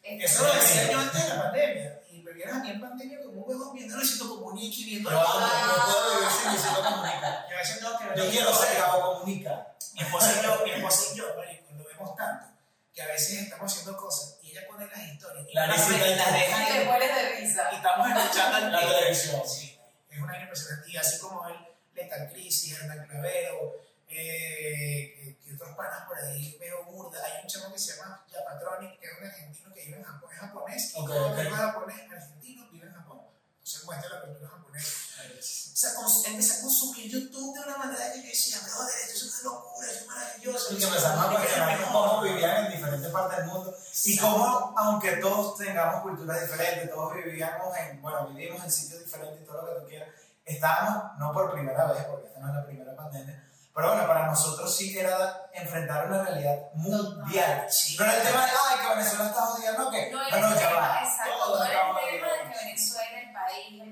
Eso 0.03 0.45
lo 0.47 0.55
decía 0.55 0.91
yo 0.93 0.99
antes 0.99 1.23
de 1.23 1.29
la 1.29 1.43
pandemia. 1.43 2.03
Y 2.11 2.21
me 2.23 2.33
vieron 2.33 2.57
a 2.57 2.63
mí 2.63 2.71
en 2.71 2.81
pandemia 2.81 3.19
como 3.23 3.43
un 3.43 3.49
huevón 3.49 3.75
viendo 3.75 3.97
Luisito 3.97 4.29
Comunica 4.29 4.77
y 4.77 4.85
viendo 4.85 5.11
Yo 5.11 5.21
amo, 5.21 5.47
yo 5.47 5.85
puedo 5.85 6.17
vivir 6.17 6.31
sin 6.31 6.51
Luisito 6.53 6.83
Comunica. 6.83 7.47
Yo 7.49 7.55
a 7.57 7.59
veces 7.59 7.79
tengo 7.79 7.99
que 7.99 8.05
ver. 8.07 8.19
Yo 8.19 8.31
quiero 8.31 8.55
ser 8.55 8.79
Gabo 8.79 9.13
Comunica. 9.15 9.75
Mi 9.95 10.01
esposa 10.03 10.33
y 10.41 10.45
yo, 10.45 10.65
mi 10.65 10.71
esposa 10.71 11.03
y 11.13 11.17
yo, 11.19 11.27
lo 11.29 11.85
vemos 11.85 12.17
tanto 12.17 12.47
que 12.95 13.03
a 13.03 13.07
veces 13.07 13.43
estamos 13.43 13.71
haciendo 13.73 13.97
cosas 13.97 14.39
ella 14.53 14.67
pone 14.69 14.87
las 14.87 15.03
historias 15.03 15.47
y 15.49 15.55
La 15.55 15.67
las 15.67 15.89
risita 15.89 16.09
y 16.09 16.15
las 16.17 16.33
deja 16.33 16.63
y 16.63 16.73
te 16.79 16.85
mueres 16.85 17.15
de 17.15 17.37
risa. 17.37 17.69
y 17.73 17.77
estamos 17.77 18.09
escuchando 18.09 18.69
La 18.71 18.81
televisión. 18.81 19.43
Sí, 19.49 19.79
es 20.11 20.19
una 20.21 20.41
impresionante. 20.41 20.91
Y 20.91 20.97
así 20.97 21.19
como 21.19 21.49
él, 21.49 21.57
Letal 21.95 22.31
Crisis, 22.33 22.79
Hernán 22.81 23.07
Clavero, 23.07 23.81
eh, 24.09 25.37
que, 25.45 25.55
otros 25.55 25.77
panas 25.77 26.07
por 26.07 26.19
ahí, 26.19 26.57
veo 26.61 26.85
burda. 26.85 27.19
Hay 27.25 27.43
un 27.43 27.49
chamo 27.49 27.73
que 27.73 27.79
se 27.79 27.95
llama 27.97 28.25
Yapatronic, 28.31 28.99
que 29.01 29.07
es 29.07 29.13
un 29.19 29.27
argentino 29.27 29.73
que 29.75 29.85
vive 29.87 29.99
en 29.99 30.05
Japón, 30.05 30.31
es 30.33 30.39
japonés, 30.41 30.93
y 30.95 31.01
Ok, 31.01 31.07
todo 31.09 31.33
ok. 31.33 31.39
el 31.39 31.51
japonés 31.51 32.01
argentino 32.11 32.69
vive 32.71 32.87
en 32.87 32.93
Japón. 32.95 33.21
Entonces 33.59 33.85
muestra 33.85 34.09
la 34.17 34.21
cultura 34.23 34.49
japonesa. 34.51 34.91
O 35.21 36.09
sea, 36.09 36.31
empecé 36.31 36.59
a 36.59 36.63
consumir 36.63 37.11
YouTube 37.11 37.55
de 37.55 37.61
una 37.61 37.77
manera 37.79 38.13
que 38.13 38.21
yo 38.23 38.29
decía, 38.29 38.59
brother, 38.61 38.95
esto 39.05 39.27
es 39.27 39.43
una 39.43 39.53
locura, 39.55 39.89
es 39.91 40.07
maravilloso. 40.07 40.75
Y 40.75 40.79
que 40.79 40.85
empezamos 40.85 41.27
a 41.27 41.31
cuestionar 41.31 41.83
cómo 41.83 42.21
vivían 42.21 42.67
en 42.67 42.73
diferentes 42.73 43.11
partes 43.11 43.39
del 43.39 43.47
mundo 43.47 43.75
y 44.05 44.17
cómo, 44.19 44.75
aunque 44.77 45.13
todos 45.17 45.57
tengamos 45.59 46.03
culturas 46.03 46.41
diferentes, 46.43 46.91
todos 46.91 47.15
vivíamos 47.15 47.77
en, 47.77 48.01
bueno, 48.03 48.29
vivimos 48.29 48.63
en 48.63 48.71
sitios 48.71 49.05
diferentes 49.05 49.43
y 49.43 49.45
todo 49.47 49.63
lo 49.63 49.75
que 49.75 49.81
tú 49.81 49.87
quieras, 49.89 50.09
estábamos, 50.45 51.19
no 51.19 51.33
por 51.33 51.53
primera 51.53 51.87
vez, 51.87 52.05
porque 52.05 52.27
esta 52.29 52.41
no 52.41 52.49
es 52.51 52.55
la 52.55 52.65
primera 52.67 52.97
pandemia, 52.97 53.49
pero 53.75 53.89
bueno, 53.89 54.07
para 54.07 54.27
nosotros 54.27 54.77
sí 54.77 54.97
era 54.99 55.47
enfrentar 55.55 56.07
una 56.07 56.23
realidad 56.25 56.59
mundial. 56.75 57.67
No 57.99 58.05
era 58.05 58.17
el 58.17 58.23
tema 58.23 58.45
de, 58.45 58.53
ay, 58.53 58.79
que 58.83 58.95
Venezuela 58.95 59.27
está 59.31 59.41
jodida, 59.47 59.73
no, 59.79 59.91
que, 59.91 60.11
No 60.11 60.19
no, 60.19 60.61
ya 60.61 60.75
va. 60.75 61.01
exacto, 61.03 61.33
Todos 61.39 61.67
estamos 61.67 61.97
el 62.03 62.21
tema 62.21 62.29
de 62.29 62.37
viviendo. 62.37 62.53
que 62.53 62.65
Venezuela, 62.67 63.21
el 63.21 63.33
país, 63.33 63.83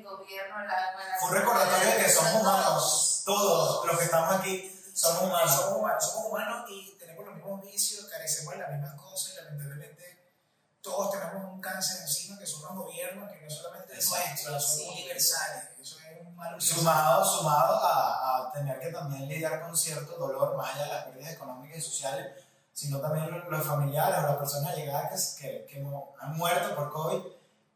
gobierno, 0.50 0.66
la... 0.66 1.26
un 1.26 1.34
recordatorio 1.34 1.88
de 1.94 1.96
que 2.04 2.10
somos 2.10 2.34
humanos, 2.42 3.22
todos 3.24 3.86
los 3.86 3.98
que 3.98 4.04
estamos 4.04 4.34
aquí 4.36 4.76
somos 4.94 5.22
humanos. 5.22 5.52
Somos 5.54 5.78
humanos, 5.78 6.04
somos 6.04 6.26
humanos 6.30 6.70
y 6.70 6.96
tenemos 6.98 7.24
los 7.26 7.34
mismos 7.36 7.62
vicios, 7.62 8.06
carecemos 8.06 8.54
de 8.54 8.60
las 8.60 8.70
mismas 8.72 8.94
cosas 9.00 9.32
y 9.32 9.36
lamentablemente 9.44 10.34
todos 10.82 11.10
tenemos 11.10 11.44
un 11.52 11.60
cáncer 11.60 12.02
encima 12.02 12.38
que 12.38 12.46
son 12.46 12.62
los 12.62 12.84
gobiernos, 12.84 13.30
que 13.30 13.40
no 13.40 13.50
solamente 13.50 13.96
es 13.98 14.08
nuestro, 14.10 14.60
son 14.60 14.78
sí. 14.78 14.88
universales. 14.90 15.64
Eso 15.80 15.96
es 15.98 16.26
un 16.26 16.34
mal. 16.34 16.60
Sumado, 16.60 17.24
sumado 17.24 17.76
a, 17.76 18.48
a 18.48 18.52
tener 18.52 18.78
que 18.80 18.90
también 18.90 19.28
lidiar 19.28 19.60
con 19.62 19.76
cierto 19.76 20.16
dolor, 20.16 20.56
más 20.56 20.74
allá 20.74 20.84
de 20.84 20.88
las 20.94 21.04
pérdidas 21.04 21.32
económicas 21.34 21.78
y 21.78 21.82
sociales, 21.82 22.44
sino 22.72 22.98
también 23.00 23.30
los, 23.30 23.46
los 23.48 23.66
familiares 23.66 24.18
o 24.18 24.22
las 24.22 24.36
personas 24.36 24.72
allegadas 24.72 25.36
que, 25.40 25.66
que 25.70 25.78
no- 25.80 26.12
han 26.20 26.36
muerto 26.36 26.74
por 26.74 26.90
COVID 26.90 27.22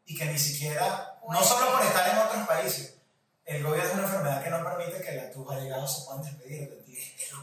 y 0.05 0.17
que 0.17 0.25
ni 0.25 0.37
siquiera, 0.37 1.14
no 1.29 1.43
solo 1.43 1.71
por 1.71 1.81
estar 1.85 2.09
en 2.09 2.17
otros 2.19 2.47
países, 2.47 2.93
el 3.45 3.63
COVID 3.63 3.79
es 3.79 3.93
una 3.93 4.03
enfermedad 4.03 4.43
que 4.43 4.49
no 4.49 4.63
permite 4.63 5.01
que 5.01 5.11
la- 5.15 5.31
tus 5.31 5.49
allegados 5.51 5.97
se 5.99 6.05
puedan 6.05 6.23
despedir 6.23 6.69
de 6.69 6.75
ti. 6.77 6.97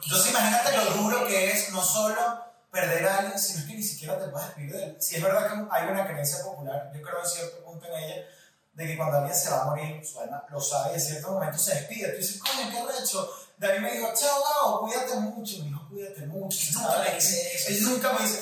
Entonces 0.05 0.31
imagínate 0.31 0.77
lo 0.77 0.85
duro 0.95 1.27
que 1.27 1.51
es 1.53 1.71
no 1.71 1.83
solo 1.85 2.45
perder 2.71 3.07
a 3.07 3.19
alguien, 3.19 3.39
sino 3.39 3.67
que 3.67 3.75
ni 3.75 3.83
siquiera 3.83 4.19
te 4.19 4.27
puedes 4.29 4.49
despedir 4.49 4.73
de 4.73 4.85
él. 4.85 4.97
Si 5.01 5.17
es 5.17 5.23
verdad 5.23 5.47
que 5.49 5.67
hay 5.71 5.89
una 5.89 6.07
creencia 6.07 6.43
popular, 6.43 6.91
yo 6.95 7.03
creo 7.03 7.21
en 7.23 7.29
cierto 7.29 7.65
punto 7.65 7.87
en 7.87 8.03
ella, 8.03 8.27
de 8.73 8.87
que 8.87 8.97
cuando 8.97 9.19
alguien 9.19 9.37
se 9.37 9.51
va 9.51 9.63
a 9.63 9.65
morir, 9.67 10.05
su 10.05 10.19
alma 10.19 10.43
lo 10.51 10.59
sabe 10.61 10.93
y 10.93 10.95
en 10.95 11.01
cierto 11.01 11.33
momento 11.33 11.59
se 11.59 11.75
despide. 11.75 12.09
Tú 12.09 12.17
dices, 12.19 12.41
coño, 12.41 12.71
qué 12.71 12.99
recho. 12.99 13.31
David 13.59 13.81
me 13.81 13.93
dijo, 13.93 14.09
chao, 14.19 14.43
Gabo, 14.43 14.81
cuídate 14.81 15.15
mucho. 15.17 15.59
Me 15.59 15.65
dijo, 15.67 15.87
cuídate 15.91 16.27
mucho. 16.27 16.59
Nunca 16.73 16.99
me 17.07 17.15
dice 17.15 17.55
eso. 17.55 17.69
Él 17.69 17.83
nunca 17.85 18.13
me 18.15 18.21
dice, 18.27 18.41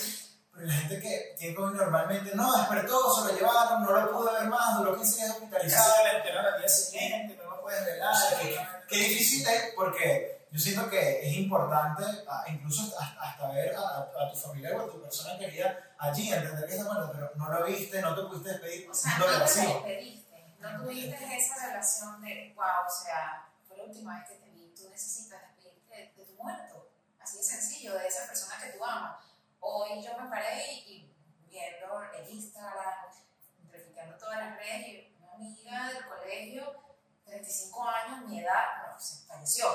la 0.66 0.72
gente 0.72 1.00
que 1.00 1.34
tiene 1.38 1.54
COVID 1.54 1.74
normalmente, 1.74 2.34
no, 2.34 2.56
despertó, 2.56 3.14
se 3.14 3.32
lo 3.32 3.38
llevaron, 3.38 3.82
no 3.82 3.92
lo 3.92 4.12
pude 4.12 4.32
ver 4.32 4.48
más, 4.48 4.78
duró 4.78 4.96
15 4.96 5.16
días 5.16 5.30
hospitalizado. 5.30 6.04
Le 6.04 6.18
enteró 6.18 6.40
al 6.40 6.58
día 6.60 6.68
siguiente, 6.68 7.36
no 7.42 7.50
lo 7.50 7.62
puedes 7.62 7.84
velar. 7.84 8.12
O 8.12 8.16
sea, 8.16 8.38
que, 8.38 8.58
que 8.88 8.96
difícil 8.96 9.46
es 9.48 9.72
porque 9.74 10.46
yo 10.50 10.58
siento 10.58 10.90
que 10.90 11.28
es 11.28 11.36
importante, 11.36 12.02
ah, 12.28 12.44
incluso 12.48 12.82
hasta, 12.98 13.20
hasta 13.22 13.48
ver 13.52 13.74
a, 13.76 13.98
a 14.00 14.30
tu 14.32 14.36
familiar 14.36 14.74
o 14.74 14.86
a 14.86 14.90
tu 14.90 15.00
persona 15.00 15.38
querida 15.38 15.94
allí, 15.96 16.32
entender 16.32 16.66
que 16.66 16.76
es 16.76 16.84
bueno, 16.84 17.08
pero 17.12 17.30
no 17.36 17.48
lo 17.48 17.64
viste, 17.64 18.02
no 18.02 18.14
te 18.14 18.22
pudiste 18.22 18.50
despedir, 18.50 18.90
O 18.90 18.94
sea, 18.94 19.18
no 19.18 19.26
no 19.26 19.38
lo 19.38 19.44
te 19.44 19.60
despediste, 19.60 20.56
no 20.58 20.82
tuviste 20.82 21.36
esa 21.36 21.66
relación 21.66 22.20
de, 22.20 22.52
wow, 22.56 22.86
o 22.86 22.90
sea, 22.90 23.48
fue 23.66 23.76
la 23.76 23.84
última 23.84 24.18
vez 24.18 24.28
que 24.28 24.34
te 24.36 24.50
vi, 24.50 24.74
tú 24.76 24.88
necesitas 24.90 25.40
despedirte 25.42 25.94
de, 25.94 26.12
de 26.16 26.24
tu 26.24 26.42
muerto. 26.42 26.90
Así 27.20 27.36
de 27.36 27.44
sencillo, 27.44 27.94
de 27.94 28.08
esa 28.08 28.26
persona 28.26 28.54
que 28.60 28.76
tú 28.76 28.84
amas. 28.84 29.16
Hoy 29.60 30.02
yo 30.02 30.16
me 30.18 30.28
paré 30.28 30.72
y, 30.86 31.14
viendo 31.46 32.02
el 32.02 32.30
Instagram, 32.30 33.10
verificando 33.70 34.16
todas 34.16 34.38
las 34.38 34.56
redes, 34.56 34.86
y 34.88 35.16
una 35.20 35.34
amiga 35.34 35.88
del 35.88 36.06
colegio, 36.06 36.82
35 37.26 37.84
años, 37.84 38.26
mi 38.26 38.40
edad, 38.40 38.88
no, 38.88 38.98
se 38.98 39.26
falleció. 39.26 39.66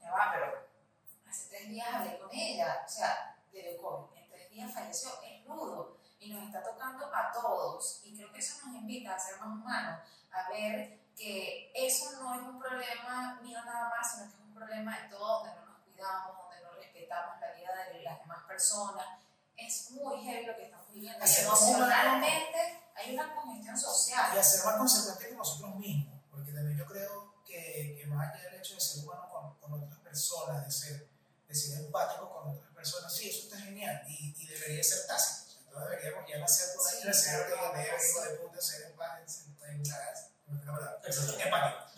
Ya 0.00 0.10
va, 0.10 0.32
pero 0.34 0.68
hace 1.28 1.48
tres 1.48 1.68
días 1.68 1.88
hablé 1.92 2.18
con 2.18 2.28
ella, 2.32 2.82
o 2.84 2.88
sea, 2.88 3.36
dio 3.52 3.62
COVID, 3.80 4.18
en 4.18 4.28
tres 4.28 4.50
días 4.50 4.74
falleció, 4.74 5.10
es 5.22 5.44
rudo 5.44 5.98
y 6.18 6.32
nos 6.32 6.44
está 6.44 6.62
tocando 6.62 7.06
a 7.14 7.30
todos. 7.32 8.00
Y 8.04 8.16
creo 8.16 8.32
que 8.32 8.40
eso 8.40 8.66
nos 8.66 8.76
invita 8.76 9.14
a 9.14 9.18
ser 9.18 9.38
más 9.38 9.48
humanos, 9.48 10.00
a 10.32 10.48
ver 10.50 10.98
que 11.16 11.70
eso 11.74 12.12
no 12.20 12.34
es 12.34 12.40
un 12.42 12.58
problema 12.58 13.38
mío 13.42 13.58
nada 13.64 13.88
más, 13.90 14.12
sino 14.12 14.24
que 14.24 14.34
es 14.34 14.40
un 14.40 14.54
problema 14.54 14.98
de 15.00 15.08
todos, 15.08 15.44
donde 15.44 15.60
no 15.60 15.66
nos 15.66 15.82
cuidamos, 15.82 16.36
donde 16.38 16.62
no 16.62 16.72
respetamos 16.72 17.40
la 17.40 17.52
vida 17.52 17.70
de 17.92 18.02
las 18.02 18.20
demás 18.20 18.44
personas. 18.46 19.06
Es 19.58 19.90
muy 19.90 20.24
heavy 20.24 20.46
lo 20.46 20.56
que 20.56 20.64
estamos 20.64 20.86
viviendo. 20.92 21.24
Emocionalmente 21.24 22.58
hay 22.96 23.14
una 23.14 23.34
congestión 23.34 23.76
social. 23.78 24.30
y 24.34 24.38
a 24.38 24.42
ser 24.42 24.64
más 24.64 24.76
consecuentes 24.76 25.28
con 25.28 25.36
nosotros 25.36 25.74
mismos, 25.76 26.20
porque 26.30 26.52
también 26.52 26.78
yo 26.78 26.86
creo 26.86 27.34
que, 27.44 27.96
que 28.00 28.06
más 28.06 28.32
allá 28.34 28.44
del 28.50 28.54
hecho 28.60 28.74
de 28.74 28.80
ser 28.80 29.04
humano 29.04 29.28
con, 29.30 29.54
con 29.58 29.82
otras 29.82 29.98
personas, 30.00 30.64
de 30.64 30.70
ser, 30.72 31.08
de 31.48 31.54
ser 31.54 31.78
empático 31.84 32.28
con 32.32 32.56
otras 32.56 32.72
personas, 32.72 33.14
sí, 33.14 33.28
eso 33.30 33.44
está 33.44 33.58
genial 33.58 34.02
y, 34.08 34.34
y 34.38 34.46
debería 34.46 34.82
ser 34.82 35.06
tácito. 35.06 35.52
Entonces 35.66 35.90
deberíamos 35.90 36.30
ya 36.30 36.38
nacer 36.38 36.74
por 36.76 36.86
ahí, 36.86 36.94
Sí, 36.94 37.30
de 37.30 37.44
claro. 37.44 37.72
de 37.76 37.82
hijo 37.82 38.20
de 38.22 38.30
puta, 38.36 38.60
ser 38.60 38.82
empático, 38.90 39.32
en 39.64 39.82
la 39.82 40.06
Exacto. 41.04 41.38
empático 41.38 41.88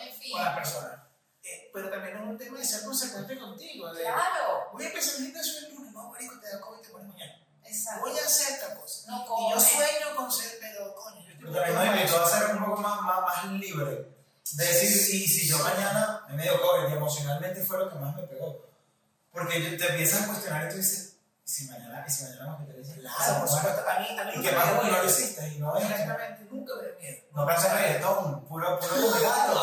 En 0.00 0.14
fin, 0.20 0.32
con 0.32 0.44
las 0.44 0.56
personas. 0.56 1.00
Eh, 1.42 1.70
pero 1.72 1.90
también 1.90 2.16
es 2.16 2.22
un 2.22 2.36
tema 2.36 2.58
de 2.58 2.64
ser 2.64 2.84
consecuente 2.84 3.38
contigo, 3.38 3.92
de 3.94 4.02
claro, 4.02 4.68
voy 4.72 4.84
a 4.84 4.88
empezar 4.88 5.16
el 5.16 5.26
gimnasio 5.26 5.58
el 5.58 5.74
lunes, 5.74 5.92
no, 5.92 6.10
marico, 6.10 6.38
te 6.38 6.48
da 6.48 6.60
COVID, 6.60 6.80
te 6.82 6.88
pones 6.90 7.08
mañana. 7.08 7.46
exacto. 7.64 8.00
Voy 8.02 8.18
a 8.18 8.24
hacer 8.24 8.54
esta 8.54 8.74
cosa. 8.74 9.10
No 9.10 9.24
Y 9.24 9.50
yo 9.52 9.60
sueño 9.60 10.16
con 10.16 10.30
ser, 10.30 10.58
pero 10.60 10.94
coño, 10.94 11.22
yo 11.24 11.32
estoy 11.32 11.50
Pero 11.50 11.52
también 11.52 11.76
nos 11.76 11.96
invitó 11.96 12.22
a 12.22 12.28
ser 12.28 12.56
un 12.56 12.64
poco 12.64 12.80
más, 12.82 13.00
más, 13.00 13.20
más 13.22 13.52
libre. 13.52 14.20
De 14.52 14.64
decir, 14.64 15.14
y 15.14 15.26
si 15.28 15.46
yo 15.48 15.58
mañana 15.60 16.26
me 16.28 16.42
dio 16.42 16.60
COVID 16.60 16.88
y 16.90 16.92
emocionalmente 16.92 17.62
fue 17.62 17.78
lo 17.78 17.88
que 17.88 17.96
más 17.96 18.14
me 18.16 18.22
pegó. 18.24 18.66
Porque 19.32 19.60
te 19.60 19.88
empiezas 19.88 20.22
a 20.22 20.26
cuestionar 20.26 20.66
y 20.66 20.70
tú 20.70 20.76
dices, 20.76 21.16
¿y 21.44 21.48
si 21.48 21.64
mañana, 21.68 22.04
y 22.06 22.10
si 22.10 22.24
mañana 22.24 22.46
me 22.46 22.52
hospitalizan? 22.54 22.98
Claro, 22.98 23.40
por 23.40 23.48
supuesto. 23.48 23.82
A 23.88 23.98
mí, 24.00 24.18
a 24.18 24.24
mí 24.24 24.32
¿Y 24.34 24.42
qué 24.42 24.50
me 24.50 24.58
pasa 24.58 24.72
no 24.72 24.82
lo 24.82 25.04
hiciste? 25.04 25.48
Y 25.48 25.58
no 25.58 25.76
es. 25.76 25.84
Exactamente, 25.88 26.44
nunca 26.50 26.74
me 26.74 26.82
dio 26.82 26.98
miedo. 26.98 27.22
No 27.32 27.46
pensé 27.46 27.68
reggaetón, 27.74 28.44
puro, 28.46 28.80
puro 28.80 29.20
gato. 29.22 29.60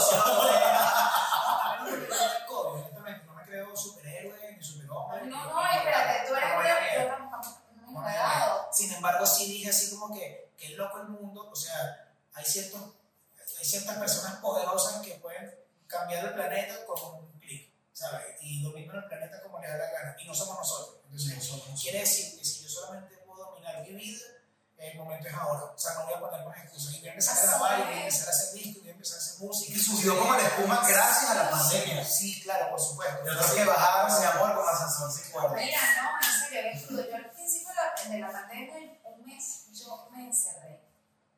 A 1.68 1.84
mí 1.84 1.92
nunca 1.92 2.16
me 2.16 2.18
dio 2.18 2.46
COVID, 2.48 2.80
exactamente. 2.80 3.26
No 3.26 3.34
me 3.34 3.44
creo 3.44 3.76
superhéroe 3.76 4.56
ni 4.56 4.64
superhombre. 4.64 5.26
No, 5.26 5.46
no, 5.54 5.62
espérate, 5.68 6.28
tú 6.28 6.36
eres 6.36 6.50
No 6.50 6.58
me 6.58 6.64
dio 6.64 6.76
miedo. 6.80 7.02
yo 7.04 7.08
tampoco 7.10 7.62
no 7.76 7.92
me 7.92 8.00
he 8.00 8.14
cuidado. 8.14 8.68
Sin 8.72 8.90
embargo, 9.08 9.26
sí 9.26 9.48
dije 9.48 9.70
así 9.70 9.96
como 9.96 10.14
que, 10.14 10.52
que 10.58 10.66
es 10.68 10.72
loco 10.78 11.00
el 11.00 11.08
mundo, 11.10 11.50
o 11.50 11.56
sea, 11.56 12.14
hay, 12.34 12.46
ciertos, 12.46 12.82
hay 13.58 13.66
ciertas 13.66 13.98
personas 13.98 14.36
poderosas 14.40 15.02
que 15.02 15.16
pueden 15.16 15.56
cambiar 15.88 16.26
el 16.26 16.34
planeta 16.34 16.86
con 16.86 17.16
un 17.16 17.40
clic, 17.40 17.72
¿sabes? 17.94 18.26
Y 18.42 18.62
dominan 18.62 18.98
el 18.98 19.06
planeta 19.06 19.42
como 19.42 19.60
les 19.60 19.72
da 19.72 19.78
la 19.78 19.92
gana, 19.92 20.16
y 20.20 20.28
no 20.28 20.34
somos 20.34 20.58
nosotros. 20.58 21.02
Entonces, 21.06 21.82
quiere 21.82 22.00
decir 22.00 22.38
que 22.38 22.46
si 22.46 22.64
yo 22.64 22.70
solamente 22.70 23.18
puedo 23.26 23.46
dominar 23.46 23.82
mi 23.82 23.94
vida, 23.94 24.20
el 24.78 24.98
momento 24.98 25.28
es 25.28 25.34
ahora. 25.34 25.74
O 25.74 25.78
sea, 25.78 25.94
no 25.96 26.06
voy 26.06 26.14
a 26.14 26.20
poner 26.20 26.46
más 26.46 26.58
excusas. 26.64 26.94
Y 26.94 27.00
voy 27.00 27.10
a 27.10 27.12
empezar 27.12 27.38
a 27.38 27.42
grabar, 27.42 27.80
y 27.80 27.84
voy 27.84 27.94
a 27.94 28.00
empezar 28.00 28.28
a 28.28 28.32
hacer 28.32 28.54
discos, 28.54 28.84
voy 28.84 28.90
a 28.90 28.94
empezar 28.94 29.18
a 29.18 29.22
hacer 29.22 29.40
música. 29.40 29.74
Y 29.74 29.80
subió 29.80 30.20
como 30.20 30.36
la 30.36 30.48
espuma 30.48 30.88
gracias 30.88 31.32
a 31.32 31.36
la 31.36 31.50
pandemia. 31.50 32.06
Sí, 32.06 32.42
claro, 32.42 32.70
por 32.70 32.80
supuesto. 32.80 33.26
Yo 33.26 33.40
tengo 33.40 33.56
que 33.56 33.66
bajar, 33.66 34.20
mi 34.20 34.26
amor, 34.26 34.56
con 34.56 34.70
ascensor 34.70 35.12
sin 35.12 35.32
cuerda. 35.32 35.56
Mira, 35.56 35.82
no, 36.02 36.10
en 36.28 36.78
serio. 36.78 37.08
Yo 37.10 37.16
al 37.16 37.32
principio 37.32 37.70
de 37.70 37.76
la, 37.76 38.14
de 38.14 38.20
la 38.20 38.32
pandemia, 38.32 39.00
un 39.04 39.26
mes, 39.26 39.66
yo 39.74 40.10
me 40.12 40.26
encerré. 40.26 40.84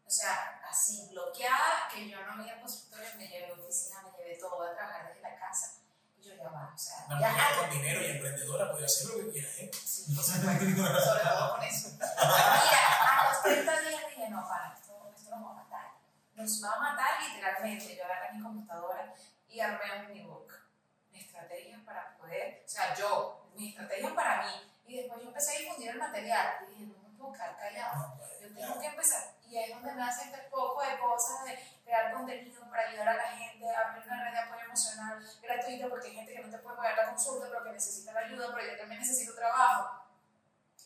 O 0.06 0.12
sea, 0.12 0.60
así, 0.68 1.08
bloqueada, 1.12 1.88
que 1.94 2.10
yo 2.10 2.18
no 2.26 2.38
veía 2.44 2.60
consultorios, 2.60 3.16
me 3.16 3.28
llevé 3.28 3.52
a 3.52 3.54
oficina, 3.54 4.02
me 4.02 4.18
llevé 4.18 4.38
todo, 4.40 4.58
voy 4.58 4.68
a 4.68 4.74
trabajar 4.74 5.08
desde 5.08 5.22
la 5.22 5.40
casa. 5.40 5.76
Y 6.18 6.24
yo 6.24 6.36
ya 6.36 6.50
va, 6.50 6.74
o 6.74 6.78
sea, 6.78 7.06
Una 7.08 7.22
ya 7.22 7.32
mujer 7.32 7.58
con 7.60 7.70
dinero 7.70 8.02
y 8.02 8.20
emprendedora 8.50 8.72
puede 8.72 8.86
hacer 8.86 9.08
lo 9.08 9.18
que 9.26 9.32
quiera, 9.32 9.50
¿eh? 9.58 9.72
Sí, 9.86 10.16
por 10.16 10.24
supuesto, 10.24 11.02
sobre 11.06 11.24
todo 11.24 11.52
con 11.56 11.64
eso. 11.64 11.90
Mira, 12.00 13.20
a 13.20 13.30
los 13.32 13.44
30 13.44 13.80
días 13.82 14.02
dije, 14.10 14.30
no, 14.30 14.48
para, 14.48 14.74
esto, 14.74 15.12
esto 15.16 15.30
nos 15.32 15.46
va 15.46 15.52
a 15.52 15.54
matar. 15.64 15.88
Nos 16.36 16.64
va 16.64 16.74
a 16.74 16.80
matar 16.80 17.12
literalmente. 17.28 17.96
Yo 17.96 18.06
agarré 18.06 18.34
mi 18.34 18.44
computadora 18.44 19.14
y 19.48 19.60
armé 19.60 20.06
un 20.10 20.18
ebook. 20.18 20.52
Mi 21.12 21.20
estrategia 21.22 21.80
para 21.86 22.18
poder, 22.18 22.64
o 22.66 22.70
sea, 22.70 22.96
yo, 22.96 23.50
mi 23.56 23.70
estrategia 23.70 24.14
para 24.16 24.44
mí. 24.44 24.74
Y 24.86 24.98
después 24.98 25.22
yo 25.22 25.28
empecé 25.28 25.56
a 25.56 25.60
difundir 25.60 25.90
el 25.92 25.98
material. 26.00 26.48
Y 26.68 26.72
dije, 26.74 26.86
no 26.98 27.10
me 27.10 27.18
puedo 27.18 27.34
quedar 27.34 27.58
callado. 27.58 27.96
No, 27.96 28.18
pues, 28.18 28.40
Yo 28.42 28.56
tengo 28.56 28.80
que 28.80 28.88
empezar. 28.88 29.24
Y 29.50 29.58
ahí 29.58 29.72
es 29.72 29.76
donde 29.78 29.94
me 29.96 30.04
hace 30.04 30.26
este 30.26 30.38
poco 30.52 30.80
de 30.84 31.00
cosas 31.00 31.44
de 31.44 31.58
crear 31.84 32.14
contenido 32.14 32.62
para 32.70 32.88
ayudar 32.88 33.10
a 33.10 33.14
la 33.16 33.32
gente, 33.32 33.66
abrir 33.76 34.04
una 34.06 34.24
red 34.24 34.32
de 34.32 34.40
apoyo 34.40 34.62
emocional 34.66 35.20
gratuita, 35.42 35.90
porque 35.90 36.08
hay 36.10 36.16
gente 36.18 36.34
que 36.34 36.40
no 36.44 36.52
te 36.52 36.58
puede 36.60 36.78
pagar 36.78 36.98
la 36.98 37.10
consulta, 37.10 37.48
pero 37.50 37.64
que 37.64 37.72
necesita 37.72 38.14
la 38.14 38.20
ayuda, 38.20 38.54
pero 38.54 38.72
yo 38.72 38.78
también 38.78 39.02
necesito 39.02 39.34
trabajo. 39.34 40.06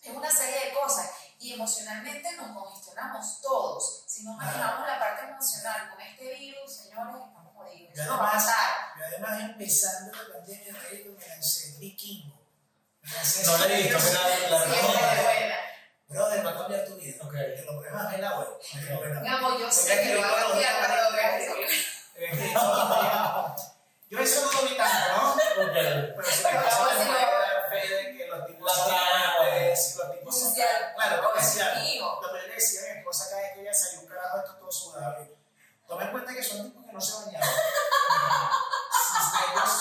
Es 0.01 0.13
una 0.15 0.31
serie 0.31 0.69
de 0.69 0.73
cosas. 0.73 1.11
Y 1.39 1.53
emocionalmente 1.55 2.31
nos 2.37 2.57
congestionamos 2.57 3.41
todos. 3.41 4.05
Si 4.07 4.23
no 4.23 4.33
manejamos 4.33 4.87
la 4.87 4.97
parte 4.97 5.25
emocional 5.25 5.89
con 5.91 5.99
este 5.99 6.33
virus, 6.35 6.73
señores, 6.73 7.15
estamos 7.15 7.53
jodidos. 7.53 7.91
Y 7.97 7.99
Eso 7.99 8.11
nos 8.11 8.21
va 8.21 8.25
a 8.25 8.29
además, 8.29 8.45
matar. 8.45 8.69
y 8.97 9.03
además 9.03 9.41
empezando 9.41 10.11
la 10.23 10.33
pandemia, 10.33 10.73
Rico, 10.89 11.09
me 11.19 11.27
lancé 11.27 11.77
vikingo. 11.79 12.39
Me 13.01 13.11
lancé 13.11 13.45
No 13.45 13.57
le 13.57 13.75
he 13.77 13.83
visto, 13.83 13.99
mira, 13.99 14.49
la 14.49 14.63
Siempre 14.63 15.15
de 15.17 15.23
buena. 15.23 15.55
Brother, 16.07 16.45
va 16.45 16.49
a 16.51 16.57
cambiar 16.59 16.85
tu 16.85 16.95
vida. 16.95 17.23
Ok. 17.25 17.31
Te 17.33 17.63
lo 17.65 17.79
pruebas 17.81 18.13
en 18.13 18.21
la 18.21 18.39
web. 18.39 18.47
Te 18.71 18.81
lo 18.93 18.99
pruebas. 18.99 19.21
Mi 19.23 19.27
amor, 19.29 19.59
yo 19.59 19.71
sé 19.71 19.81
Porque 19.95 20.03
que 20.09 20.13
lo 20.15 20.21
va 20.21 20.27
a 20.27 20.31
escribí 20.31 20.51
cambiar, 20.51 20.73
todo, 20.75 20.87
pero 20.87 21.03
todo, 21.07 21.11
gracias. 21.13 21.53
Es 22.15 22.37
que 22.39 22.53
no, 22.53 23.55
Yo 24.09 24.19
eso 24.19 24.45
no 24.45 24.51
lo 24.61 24.69
vi 24.69 24.77
tanto, 24.77 25.17
¿no? 25.17 25.35
Pero 25.73 26.23
sí, 26.23 26.41
Pero 26.43 26.67
eso 26.67 26.77
vamos 26.79 26.97
te 26.97 27.01
a 27.01 27.07
puede 27.07 27.19
decirlo. 27.19 27.39
dar 27.39 27.69
fe 27.69 27.87
de 27.95 28.17
que 28.17 28.27
los 28.27 28.45
tipos 28.45 28.67
La 28.67 28.73
son 28.77 28.87
trama, 28.87 29.33
pues, 29.39 29.95
los 29.97 30.11
tipos 30.11 30.39
son 30.39 30.49
Comercial. 30.53 30.93
Claro, 30.95 31.23
comercial. 31.29 31.77
Amigo. 31.77 32.19
Lo 32.21 32.31
que 32.33 32.41
yo 32.41 32.47
le 32.47 32.53
decía 32.53 32.79
a 32.81 32.93
mi 32.93 32.99
esposa 32.99 33.29
cada 33.31 33.41
vez 33.41 33.51
que 33.55 33.61
ella 33.61 33.73
salió 33.73 33.99
un 34.01 34.05
carajo 34.07 34.37
esto 34.37 34.55
todo 34.57 34.71
sudado. 34.71 35.23
y 35.23 35.87
Toma 35.87 36.03
en 36.03 36.11
cuenta 36.11 36.33
que 36.33 36.43
son 36.43 36.63
tipos 36.69 36.85
que 36.85 36.93
no 36.93 37.01
se 37.01 37.25
bañaban. 37.25 37.49
Sus 39.07 39.31
vellos 39.33 39.71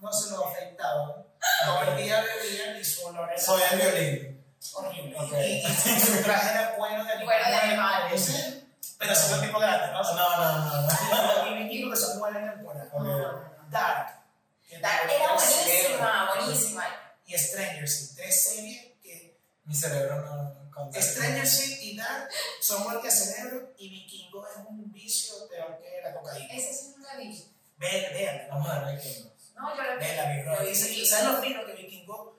no 0.00 0.12
se 0.12 0.30
los 0.30 0.46
afeitaban. 0.46 1.26
Todo 1.64 1.82
el 1.82 1.96
día 1.96 2.20
bebían 2.22 2.76
y 2.76 2.84
su 2.84 3.06
olor 3.06 3.28
era 3.30 3.40
Soy 3.40 3.62
el 3.70 3.78
violín. 3.78 4.44
horrible. 4.74 5.16
Ok. 5.18 5.32
Y, 5.32 5.66
y 5.66 6.00
su 6.00 6.22
traje 6.22 6.50
era 6.52 6.74
cuero 6.76 7.04
de 7.04 7.12
animal. 7.12 7.24
Cuero 7.24 7.44
de 7.50 7.56
animal. 7.56 8.18
Sí, 8.18 8.68
Pero 8.98 9.14
son 9.14 9.30
los 9.32 9.40
tipos 9.42 9.60
grandes, 9.60 9.90
¿no? 9.92 10.02
No, 10.02 10.36
no, 10.36 10.58
no. 10.58 10.82
no. 10.82 11.46
Y 11.48 11.64
vikingos 11.64 11.98
que 11.98 12.06
son 12.06 12.18
nueve 12.18 12.40
temporadas. 12.50 12.88
Ok. 12.92 13.70
Dark. 13.70 14.20
que 14.68 14.78
Dark 14.78 15.06
te 15.08 15.16
Era 15.16 15.28
rompe 15.28 15.44
el 15.44 15.48
cerebro. 15.50 15.98
buenísima, 15.98 16.34
buenísima. 16.34 16.84
Y 17.26 17.38
Stranger 17.38 17.76
Things, 17.84 18.14
tres 18.16 18.42
series 18.42 18.82
que 19.02 19.38
Mi 19.64 19.74
cerebro 19.74 20.16
no. 20.16 20.36
no 20.36 20.70
conta. 20.72 20.98
Stranger 21.20 21.48
Things 21.48 21.82
y 21.82 21.96
Dark 21.96 22.28
son 22.60 22.82
muerte 22.84 23.08
a 23.08 23.10
cerebro 23.10 23.72
y 23.78 23.88
Vikingo 23.88 24.46
es 24.46 24.56
un 24.68 24.92
vicio 24.92 25.48
peor 25.48 25.78
que 25.80 26.00
la 26.02 26.14
cocaína. 26.14 26.54
Ese 26.54 26.74
sí 26.74 26.94
no 26.96 27.06
la 27.06 27.16
vi. 27.16 27.44
Vean, 27.78 28.12
vean, 28.12 28.48
Vamos 28.50 28.68
a 28.70 28.80
ver 28.84 29.00
qué 29.00 29.24
No, 29.54 29.76
yo 29.76 29.82
la 29.82 29.94
vi. 29.96 30.00
vean. 30.04 30.44
Lo 30.46 30.60
vi. 30.66 30.74
¿Sabes 31.06 31.24
lo 31.26 31.42
fino 31.42 31.64
que 31.66 31.72
Vikingo 31.74 32.38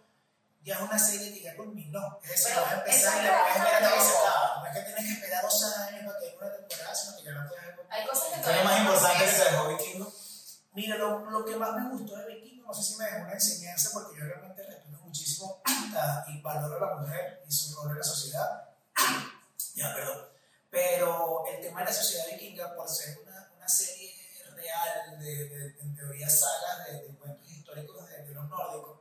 ya 0.63 0.75
es 0.75 0.82
una 0.82 0.99
serie 0.99 1.34
que 1.34 1.41
ya 1.41 1.55
culminó? 1.55 2.19
Es 2.23 2.29
decir, 2.29 2.55
vas 2.55 2.71
a 2.71 2.77
empezar 2.77 3.21
y 3.23 3.25
la 3.25 3.32
es 3.32 3.57
puedes 3.57 3.63
ver 3.63 3.73
hasta 3.84 3.95
que 3.95 4.01
se 4.01 4.17
acaba. 4.17 4.59
No 4.61 4.67
es 4.67 4.73
que 4.77 4.82
tienes 4.84 5.05
que 5.05 5.13
esperar 5.13 5.41
dos 5.43 5.63
años 5.63 6.05
para 6.05 6.19
que 6.19 6.25
haya 6.27 6.38
una 6.38 6.51
temporada, 6.57 6.95
sino 6.95 7.17
que 7.17 7.23
ya 7.23 7.32
la 7.32 7.47
puedes 7.47 7.65
ver. 7.65 7.86
Hay 7.89 8.07
cosas 8.07 8.23
que 8.25 8.32
es 8.34 8.38
lo 8.38 8.43
todavía 8.43 8.63
más 8.63 8.73
no 8.75 8.93
importante 8.93 9.25
que 9.25 9.32
se 9.32 9.43
dejó 9.45 9.67
Vikingo. 9.69 10.13
Mira, 10.73 10.95
lo, 10.97 11.29
lo 11.29 11.43
que 11.45 11.55
más 11.57 11.73
me 11.75 11.89
gustó 11.89 12.15
de 12.15 12.25
Vikingo 12.36 12.67
no 12.67 12.73
sé 12.73 12.84
si 12.84 12.95
me 12.97 13.05
dejó 13.05 13.17
una 13.23 13.34
enseñanza 13.34 13.89
porque 13.91 14.17
yo 14.19 14.25
realmente 14.25 14.63
respeto 14.63 14.97
muchísimo 15.03 15.61
a- 15.65 16.23
y 16.29 16.41
valoro 16.41 16.77
a 16.77 16.89
la 16.91 16.95
mujer 17.01 17.43
y 17.45 17.51
su 17.51 17.75
rol 17.75 17.91
en 17.91 17.97
la 17.97 18.03
sociedad. 18.03 18.69
Ya, 19.76 19.93
perdón. 19.93 20.28
Pero 20.70 21.45
el 21.47 21.62
tema 21.62 21.80
de 21.82 21.86
la 21.88 21.93
sociedad 21.93 22.26
vikinga, 22.32 22.76
por 22.76 22.88
ser 22.89 23.18
una, 23.20 23.52
una 23.58 23.68
serie 23.68 24.14
real 24.56 25.20
de, 25.20 25.49
de- 25.49 25.80
en 25.82 25.95
teoría 25.95 26.30
sagas 26.30 26.88
de, 26.88 27.02
de 27.02 27.16
cuentos 27.18 27.49
históricos 27.52 28.08
de, 28.10 28.34
los 28.34 28.47
nórdicos, 28.49 28.99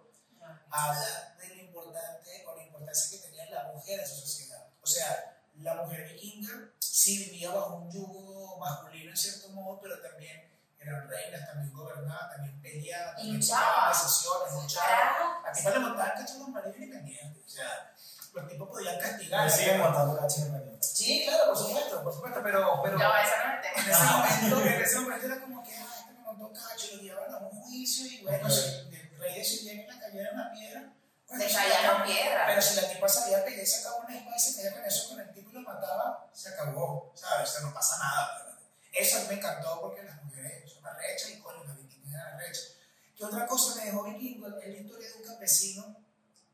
habla 0.70 1.34
de 1.40 1.48
lo 1.48 1.54
importante 1.62 2.44
o 2.46 2.56
la 2.56 2.62
importancia 2.62 3.10
que 3.20 3.26
tenía 3.28 3.46
la 3.50 3.72
mujer 3.72 4.00
en 4.00 4.06
su 4.08 4.16
sociedad. 4.20 4.66
O 4.82 4.86
sea, 4.86 5.36
la 5.60 5.74
mujer 5.74 6.08
vikinga 6.12 6.70
sí 6.78 7.24
vivía 7.24 7.50
bajo 7.52 7.76
un 7.76 7.92
yugo 7.92 8.58
masculino 8.58 9.10
en 9.10 9.16
cierto 9.16 9.48
modo, 9.50 9.80
pero 9.80 10.00
también 10.00 10.50
eran 10.78 11.08
reinas, 11.08 11.46
también 11.46 11.72
gobernaban, 11.74 12.30
también 12.30 12.60
peleaban, 12.62 13.14
también 13.16 13.40
tomaban 13.46 13.92
decisiones, 13.92 14.54
luchaban. 14.54 14.88
Carajo. 14.88 15.46
A 15.46 15.52
ti 15.52 15.62
le 15.64 15.78
montaban 15.78 16.12
cachos 16.16 16.36
los 16.38 16.48
maridos 16.48 16.76
independientes. 16.78 17.44
O 17.44 17.48
sea, 17.48 17.94
los 18.34 18.48
tipos 18.48 18.68
podían 18.68 18.98
castigar. 18.98 19.44
Me 19.44 19.50
siguen 19.50 19.80
montando 19.80 20.16
cachos 20.16 20.38
en. 20.38 20.78
Sí, 20.82 21.24
claro, 21.26 21.46
por 21.48 21.56
supuesto, 21.58 22.02
por 22.02 22.12
supuesto, 22.14 22.40
pero, 22.42 22.80
pero 22.82 22.98
No, 22.98 23.12
esa 23.16 23.44
no 23.44 23.60
en 23.60 23.90
ese 23.90 24.04
momento, 24.04 24.60
en 24.70 24.82
ese 24.82 25.00
momento 25.00 25.26
era 25.26 25.40
como 25.40 25.62
que, 25.62 25.76
ah, 25.76 25.94
este 26.00 26.12
me 26.14 26.20
montó 26.20 26.52
cacho, 26.52 26.96
lo 26.96 27.02
llevaban 27.02 27.34
a 27.34 27.38
un 27.38 27.50
juicio 27.62 28.06
y 28.06 28.22
bueno, 28.22 28.48
el 28.48 29.18
rey 29.18 29.34
decidía 29.34 29.74
que 29.86 29.92
la 29.92 30.00
cayera 30.00 30.30
una 30.32 30.52
piedra, 30.52 30.92
bueno, 31.28 31.44
Se 31.44 31.50
si 31.50 31.54
callaron 31.56 31.98
la- 32.00 32.04
piedras. 32.06 32.42
Pero 32.46 32.62
si 32.62 32.74
la 32.76 32.88
tipa 32.88 33.08
salía 33.08 33.38
a 33.38 33.44
pelear, 33.44 33.66
sacaba 33.66 33.96
una 33.98 34.16
espada 34.16 34.36
y 34.36 34.40
se 34.40 34.56
caía 34.56 34.72
con 34.74 34.84
eso 34.84 35.08
con 35.08 35.20
el 35.20 35.32
tipo 35.34 35.50
y 35.50 35.52
lo 35.52 35.60
mataba, 35.60 36.30
se 36.32 36.48
acabó, 36.48 37.12
¿sabes? 37.14 37.48
O 37.50 37.52
sea, 37.52 37.60
no 37.62 37.74
pasa 37.74 37.98
nada. 37.98 38.30
pero 38.38 38.58
Eso 38.92 39.16
a 39.18 39.20
mí 39.20 39.26
me 39.28 39.34
encantó 39.34 39.80
porque 39.80 40.02
las 40.02 40.22
mujeres 40.24 40.72
son 40.72 40.86
arrechas 40.86 41.30
y 41.30 41.38
coño, 41.40 41.62
las 41.64 41.76
vikingas 41.76 42.14
eran 42.14 42.34
arrechas. 42.34 42.68
¿Qué 43.16 43.24
otra 43.24 43.46
cosa 43.46 43.74
me 43.76 43.84
dejó 43.86 44.02
vikingo? 44.04 44.46
Es 44.48 44.66
la 44.66 44.76
historia 44.80 45.08
de 45.08 45.14
un 45.14 45.24
campesino 45.24 45.96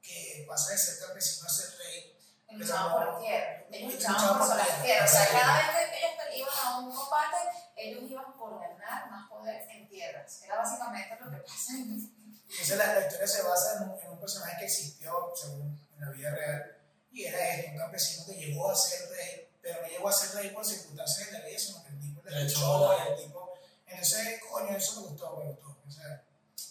que 0.06 0.44
pasa 0.46 0.72
de 0.72 0.78
ser 0.78 1.06
campesino 1.06 1.46
a 1.46 1.50
ser 1.50 1.78
rey. 1.78 2.12
Luchaban 2.50 2.92
por 2.92 3.20
tierra. 3.20 3.64
Ellos 3.70 3.94
Luchaban 3.94 4.38
por 4.38 4.56
las 4.56 4.66
tierra. 4.66 4.82
tierras. 4.82 5.10
O 5.10 5.16
sea, 5.16 5.28
cada 5.28 5.56
vez 5.56 5.90
que 5.90 6.36
ellos 6.36 6.48
iban 6.54 6.66
a 6.66 6.78
un 6.78 6.94
combate, 6.94 7.36
ellos 7.76 8.10
iban 8.10 8.38
por 8.38 8.60
ganar 8.60 9.10
más 9.10 9.28
poder 9.28 9.68
en 9.70 9.88
tierras. 9.88 10.42
Era 10.42 10.56
básicamente 10.56 11.18
lo 11.20 11.30
que 11.30 11.36
pasa 11.38 11.72
en 11.72 12.12
Entonces 12.48 12.76
la, 12.78 12.94
la 12.94 13.00
historia 13.00 13.26
se 13.26 13.42
basa 13.42 13.76
en 13.76 13.90
un, 13.90 13.98
en 14.00 14.10
un 14.10 14.20
personaje 14.20 14.56
que 14.58 14.64
existió 14.66 15.32
según 15.34 15.78
en 15.96 16.00
la 16.04 16.10
vida 16.12 16.30
real 16.30 16.76
y 17.16 17.24
era 17.24 17.54
este, 17.54 17.70
un 17.70 17.78
campesino 17.78 18.26
que 18.26 18.34
llegó 18.34 18.70
a 18.70 18.76
ser 18.76 19.08
rey, 19.08 19.48
pero 19.62 19.80
no 19.80 19.88
llegó 19.88 20.08
a 20.08 20.12
ser 20.12 20.34
rey 20.36 20.50
por 20.50 20.66
circunstancias 20.66 21.32
de 21.32 21.38
la 21.38 21.46
vida, 21.46 21.58
sino 21.58 21.82
que 21.82 21.88
el 21.88 21.98
tipo 22.00 22.22
le 22.22 22.44
echó 22.44 22.92
el 22.92 23.16
tipo... 23.16 23.54
Entonces, 23.86 24.40
coño, 24.50 24.76
eso 24.76 25.00
me 25.00 25.08
gustó, 25.08 25.36
me 25.38 25.46
gustó. 25.46 25.78
O 25.86 25.90
sea, 25.90 26.22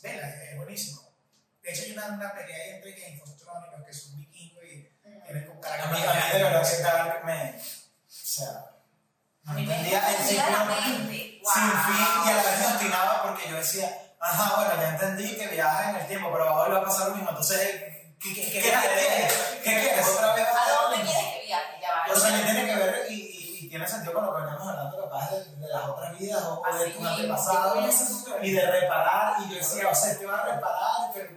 vela, 0.03 0.43
es 0.43 0.57
buenísimo. 0.57 1.01
De 1.65 1.71
hecho 1.71 1.83
hay 1.83 1.91
una, 1.93 2.05
una 2.07 2.33
pelea 2.33 2.63
ahí 2.63 2.69
entre 2.75 2.91
Game 2.91 3.21
of 3.23 3.35
Thrones 3.37 3.67
y 3.67 3.75
los 3.75 3.87
que 3.87 3.93
son 3.93 4.17
vikingos 4.17 4.63
y 4.63 4.87
tienen 5.01 5.47
como 5.47 5.61
A 5.65 5.87
mí, 5.91 6.03
a 6.05 6.13
mí 6.13 6.37
de 6.37 6.43
verdad 6.43 6.69
que 6.69 6.83
Dark 6.83 7.25
me. 7.25 7.55
O 7.57 7.61
sea. 8.07 8.71
No 9.43 9.57
entendía 9.57 10.09
el 10.09 10.25
sin 10.25 10.37
fin 10.41 12.07
y 12.25 12.29
a 12.29 12.33
la 12.33 12.43
vez 12.43 12.59
me 12.59 12.65
obstinaba 12.67 13.23
porque 13.23 13.49
yo 13.49 13.55
decía, 13.57 14.15
ajá, 14.19 14.55
bueno, 14.55 14.81
ya 14.81 14.89
entendí 14.89 15.35
que 15.37 15.47
viajas 15.47 15.89
en 15.89 15.95
el 15.97 16.07
tiempo, 16.07 16.29
pero 16.31 16.49
ahora 16.49 16.75
va 16.75 16.81
a 16.81 16.85
pasar 16.85 17.09
lo 17.09 17.15
mismo. 17.15 17.29
Entonces, 17.29 17.59
¿qué, 18.19 18.33
qué, 18.33 18.41
qué, 18.41 18.51
qué 18.51 18.61
quieres? 18.61 19.33
¿Qué 19.63 19.69
quieres? 19.79 20.07
Otra 20.07 20.33
vez 20.33 20.45
va 20.45 20.59
¿A 20.59 20.65
a 20.65 20.81
dónde 20.81 21.05
quieres 21.05 21.33
que 21.33 21.45
viaje? 21.45 21.79
Ya 21.81 21.89
va. 21.91 22.13
O 22.13 22.19
sea, 22.19 22.37
que 22.37 22.43
tiene 22.43 22.65
que 22.65 22.75
ver 22.75 23.05
y, 23.11 23.13
y, 23.13 23.65
y 23.65 23.69
tiene 23.69 23.87
sentido 23.87 24.13
con 24.13 24.25
lo 24.25 24.35
que 24.35 24.41
veníamos 24.41 24.67
hablando 24.67 25.03
capaz 25.03 25.31
de, 25.31 25.45
de 25.57 25.67
las 25.67 25.83
otras 25.83 26.17
vidas 26.19 26.43
o, 26.43 26.61
o 26.61 26.63
de 26.63 26.83
Así 26.83 26.91
tus 26.91 27.01
mismo, 27.01 27.09
antepasados 27.09 27.83
yo 27.83 27.89
ese 27.89 28.05
punto 28.05 28.33
de 28.39 28.47
y 28.47 28.51
de 28.51 28.71
reparar. 28.71 29.33
Y 29.41 29.49
yo 29.49 29.55
decía, 29.57 29.89
o 29.89 29.95
sea, 29.95 30.17
te 30.17 30.25
va 30.25 30.39
a 30.39 30.45
reparar, 30.45 31.11
pero, 31.13 31.29
¿Pero 31.29 31.34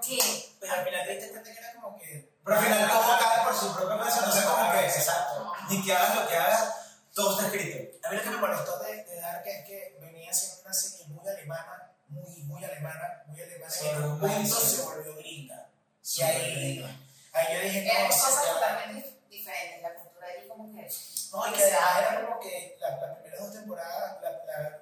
qué? 0.00 0.18
Pero 0.60 0.72
al 0.72 0.84
final 0.84 1.04
te 1.06 1.12
diste 1.14 1.30
cuenta 1.30 1.52
que 1.52 1.58
era 1.58 1.74
como 1.74 1.98
que... 1.98 2.32
pero 2.44 2.56
al 2.58 2.64
final 2.64 2.90
todo 2.90 3.18
cae 3.18 3.44
por 3.44 3.54
su 3.56 3.74
propio 3.76 4.04
peso. 4.04 4.18
Entonces, 4.18 4.44
como 4.44 4.72
que, 4.72 4.86
exacto, 4.86 5.44
No. 5.44 5.68
ni 5.70 5.84
que 5.84 5.92
hagas 5.94 6.14
lo 6.16 6.28
que 6.28 6.36
hagas, 6.36 6.74
todo 7.14 7.32
está 7.32 7.46
escrito. 7.46 7.98
A 8.06 8.10
mí 8.10 8.16
lo 8.16 8.22
que 8.22 8.30
me 8.30 8.36
molestó 8.36 8.78
de, 8.80 9.04
de 9.04 9.16
Dark 9.20 9.42
es 9.46 9.66
que 9.66 9.96
venía 10.00 10.32
siendo 10.32 10.62
una 10.62 10.72
serie 10.74 11.06
muy 11.08 11.28
alemana, 11.28 11.92
muy, 12.08 12.42
muy 12.44 12.64
alemana, 12.64 13.22
muy 13.26 13.40
alemana, 13.42 13.72
y 13.82 13.88
en 13.88 13.96
un 14.02 14.10
un 14.12 14.18
punto 14.20 14.56
se 14.60 14.82
volvió 14.82 15.14
gringa. 15.16 15.66
Y 16.02 16.06
Súper 16.06 16.26
ahí, 16.36 16.54
gringa. 16.54 16.88
ahí 17.32 17.54
yo 17.54 17.60
dije, 17.60 17.86
Eran 17.90 18.06
no, 18.08 18.12
se 18.12 18.20
cosas 18.20 18.44
totalmente 18.46 19.08
dif- 19.08 19.28
diferentes. 19.28 19.82
La 19.82 19.94
cultura 19.94 20.26
ahí 20.26 20.48
como 20.48 20.64
que... 20.74 20.88
no, 21.32 21.48
y 21.48 21.52
que 21.52 21.68
era 21.68 22.20
como 22.26 22.40
que 22.40 22.76
la- 22.80 22.96
las 22.96 23.14
primeras 23.18 23.40
dos 23.40 23.52
temporadas, 23.52 24.22
la, 24.22 24.30
la- 24.30 24.78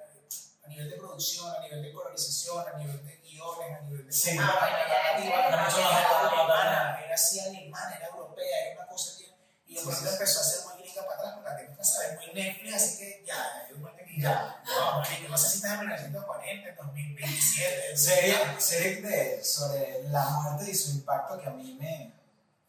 nivel 0.79 0.89
de 0.91 0.97
producción, 0.97 1.53
a 1.55 1.59
nivel 1.61 1.81
de 1.81 1.91
colorización, 1.93 2.65
a 2.73 2.77
nivel 2.77 3.05
de 3.05 3.17
guiones, 3.17 3.77
a 3.77 3.81
nivel 3.83 4.05
de... 4.07 4.11
Sí. 4.13 4.37
Ah, 4.39 4.57
bueno, 4.59 4.77
ya 4.87 5.17
es 5.17 5.21
que 5.21 5.27
era 5.27 5.63
mucho 5.63 5.81
más 5.81 6.05
alemana. 6.33 6.99
era 7.05 7.13
así 7.15 7.39
alemana, 7.39 7.95
era 7.95 8.07
europea, 8.07 8.65
era 8.71 8.81
una 8.81 8.87
cosa 8.89 9.17
que... 9.17 9.25
Y 9.67 9.73
de 9.75 9.79
Sí, 9.81 9.85
pronto 9.85 10.01
sí, 10.01 10.07
sí. 10.07 10.13
empezó 10.13 10.39
a 10.39 10.43
ser 10.43 10.65
muy 10.65 10.81
gringa 10.81 11.01
para 11.05 11.15
atrás, 11.19 11.33
porque 11.35 11.49
la 11.49 11.57
técnica 11.57 11.83
sabe 11.83 12.15
muy 12.15 12.33
Netflix, 12.33 12.75
así 12.75 12.97
que 12.97 13.23
ya, 13.27 13.55
hay 13.67 13.73
un 13.73 13.81
momento 13.81 14.03
que 14.05 14.21
Ya. 14.21 14.61
no, 14.65 14.99
marico, 14.99 15.27
no 15.29 15.37
sé 15.37 15.49
si 15.49 15.55
estás 15.57 15.71
en 15.73 15.79
1940, 15.81 16.83
2027. 16.83 17.97
Serie, 17.97 18.35
serie 18.59 19.01
de, 19.01 19.43
sobre 19.43 20.03
la 20.09 20.25
muerte 20.29 20.71
y 20.71 20.75
su 20.75 20.91
impacto 20.91 21.39
que 21.39 21.47
a 21.47 21.51
mí 21.51 21.77
me. 21.79 22.13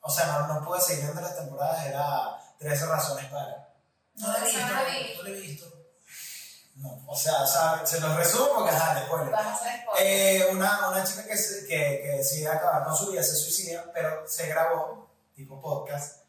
O 0.02 0.11
sea, 0.11 0.26
no, 0.26 0.46
no 0.48 0.64
pude 0.66 0.80
seguir 0.80 1.04
viendo 1.04 1.20
las 1.22 1.36
temporadas, 1.36 1.86
era 1.86 2.38
13 2.58 2.86
razones 2.86 3.24
para. 3.26 3.68
No 4.16 4.28
la 4.32 4.38
he 4.38 4.42
visto, 4.44 4.61
No 4.61 4.72
la 4.74 4.84
vi. 4.84 5.14
no 5.16 5.22
la 5.22 5.28
he 5.30 5.32
visto. 5.32 5.79
No, 6.80 6.98
o 7.06 7.14
sea, 7.14 7.42
o 7.42 7.46
sea 7.46 7.82
se 7.84 8.00
los 8.00 8.16
resumo 8.16 8.48
porque 8.54 8.70
ajá, 8.70 8.94
después. 8.94 9.22
Eh, 9.98 10.48
una, 10.50 10.88
una 10.88 11.04
chica 11.04 11.24
que, 11.24 11.34
que, 11.34 12.00
que 12.02 12.08
decide 12.16 12.48
acabar 12.48 12.84
con 12.84 12.96
su 12.96 13.10
vida 13.10 13.22
se 13.22 13.36
suicida, 13.36 13.84
pero 13.92 14.26
se 14.26 14.46
grabó, 14.46 15.10
tipo 15.34 15.60
podcast, 15.60 16.22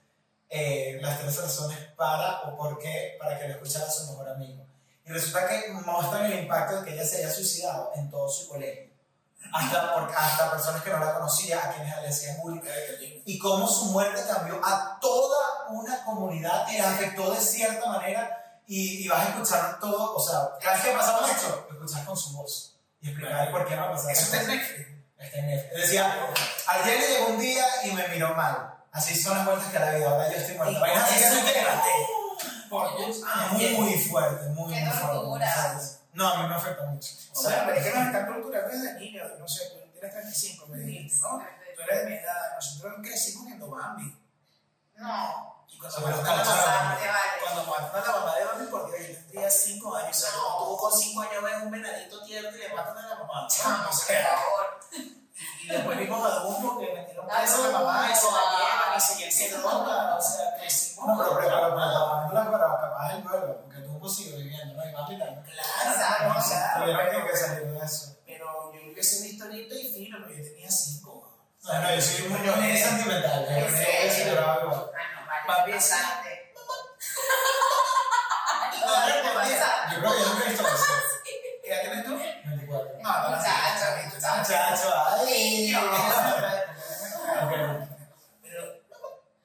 eh, 0.49 0.99
las 1.01 1.19
tres 1.21 1.41
razones 1.41 1.77
para 1.95 2.41
o 2.41 2.57
por 2.57 2.77
qué, 2.77 3.15
para 3.17 3.39
que 3.39 3.47
lo 3.47 3.53
escuchara 3.53 3.89
su 3.89 4.11
mejor 4.11 4.27
amigo. 4.27 4.65
Y 5.05 5.09
resulta 5.09 5.47
que 5.47 5.69
muestran 5.71 6.25
el 6.25 6.39
impacto 6.39 6.81
de 6.81 6.85
que 6.85 6.93
ella 6.95 7.05
se 7.05 7.19
haya 7.19 7.31
suicidado 7.31 7.91
en 7.95 8.09
todo 8.09 8.29
su 8.29 8.49
colegio. 8.49 8.91
Hasta, 9.53 9.93
por, 9.93 10.11
hasta 10.13 10.51
personas 10.51 10.83
que 10.83 10.89
no 10.89 10.99
la 10.99 11.13
conocían, 11.13 11.59
a 11.59 11.73
quienes 11.73 12.01
le 12.01 12.09
hacían 12.09 12.41
bullying. 12.41 12.61
Y 13.25 13.39
cómo 13.39 13.65
su 13.65 13.85
muerte 13.85 14.21
cambió 14.27 14.59
a 14.63 14.99
toda 14.99 15.69
una 15.69 16.03
comunidad 16.03 16.67
y 16.69 16.77
la 16.77 16.91
afectó 16.91 17.33
de 17.33 17.39
cierta 17.39 17.87
manera. 17.87 18.40
Y, 18.73 19.03
y 19.03 19.07
vas 19.09 19.25
a 19.25 19.29
escuchar 19.31 19.79
todo, 19.81 20.15
o 20.15 20.19
sea, 20.25 20.57
cada 20.61 20.77
vez 20.77 20.85
que 20.85 20.91
pasamos 20.93 21.29
esto, 21.29 21.67
lo 21.69 21.75
escuchas 21.75 22.05
con 22.05 22.15
su 22.15 22.31
voz. 22.37 22.79
Y 23.01 23.09
explicar 23.09 23.51
por 23.51 23.67
qué 23.67 23.75
no 23.75 23.81
va 23.81 23.87
a 23.89 23.91
pasar. 23.91 24.11
Eso 24.13 24.33
en 24.33 24.39
cosa. 24.39 24.55
Netflix. 24.55 24.87
Está 25.19 25.37
en 25.39 25.47
Netflix. 25.47 25.81
Decía, 25.81 26.29
ayer 26.67 26.99
le 27.01 27.07
llegó 27.09 27.27
un 27.33 27.39
día 27.41 27.65
y 27.83 27.91
me 27.91 28.07
miró 28.07 28.33
mal. 28.33 28.73
Así 28.93 29.13
son 29.21 29.37
las 29.37 29.45
vueltas 29.45 29.67
que 29.73 29.77
la 29.77 29.91
vida. 29.91 30.09
Ahora 30.09 30.31
yo 30.31 30.37
estoy 30.37 30.55
muerto. 30.55 30.79
Vainas 30.79 31.03
así 31.03 31.43
que. 31.43 32.69
Por 32.69 32.97
Dios. 32.97 33.21
Ah, 33.27 33.49
muy 33.51 33.97
fuerte, 33.97 34.45
muy, 34.51 34.73
muy 34.73 34.91
fuerte. 34.91 35.17
No, 36.13 36.29
a 36.29 36.41
mí 36.41 36.47
me 36.47 36.55
afecta 36.55 36.85
mucho. 36.85 37.09
O 37.33 37.41
sea, 37.41 37.65
pero 37.65 37.77
es 37.77 37.85
que 37.85 37.93
nos 37.93 38.05
están 38.05 38.25
torturando 38.25 38.69
desde 38.69 38.99
niños. 39.01 39.31
No 39.37 39.47
sé, 39.49 39.65
tú 39.65 39.91
tienes 39.91 40.11
35, 40.11 40.67
me 40.67 40.77
dijiste, 40.77 41.19
¿no? 41.19 41.39
Tú 41.75 41.81
eres 41.81 42.03
de 42.05 42.09
mi 42.09 42.15
edad. 42.15 42.55
Nosotros 42.55 42.93
crecimos 43.01 43.47
viendo 43.47 43.69
Bambi. 43.69 44.17
No. 44.95 45.60
Y 45.71 45.77
cuando 45.79 45.99
mataron 46.01 46.25
a 46.27 46.33
la 46.35 46.35
mamá- 46.35 46.63
Bastante 46.91 47.07
vale. 47.07 47.31
cuando 47.43 47.63
mataron 47.71 48.03
a 48.03 48.11
la 48.13 48.19
mamá 48.19 48.35
de 48.35 48.45
Bambi, 48.45 48.65
porque 48.69 48.91
yo 49.07 49.13
tendría 49.19 49.49
5 49.49 49.95
años. 49.95 50.17
O 50.17 50.19
sea, 50.19 50.29
No. 50.35 50.65
tú 50.65 50.77
con 50.77 50.91
5 50.99 51.21
años 51.21 51.43
ves 51.43 51.53
un 51.63 51.71
venadito 51.71 52.23
tierno 52.23 52.49
y 52.55 52.59
le 52.59 52.69
matan 52.73 52.97
a 52.97 53.07
la 53.09 53.15
mamá. 53.15 53.33
No, 53.33 53.39
O 53.41 53.85
por 53.87 53.93
sea, 53.95 54.37
favor. 54.37 54.79
y 55.63 55.67
después 55.67 55.97
vimos 55.97 56.31
a 56.31 56.35
Dumbo 56.41 56.79
que 56.79 56.93
metieron 56.93 57.25
Ah, 57.31 57.37
presa 57.39 57.55
a 57.55 57.67
la 57.67 57.79
mamá 57.79 58.09
y 58.11 58.15
se 58.15 58.25
la 58.27 58.41
llevan 58.51 58.97
y 58.97 59.01
se, 59.01 59.31
se 59.31 59.57
droga. 59.57 60.15
O 60.17 60.21
sea, 60.21 60.55
crecimos. 60.59 61.07
no, 61.07 61.17
pero, 61.17 61.39
pero, 61.39 61.75
pero, 62.31 62.59
capaz 62.59 63.13
el 63.15 63.23
duelo, 63.23 63.61
porque 63.63 63.79
tú 63.79 63.99
pues 63.99 64.15
sigue 64.15 64.35
viviendo, 64.37 64.75
¿no? 64.75 64.87
Y 64.87 64.93
más 64.93 65.09
vital. 65.09 65.43
Claro, 65.43 66.35
claro, 66.45 67.09
pero- 67.09 67.27
que 67.27 67.37
salir 67.37 67.63
de 67.71 67.85
eso. 67.85 68.17
Pero 68.25 68.71
yo 68.73 68.91
hubiese 68.91 69.23
visto 69.23 69.45
ahorita 69.45 69.73
y 69.75 69.91
fino, 69.93 70.17
pero 70.21 70.35
yo 70.37 70.43
tenía 70.43 70.69
5. 70.69 71.27
No, 71.63 71.73
no, 71.81 71.95
yo 71.95 72.01
soy 72.01 72.27
muy, 72.29 72.77
sentimental. 72.77 73.45
Ah, 75.51 75.65
no. 75.65 75.75
No, 78.81 78.87
no, 79.07 79.23
no, 79.23 79.33
Bastante. 79.35 79.95
Yo 79.95 79.99
creo 79.99 80.11
que 80.13 80.19
yo 80.19 80.25
nunca 80.29 80.45
he 80.45 80.49
visto 80.49 80.67
eso. 80.67 80.85
¿Qué 81.63 81.69
edad 81.71 81.81
tienes 81.81 82.05
tú? 82.05 82.13
24. 82.17 82.97
No, 83.01 83.11
no, 83.11 83.29
no. 83.29 83.37
Muchacho, 83.37 83.85
muchacho. 84.15 84.37
Muchacho, 84.37 84.87
ay. 85.07 85.25
Niño. 85.25 85.81
Pero 88.41 88.61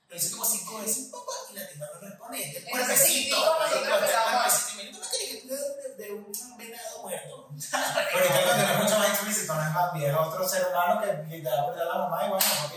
lo 0.08 0.16
hice 0.16 0.30
como 0.32 0.44
cinco 0.44 0.78
veces, 0.80 1.06
papá, 1.10 1.32
y 1.50 1.54
la 1.54 1.68
tipa 1.68 1.86
no 1.92 2.00
responde. 2.00 2.38
Y 2.38 2.42
este 2.42 2.58
Ese 2.58 2.70
cuerpecito. 2.70 3.06
sí, 3.06 3.24
digo, 3.24 3.36
nosotros 3.58 3.82
Pero 3.84 3.96
te 3.98 4.02
pensamos- 4.06 4.26
hablan 4.26 4.44
de 4.44 4.50
sentimiento, 4.56 4.98
una 4.98 5.08
caricatura 5.10 5.56
de, 5.56 6.04
de 6.04 6.12
un 6.12 6.56
venado 6.58 7.02
muerto. 7.02 7.48
Pero 7.70 8.24
ahorita 8.34 8.46
lo 8.46 8.54
tenés 8.56 8.78
mucho 8.82 8.98
más 8.98 9.08
explícito, 9.10 9.54
no 9.54 9.62
es 9.62 9.70
más 9.72 9.92
bien, 9.94 10.10
es 10.10 10.16
otro 10.16 10.48
ser 10.48 10.66
humano 10.68 11.00
que 11.00 11.12
literal 11.36 11.66
perdió 11.66 11.82
a 11.82 11.86
la 11.86 11.94
mamá 12.04 12.24
y 12.24 12.28
bueno, 12.30 12.44
un 12.64 12.70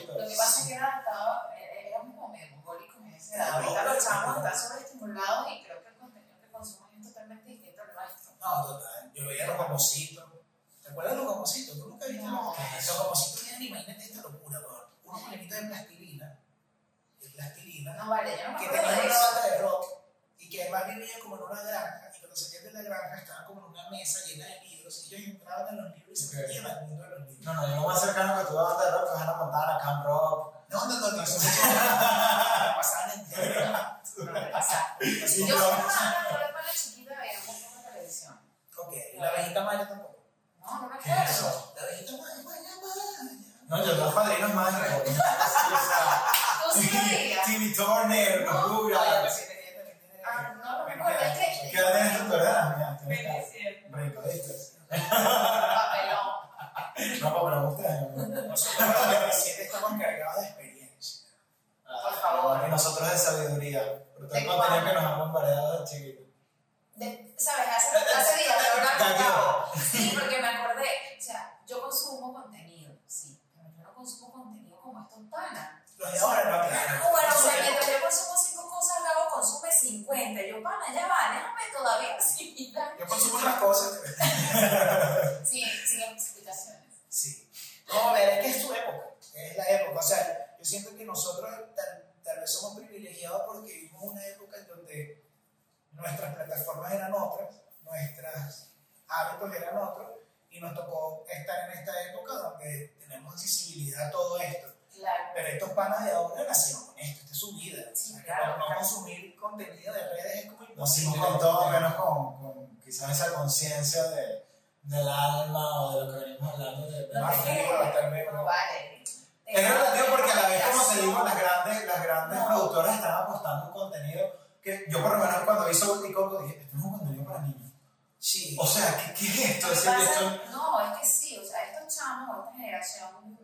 todo 104.12 104.40
esto. 104.40 104.68
Claro. 104.94 105.24
Pero 105.34 105.48
estos 105.48 105.70
panas 105.70 106.04
de 106.06 106.12
ahora 106.12 106.44
nacieron 106.48 106.86
con 106.88 107.00
esto, 107.00 107.20
esta 107.22 107.32
es 107.32 107.40
su 107.40 107.56
vida. 107.58 107.78
Que 108.18 108.24
claro, 108.26 108.46
no, 108.48 108.58
no 108.58 108.66
claro. 108.66 108.80
consumir 108.82 109.36
contenido 109.40 109.94
de 109.94 110.00
redes 110.10 110.36
es 110.36 110.46
como 110.52 110.60
Nos 110.62 110.70
imposible. 110.70 111.10
hicimos 111.10 111.28
con 111.28 111.40
todo 111.40 111.70
menos 111.70 111.94
con, 111.96 112.42
con 112.42 112.78
quizás 112.84 113.10
esa 113.12 113.34
conciencia 113.34 114.04
de, 114.10 114.46
del 114.84 115.08
alma 115.08 115.82
o 115.86 115.92
de 116.00 116.06
lo 116.06 116.12
que 116.20 116.26
venimos 116.26 116.54
hablando 116.54 116.90
de, 116.92 117.08
de 117.08 117.14
No 117.14 117.22
Más 117.22 117.38
no 117.38 118.32
¿no? 118.34 118.44
vale. 118.44 119.04
Es 119.46 119.68
relativo 119.68 120.06
porque 120.12 120.32
a 120.32 120.36
la 120.44 120.50
vez, 120.50 120.64
como 120.70 120.84
te 120.94 121.02
digo, 121.02 121.24
las 121.24 121.40
grandes, 121.40 121.86
las 121.88 122.04
grandes 122.04 122.40
productoras 122.44 122.96
están 122.96 123.14
apostando 123.24 123.66
un 123.68 123.72
contenido 123.74 124.28
que 124.62 124.86
yo 124.90 125.02
por 125.02 125.14
lo 125.18 125.26
menos 125.26 125.42
cuando 125.46 125.66
vi 125.66 125.74
Soul 125.74 126.14
Coco 126.14 126.44
dije, 126.44 126.62
esto 126.62 126.76
no 126.76 126.80
es 126.82 126.86
un 126.86 126.98
contenido 127.00 127.26
para 127.26 127.40
niños. 127.40 127.72
Sí. 128.20 128.58
O 128.60 128.68
sea, 128.68 128.96
¿qué, 128.98 129.14
qué 129.14 129.26
es 129.26 129.40
esto? 129.52 129.68
Lo 129.68 129.74
Es 129.74 129.86
esto- 129.86 130.42
no, 130.52 130.82
es 130.94 131.00
que 131.00 131.06
sí, 131.08 131.40
o 131.40 131.44
sea, 131.48 131.64
estos 131.72 131.96
chamos, 131.98 132.38
esta 132.46 132.52
generación, 132.58 133.40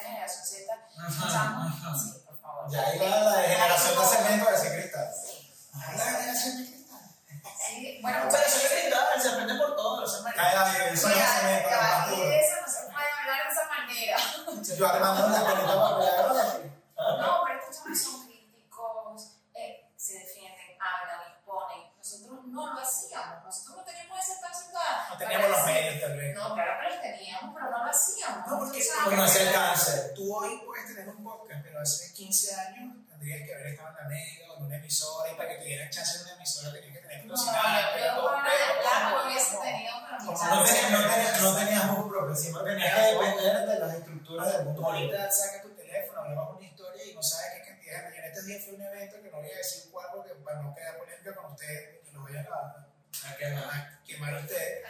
esta 0.00 0.08
generación 0.08 0.44
Z, 0.44 1.98
sí, 1.98 2.22
por 2.26 2.40
favor. 2.40 2.70
Ya 2.70 2.86
ahí 2.86 2.98
va 2.98 3.06
la 3.08 3.42
generación 3.42 3.98
de 3.98 4.06
cemento 4.06 4.50
de 4.50 4.56
ese 4.56 4.72
cristal. 4.74 5.08
Sí. 5.14 5.52
La 5.72 6.04
generación 6.04 6.56
de 6.56 6.70
cristal. 6.70 7.00
Sí, 7.66 7.98
bueno, 8.02 8.18
Bueno, 8.18 8.30
pero 8.32 8.46
eso 8.46 8.56
es 8.56 8.72
cristal, 8.72 9.22
se 9.22 9.28
aprende 9.28 9.54
por 9.54 9.76
todo, 9.76 10.00
los 10.00 10.14
hermanos. 10.16 10.38
Ay, 10.40 10.54
eso 10.92 11.08
no 11.08 11.14
se 11.14 12.82
puede 12.86 13.10
hablar 13.20 13.46
de 13.46 13.52
esa 13.52 13.66
manera. 13.68 14.16
Yo 14.76 14.86
armando 14.86 15.26
una 15.26 15.46
pelota 15.46 15.74
para 15.74 15.96
pelear 15.98 16.46
así. 16.46 16.72
No, 16.96 17.40
pero 17.46 17.96
son 17.96 18.26
críticos, 18.26 19.32
eh, 19.54 19.92
se 19.96 20.14
defienden, 20.14 20.76
hablan, 20.80 21.32
exponen. 21.32 21.90
Nosotros 21.96 22.40
no 22.46 22.74
lo 22.74 22.80
hacíamos, 22.80 23.39
nosotros 23.50 23.76
no 23.78 23.84
teníamos 23.84 24.18
ese 24.20 24.40
para- 24.40 25.08
No 25.10 25.16
teníamos 25.18 25.50
los 25.50 25.66
medios, 25.66 26.00
tal 26.00 26.16
vez. 26.16 26.34
No, 26.36 26.54
claro 26.54 26.72
que 26.80 26.94
los 26.94 27.02
teníamos, 27.02 27.54
pero 27.54 27.70
no 27.70 27.78
lo 27.84 27.90
hacíamos. 27.90 28.46
No, 28.46 28.58
porque- 28.60 29.16
no 29.16 29.22
hacía 29.24 29.48
alcance. 29.48 30.12
Tú 30.14 30.34
hoy 30.36 30.62
puedes 30.64 30.86
tener 30.86 31.08
un 31.08 31.24
podcast, 31.24 31.60
pero 31.64 31.80
hace 31.80 32.12
15 32.14 32.54
años 32.54 32.94
tendrías 33.10 33.42
que 33.46 33.54
haber 33.54 33.66
estado 33.74 33.88
en 33.90 33.96
la 33.96 34.04
mega 34.08 34.52
o 34.52 34.56
en 34.58 34.62
una 34.66 34.76
emisora 34.76 35.32
y 35.32 35.34
para 35.34 35.48
que 35.48 35.54
te 35.56 35.64
dieran 35.64 35.90
chance 35.90 36.16
en 36.16 36.22
una 36.22 36.34
emisora 36.34 36.72
tenías 36.72 36.92
que 36.94 37.00
tener 37.02 37.26
No, 37.26 37.34
velocidad, 37.34 37.54
yo 37.98 38.30
plata 38.30 39.10
como- 39.10 39.18
no 39.18 39.26
hubiese 39.26 39.56
tenido. 39.58 39.94
No 40.20 40.64
tenías, 40.64 41.40
no 41.40 41.86
no 41.86 41.92
músculo 41.92 42.18
propio, 42.20 42.36
siempre 42.36 42.62
tenías 42.64 42.94
que 42.94 43.02
depender 43.02 43.66
de 43.68 43.78
las 43.80 43.94
estructuras 43.94 44.52
del 44.52 44.64
mundo. 44.66 44.86
Ahorita 44.86 45.30
saca 45.30 45.62
tu 45.62 45.70
teléfono, 45.74 46.20
hablamos 46.20 46.56
una 46.56 46.66
historia 46.66 47.04
y 47.04 47.14
no 47.14 47.22
sabes 47.22 47.46
qué 47.54 47.68
cantidad 47.68 48.02
de 48.10 48.18
En 48.18 48.24
estos 48.26 48.46
días 48.46 48.64
fue 48.64 48.74
un 48.74 48.82
evento 48.82 49.20
que 49.22 49.30
no 49.30 49.38
voy 49.38 49.50
a 49.50 49.56
decir 49.56 49.90
cuál 49.90 50.06
porque 50.14 50.34
para 50.44 50.60
no 50.62 50.74
quedar 50.74 50.98
polémica 50.98 51.34
con 51.34 51.52
ustedes, 51.52 52.04
que 52.04 52.12
lo 52.12 52.22
vayan 52.22 52.46
a, 52.46 52.86
a 53.24 53.36
quemar, 53.36 53.64
a 53.64 54.02
quemar 54.04 54.34
ustedes. 54.34 54.84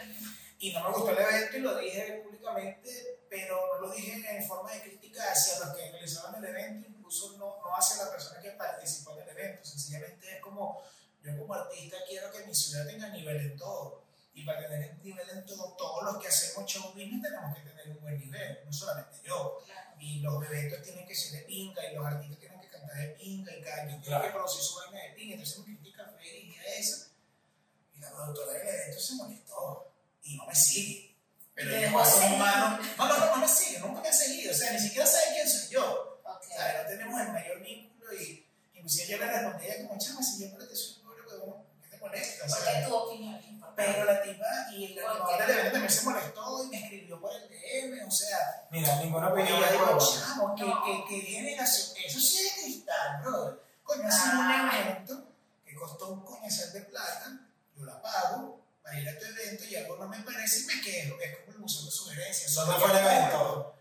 Y 0.59 0.71
no 0.73 0.83
me 0.83 0.95
gustó 0.95 1.11
el 1.11 1.17
evento 1.17 1.57
y 1.57 1.59
lo 1.61 1.77
dije 1.77 2.21
públicamente, 2.23 3.19
pero 3.29 3.59
no 3.73 3.87
lo 3.87 3.93
dije 3.93 4.37
en 4.37 4.47
forma 4.47 4.71
de 4.71 4.81
crítica 4.81 5.31
hacia 5.31 5.59
los 5.59 5.75
que 5.75 5.91
realizaban 5.91 6.35
el 6.35 6.45
evento, 6.45 6.87
incluso 6.87 7.37
no, 7.37 7.57
no 7.61 7.75
hacia 7.75 8.03
la 8.05 8.11
persona 8.11 8.39
que 8.41 8.51
participó 8.51 9.15
del 9.15 9.29
evento. 9.29 9.65
Sencillamente 9.65 10.35
es 10.35 10.41
como, 10.41 10.83
yo 11.23 11.37
como 11.37 11.53
artista 11.55 11.97
quiero 12.07 12.31
que 12.31 12.45
mi 12.45 12.53
ciudad 12.53 12.85
tenga 12.85 13.07
nivel 13.09 13.37
en 13.37 13.57
todo. 13.57 14.03
Y 14.33 14.45
para 14.45 14.65
tener 14.67 14.97
nivel 15.03 15.29
en 15.29 15.45
todo, 15.45 15.75
todos 15.75 16.03
los 16.03 16.21
que 16.21 16.27
hacemos 16.29 16.71
show 16.71 16.91
business 16.93 17.21
tenemos 17.23 17.55
que 17.57 17.63
tener 17.63 17.89
un 17.89 17.99
buen 18.01 18.17
nivel, 18.19 18.59
no 18.63 18.71
solamente 18.71 19.17
yo. 19.25 19.61
Claro. 19.65 19.91
Y 19.99 20.19
los 20.19 20.45
eventos 20.45 20.81
tienen 20.83 21.05
que 21.07 21.15
ser 21.15 21.39
de 21.39 21.45
pinga, 21.47 21.91
y 21.91 21.95
los 21.95 22.05
artistas 22.05 22.39
tienen 22.39 22.61
que 22.61 22.69
cantar 22.69 22.97
de 22.97 23.07
pinga, 23.09 23.55
y 23.55 23.61
cada 23.61 23.77
quien 23.87 23.99
tiene 24.01 24.05
Claro. 24.05 24.23
que 24.25 24.31
producir 24.31 24.61
su 24.61 24.75
vaina 24.75 25.03
de 25.03 25.09
pinga. 25.15 25.33
Entonces 25.33 25.59
me 25.59 25.65
critica 25.65 26.05
fue 26.13 26.21
dirigida 26.21 26.61
a 26.61 26.75
eso. 26.75 27.07
Y 27.95 27.99
la 27.99 28.10
productora 28.23 28.57
evento 28.59 28.99
se 28.99 29.15
molestó. 29.15 29.87
Y 30.23 30.35
no 30.37 30.45
me 30.45 30.55
sigue. 30.55 31.15
Pero 31.55 31.69
Te 31.71 31.81
yo 31.81 31.93
paso 31.97 32.17
seguir. 32.19 32.35
humano. 32.35 32.79
No, 32.97 33.07
no, 33.07 33.17
no, 33.17 33.25
no 33.27 33.37
me 33.37 33.47
sigue, 33.47 33.79
nunca 33.79 34.01
me 34.01 34.07
ha 34.09 34.13
seguido. 34.13 34.51
O 34.51 34.55
sea, 34.55 34.71
ni 34.71 34.79
siquiera 34.79 35.05
sabe 35.05 35.25
quién 35.33 35.49
soy 35.49 35.69
yo. 35.69 36.21
Ok. 36.25 36.41
O 36.41 36.53
sea, 36.55 36.81
no 36.83 36.89
tenemos 36.89 37.21
el 37.21 37.27
mayor 37.33 37.59
vínculo. 37.61 38.13
Y 38.13 38.47
inclusive 38.73 39.07
yo 39.07 39.17
le 39.17 39.25
respondía 39.25 39.87
como, 39.87 39.99
chama, 39.99 40.23
si 40.23 40.43
yo 40.43 40.51
para 40.53 40.67
ti 40.67 40.75
soy 40.75 40.95
un 40.97 41.03
pobre 41.09 41.21
huevón, 41.27 41.63
¿qué 41.83 41.89
te 41.89 41.97
molesta? 41.97 42.45
O 42.45 42.49
sea, 42.49 42.57
Porque 42.57 42.87
tu 42.87 42.95
opinión 42.95 43.35
es 43.35 43.47
importante. 43.47 43.83
pero 43.93 44.05
la 44.05 44.21
tipa 44.23 44.45
y 44.73 44.85
el 44.85 44.93
¿Por 44.95 45.03
animador 45.11 45.37
qué? 45.37 45.41
del 45.43 45.51
evento 45.51 45.71
también 45.73 45.91
se 45.93 46.03
molestó 46.05 46.63
y 46.63 46.67
me 46.67 46.83
escribió 46.83 47.21
por 47.21 47.31
el 47.35 47.49
DM, 47.49 48.07
o 48.07 48.11
sea, 48.11 48.67
Mira, 48.71 48.95
ninguna 48.97 49.27
y 49.27 49.31
opinión 49.31 49.59
yo 49.59 49.65
es 49.65 49.71
digo, 49.71 49.99
chamo, 49.99 50.55
que, 50.55 50.63
No. 50.63 50.83
que, 50.85 51.03
que 51.09 51.21
generación, 51.21 51.97
eso 52.05 52.19
sí 52.19 52.37
es 52.47 52.55
de 52.55 52.61
cristal, 52.61 53.21
bro. 53.23 53.61
Coño, 53.83 54.07
hacen 54.07 54.37
un 54.37 54.45
Ah. 54.51 54.79
evento 54.81 55.27
que 55.65 55.75
costó 55.75 56.07
un 56.09 56.23
coñazo 56.25 56.71
de 56.71 56.81
plata, 56.81 57.39
yo 57.75 57.85
la 57.85 58.01
pago 58.01 58.65
para 58.83 58.99
ir 58.99 59.07
a 59.09 59.17
tu 59.19 59.25
evento 59.25 59.63
y 59.65 59.75
algo 59.75 59.97
no 59.97 60.07
me 60.07 60.19
parece 60.21 60.59
y 60.61 60.65
me 60.65 60.81
quejo, 60.81 61.19
es 61.21 61.37
como 61.37 61.51
el 61.51 61.59
museo 61.59 61.85
de 61.85 61.91
sugerencias. 61.91 62.53
¿Dónde 62.55 62.75
fue 62.79 62.91
el 62.91 62.97
evento? 63.05 63.75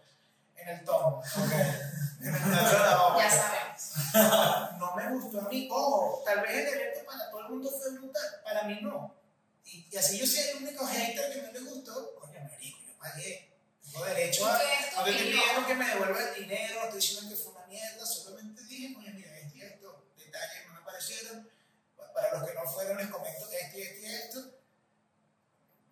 En 0.57 0.68
el 0.68 0.84
tomo. 0.84 1.18
Ok. 1.18 1.53
En 2.22 2.34
el 2.34 2.43
obra. 2.45 3.16
Ya 3.18 3.30
sabemos. 3.30 4.76
no 4.78 4.95
me 4.95 5.09
gustó 5.09 5.41
a 5.41 5.49
mí. 5.49 5.66
Ojo, 5.72 6.22
tal 6.22 6.43
vez 6.43 6.51
el 6.51 6.68
evento 6.68 7.01
para 7.07 7.30
todo 7.30 7.41
el 7.41 7.49
mundo 7.49 7.70
fue 7.70 7.93
brutal, 7.93 8.41
para 8.45 8.64
mí 8.64 8.78
no. 8.82 9.14
Y, 9.64 9.86
y 9.91 9.97
así 9.97 10.18
yo 10.18 10.26
soy 10.26 10.41
el 10.51 10.57
único 10.64 10.86
hater 10.86 11.32
que 11.32 11.41
no 11.43 11.51
le 11.53 11.61
gustó. 11.61 12.14
Coño, 12.20 12.41
marico, 12.45 12.78
yo 12.86 12.93
pagué. 12.99 13.49
Tengo 13.82 14.05
derecho 14.05 14.47
a. 14.47 14.59
¿Qué 14.59 14.64
es 14.84 14.91
tu 14.91 14.97
No 14.99 15.05
te 15.05 15.11
estoy 15.12 15.26
opinión? 15.28 15.43
pidiendo 15.49 15.66
que 15.66 15.74
me 15.76 15.86
devuelva 15.88 16.20
el 16.20 16.34
dinero, 16.43 16.82
estoy 16.84 17.01
diciendo 17.01 17.30
que 17.30 17.36
fue 17.43 17.53
una 17.53 17.66
mierda, 17.68 18.05
solamente 18.07 18.62
dije, 18.64 18.95
oye, 18.99 19.11
mira, 19.12 19.38
esto 19.38 19.57
y 19.57 19.62
esto, 19.62 20.05
detalles 20.18 20.66
no 20.68 20.74
me 20.74 20.80
parecieron. 20.82 21.51
Pa- 21.97 22.09
Para 22.20 22.38
los 22.38 22.48
que 22.48 22.54
no 22.54 22.70
fueron, 22.70 22.98
les 22.98 23.08
comento 23.08 23.50
esto 23.50 23.78
y 23.78 23.82
esto 23.82 23.98
y 24.00 24.04
esto. 24.06 24.38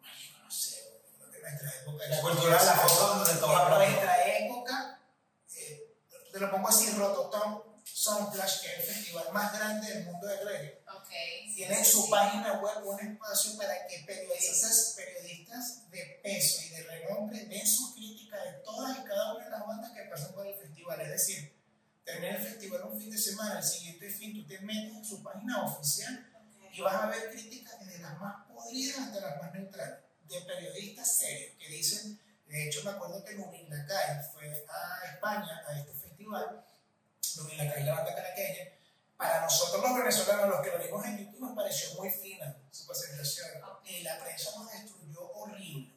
Marico, 0.00 0.38
no 0.44 0.50
sé, 0.50 0.76
yo 1.10 1.16
creo 1.16 1.30
que 1.30 1.40
nuestra 1.40 1.74
época 1.80 2.06
La 2.06 2.20
cultura 2.20 2.58
de 2.58 2.66
la 2.66 2.74
foto 2.74 3.14
donde 3.14 3.34
todo 3.40 3.68
nuestra 3.78 4.38
época, 4.38 5.00
eh, 5.56 5.96
te 6.30 6.38
lo 6.40 6.50
pongo 6.50 6.68
así, 6.68 6.90
Rototom 6.90 7.62
Soundflash, 7.84 8.60
que 8.60 8.68
es 8.68 8.78
el 8.78 8.94
festival 8.94 9.32
más 9.32 9.52
grande 9.54 9.88
del 9.92 10.04
mundo 10.04 10.26
de 10.26 10.44
reggae, 10.44 10.82
Ok. 10.94 11.08
tiene 11.56 11.78
en 11.78 11.84
su 11.84 12.10
página 12.10 12.60
web 12.60 12.86
un 12.86 13.00
espacio 13.00 13.56
para 13.56 13.86
que 13.86 14.00
periodistas, 14.00 14.94
periodistas 14.96 15.90
de 15.90 16.20
peso 16.22 16.60
y 16.62 16.68
de 16.68 16.82
renombre 16.82 17.46
den 17.46 17.66
su 17.66 17.94
crítica 17.94 18.36
de 18.44 18.52
todas 18.64 18.98
y 18.98 19.04
cada 19.04 19.34
una 19.34 19.44
de 19.46 19.50
las 19.50 19.66
bandas 19.66 19.92
que 19.92 20.02
pasan 20.02 20.32
por 20.34 20.46
el 20.46 20.54
festival. 20.54 21.00
Es 21.00 21.08
decir, 21.08 21.57
termina 22.08 22.36
el 22.36 22.42
festival 22.42 22.82
un 22.84 22.98
fin 22.98 23.10
de 23.10 23.18
semana, 23.18 23.58
el 23.58 23.64
siguiente 23.64 24.08
fin 24.08 24.34
tú 24.34 24.46
te 24.46 24.58
metes 24.60 24.96
en 24.96 25.04
su 25.04 25.22
página 25.22 25.62
oficial 25.64 26.26
y 26.72 26.80
vas 26.80 26.94
a 26.94 27.06
ver 27.06 27.30
críticas 27.30 27.78
desde 27.80 27.98
las 27.98 28.18
más 28.18 28.46
podridas 28.46 28.98
hasta 28.98 29.20
las 29.20 29.42
más 29.42 29.52
neutrales, 29.52 29.98
de 30.22 30.40
periodistas 30.40 31.16
serios 31.18 31.56
que 31.58 31.68
dicen, 31.68 32.18
de 32.46 32.66
hecho 32.66 32.82
me 32.84 32.92
acuerdo 32.92 33.22
que 33.22 33.34
Nubin 33.34 33.68
Lacay 33.68 34.22
fue 34.32 34.48
a 34.48 35.12
España 35.12 35.62
a 35.68 35.78
este 35.78 35.92
festival, 35.92 36.64
Nubin 37.36 37.58
Lacay, 37.58 37.84
la 37.84 37.94
banda 37.94 38.14
caraqueña, 38.14 38.72
nosotros 39.42 39.82
los 39.82 39.98
venezolanos, 39.98 40.48
los 40.48 40.60
que 40.60 40.70
lo 40.70 40.84
vimos 40.84 41.04
en 41.04 41.18
YouTube, 41.18 41.40
nos 41.40 41.56
pareció 41.56 41.94
muy 41.94 42.10
fina 42.10 42.56
su 42.70 42.86
presentación. 42.86 43.48
Y 43.84 44.02
la 44.02 44.18
prensa 44.22 44.50
nos 44.56 44.70
destruyó 44.70 45.30
horrible, 45.32 45.94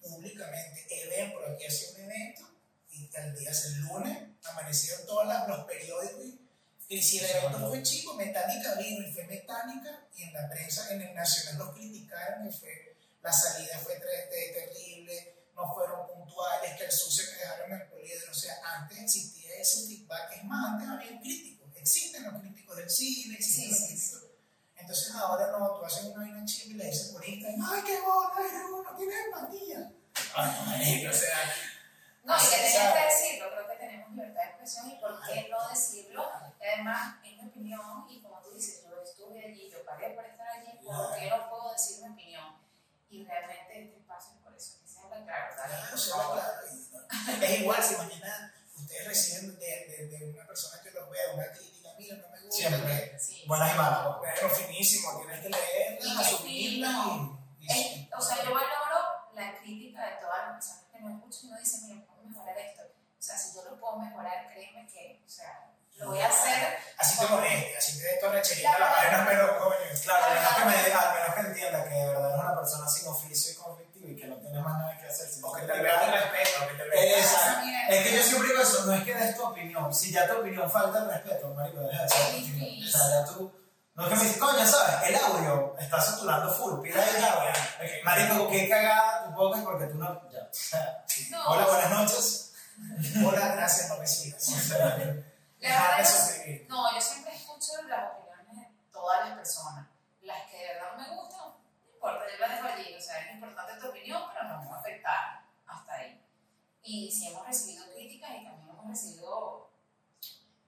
públicamente. 0.00 0.86
Ven, 1.08 1.32
por 1.32 1.50
aquí 1.50 1.64
hace 1.64 1.94
un 1.94 2.00
evento 2.00 2.47
día, 3.06 3.50
el 3.50 3.80
lunes, 3.82 4.18
amanecieron 4.44 5.06
todos 5.06 5.26
los 5.48 5.64
periódicos 5.64 6.38
y 6.90 7.02
si 7.02 7.18
el 7.18 7.26
evento 7.26 7.68
fue 7.68 7.82
chico, 7.82 8.14
Metálica 8.14 8.74
vino 8.76 9.06
y 9.06 9.12
fue 9.12 9.24
Metálica 9.24 10.06
y 10.16 10.22
en 10.22 10.32
la 10.32 10.48
prensa, 10.48 10.90
en 10.90 11.02
el 11.02 11.14
Nacional 11.14 11.58
los 11.58 11.74
criticaron 11.74 12.48
y 12.48 12.50
fue, 12.50 12.96
la 13.22 13.30
salida 13.30 13.78
fue 13.78 13.96
terrible, 13.96 15.44
no 15.54 15.74
fueron 15.74 16.06
puntuales, 16.06 16.78
que 16.78 16.84
el 16.86 16.92
sucio 16.92 17.24
que 17.30 17.40
dejaron 17.40 17.72
el 17.72 17.88
poliedro, 17.88 18.30
o 18.30 18.34
sea, 18.34 18.54
antes 18.74 18.98
existía 19.00 19.54
ese 19.60 19.86
feedback, 19.86 20.32
es 20.38 20.44
más, 20.44 20.72
antes 20.72 20.88
había 20.88 21.20
críticos, 21.20 21.68
existen 21.76 22.24
los 22.24 22.40
críticos 22.40 22.76
del 22.76 22.88
cine, 22.88 23.34
existen 23.34 23.70
los 23.70 23.80
críticos. 23.80 24.22
Entonces 24.76 25.14
ahora 25.14 25.58
no, 25.58 25.78
tú 25.78 25.84
haces 25.84 26.04
una 26.04 26.22
vaina 26.22 26.46
Chile 26.46 26.74
y 26.74 26.78
le 26.78 26.86
dices 26.86 27.08
por 27.08 27.28
Instagram, 27.28 27.68
¡ay, 27.70 27.82
qué 27.84 28.00
bola, 28.00 28.32
eres 28.40 28.62
uno, 28.72 28.96
tienes 28.96 29.16
empatía! 29.26 29.92
Ay, 30.34 31.06
o 31.06 31.12
sea... 31.12 31.36
No, 32.28 32.36
y 32.36 32.46
que 32.46 32.56
tenías 32.56 32.92
que 32.92 33.04
decirlo, 33.04 33.50
creo 33.50 33.68
que 33.68 33.76
tenemos 33.76 34.10
libertad 34.10 34.42
de 34.42 34.48
expresión 34.48 34.90
y 34.90 34.96
por 35.00 35.18
qué 35.24 35.48
no 35.48 35.66
decirlo. 35.66 36.30
Además, 36.60 37.16
en 37.24 37.36
mi 37.38 37.48
opinión, 37.48 38.06
y 38.10 38.20
como 38.20 38.38
tú 38.42 38.50
dices, 38.52 38.84
yo 38.84 39.02
estuve 39.02 39.46
allí, 39.46 39.70
yo 39.70 39.82
pagué 39.82 40.10
por 40.10 40.26
estar 40.26 40.46
allí, 40.46 40.78
¿por 40.84 41.16
qué 41.16 41.30
no 41.30 41.48
puedo 41.48 41.72
decir 41.72 42.04
mi 42.04 42.12
opinión? 42.12 42.58
Y 43.08 43.24
realmente 43.24 43.82
este 43.82 43.96
espacio 43.96 44.34
es 44.36 44.42
por 44.42 44.54
eso, 44.54 44.78
que 44.82 44.88
se 44.88 45.00
habla 45.00 45.24
claro, 45.24 45.54
Claro, 45.54 45.96
se 45.96 46.12
habla 46.12 46.34
claro. 46.34 47.42
Es 47.42 47.60
igual 47.60 47.82
si 47.82 47.96
mañana 47.96 48.54
ustedes 48.76 49.06
reciben 49.06 49.58
de, 49.58 50.08
de, 50.10 50.30
una 50.30 50.46
persona 50.46 50.82
que 50.82 50.90
los 50.90 51.08
vea 51.08 51.32
una 51.32 51.50
crítica, 51.50 51.88
mira, 51.96 52.16
no 52.16 52.28
me 52.28 52.40
gusta. 52.42 52.68
Siempre. 52.68 53.18
Sí. 53.18 53.44
Buenas 53.46 53.74
y 53.74 53.78
malas. 53.78 54.16
Pero 54.34 54.50
finísimo, 54.50 55.16
tienes 55.16 55.40
que 55.40 55.48
leerla, 55.48 56.20
asumirla. 56.20 57.38
Y, 57.58 58.10
o 58.14 58.20
sea, 58.20 58.44
yo 58.44 58.52
valoro 58.52 59.32
la 59.34 59.58
crítica 59.58 60.04
de 60.04 60.16
todas 60.20 60.44
las 60.44 60.54
personas 60.56 60.84
que 60.92 61.00
nos 61.00 61.12
escuchan 61.14 61.44
y 61.44 61.50
nos 61.52 61.60
dicen, 61.60 61.88
mira, 61.88 62.07
puedo 62.18 62.28
mejorar 62.28 62.58
esto. 62.58 62.82
O 62.82 63.22
sea, 63.22 63.38
si 63.38 63.54
yo 63.54 63.64
lo 63.64 63.78
puedo 63.78 63.96
mejorar, 63.96 64.46
créeme 64.52 64.86
que, 64.86 65.22
o 65.24 65.28
sea, 65.28 65.74
lo 65.98 66.10
voy 66.10 66.20
a 66.20 66.28
hacer. 66.28 66.78
Así 66.96 67.18
te 67.18 67.26
moleste, 67.26 67.76
así 67.76 67.98
te 67.98 68.04
des 68.04 68.20
toda 68.20 68.78
la 68.78 68.90
vaina, 68.90 69.26
pero 69.28 69.58
coño. 69.58 69.76
Claro, 70.02 70.24
al 70.24 70.34
menos, 70.34 70.54
que 70.54 70.64
me, 70.64 70.94
al 70.94 71.14
menos 71.14 71.34
que 71.34 71.40
entienda 71.40 71.84
que 71.84 71.94
de 71.94 72.06
verdad 72.06 72.34
es 72.34 72.40
una 72.40 72.54
persona 72.56 72.88
sin 72.88 73.08
oficio 73.08 73.52
y 73.52 73.56
conflictiva 73.56 74.08
y 74.08 74.16
que 74.16 74.26
no 74.26 74.36
tiene 74.36 74.60
más 74.60 74.78
nada 74.78 74.96
que 74.96 75.06
hacer. 75.06 75.28
Sino 75.28 75.52
que 75.52 75.62
te 75.62 75.80
vea 75.80 76.10
respeto, 76.10 76.68
que 76.68 76.74
te 76.74 76.88
vea. 76.88 77.18
Exacto. 77.18 77.66
Es 77.88 78.06
que 78.06 78.16
yo 78.16 78.22
siempre 78.22 78.48
digo 78.48 78.62
eso, 78.62 78.86
no 78.86 78.94
es 78.94 79.04
que 79.04 79.14
des 79.14 79.36
tu 79.36 79.44
opinión. 79.44 79.94
Si 79.94 80.12
ya 80.12 80.28
tu 80.28 80.38
opinión 80.38 80.70
falta 80.70 80.98
el 81.00 81.10
respeto, 81.10 81.48
marico, 81.54 81.80
deja 81.80 82.02
de 82.02 82.08
ser 82.08 82.16
O 82.16 82.90
sea, 82.90 83.08
ya 83.08 83.24
tú. 83.24 83.57
No 83.98 84.04
es 84.04 84.10
que 84.10 84.16
me 84.16 84.22
dices, 84.22 84.38
coño, 84.38 84.64
¿sabes? 84.64 85.08
El 85.08 85.16
audio 85.16 85.76
está 85.76 86.00
saturando 86.00 86.48
full, 86.52 86.80
pida 86.82 87.04
el 87.04 87.24
audio. 87.24 87.50
Marico, 88.04 88.48
qué 88.48 88.68
cagada 88.68 89.24
tu 89.24 89.32
boca 89.32 89.60
porque 89.64 89.86
tú 89.86 89.96
no. 89.96 90.30
Ya. 90.30 90.48
Hola, 91.48 91.66
buenas 91.66 91.90
noches. 91.90 92.54
Hola, 93.26 93.56
gracias 93.56 93.88
por 93.88 93.98
recibir. 93.98 94.36
La 95.58 95.68
verdad 95.68 96.00
es, 96.00 96.68
no, 96.68 96.94
yo 96.94 97.00
siempre 97.00 97.34
escucho 97.34 97.72
las 97.88 98.12
opiniones 98.12 98.68
de 98.68 98.92
todas 98.92 99.30
las 99.30 99.36
personas. 99.36 99.88
Las 100.22 100.48
que 100.48 100.58
de 100.58 100.74
verdad 100.74 100.92
no 100.96 101.02
me 101.02 101.20
gustan, 101.20 101.40
no 101.48 101.92
importa, 101.92 102.24
yo 102.30 102.38
las 102.38 102.50
dejo 102.54 102.68
allí. 102.68 102.94
O 102.96 103.00
sea, 103.00 103.18
es 103.18 103.34
importante 103.34 103.80
tu 103.80 103.88
opinión, 103.88 104.22
pero 104.32 104.48
no 104.48 104.62
me 104.62 104.70
va 104.70 104.76
a 104.76 104.78
afectar 104.78 105.42
hasta 105.66 105.92
ahí. 105.92 106.24
Y 106.84 107.10
si 107.10 107.26
hemos 107.26 107.44
recibido 107.44 107.84
críticas 107.92 108.30
y 108.30 108.44
también 108.44 108.68
hemos 108.70 108.86
recibido 108.86 109.72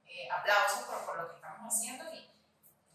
eh, 0.04 0.28
aplausos 0.32 0.80
por, 0.80 1.06
por, 1.06 1.16
lo 1.16 1.28
que 1.28 1.36
estamos 1.36 1.72
haciendo. 1.72 2.12
Y. 2.12 2.29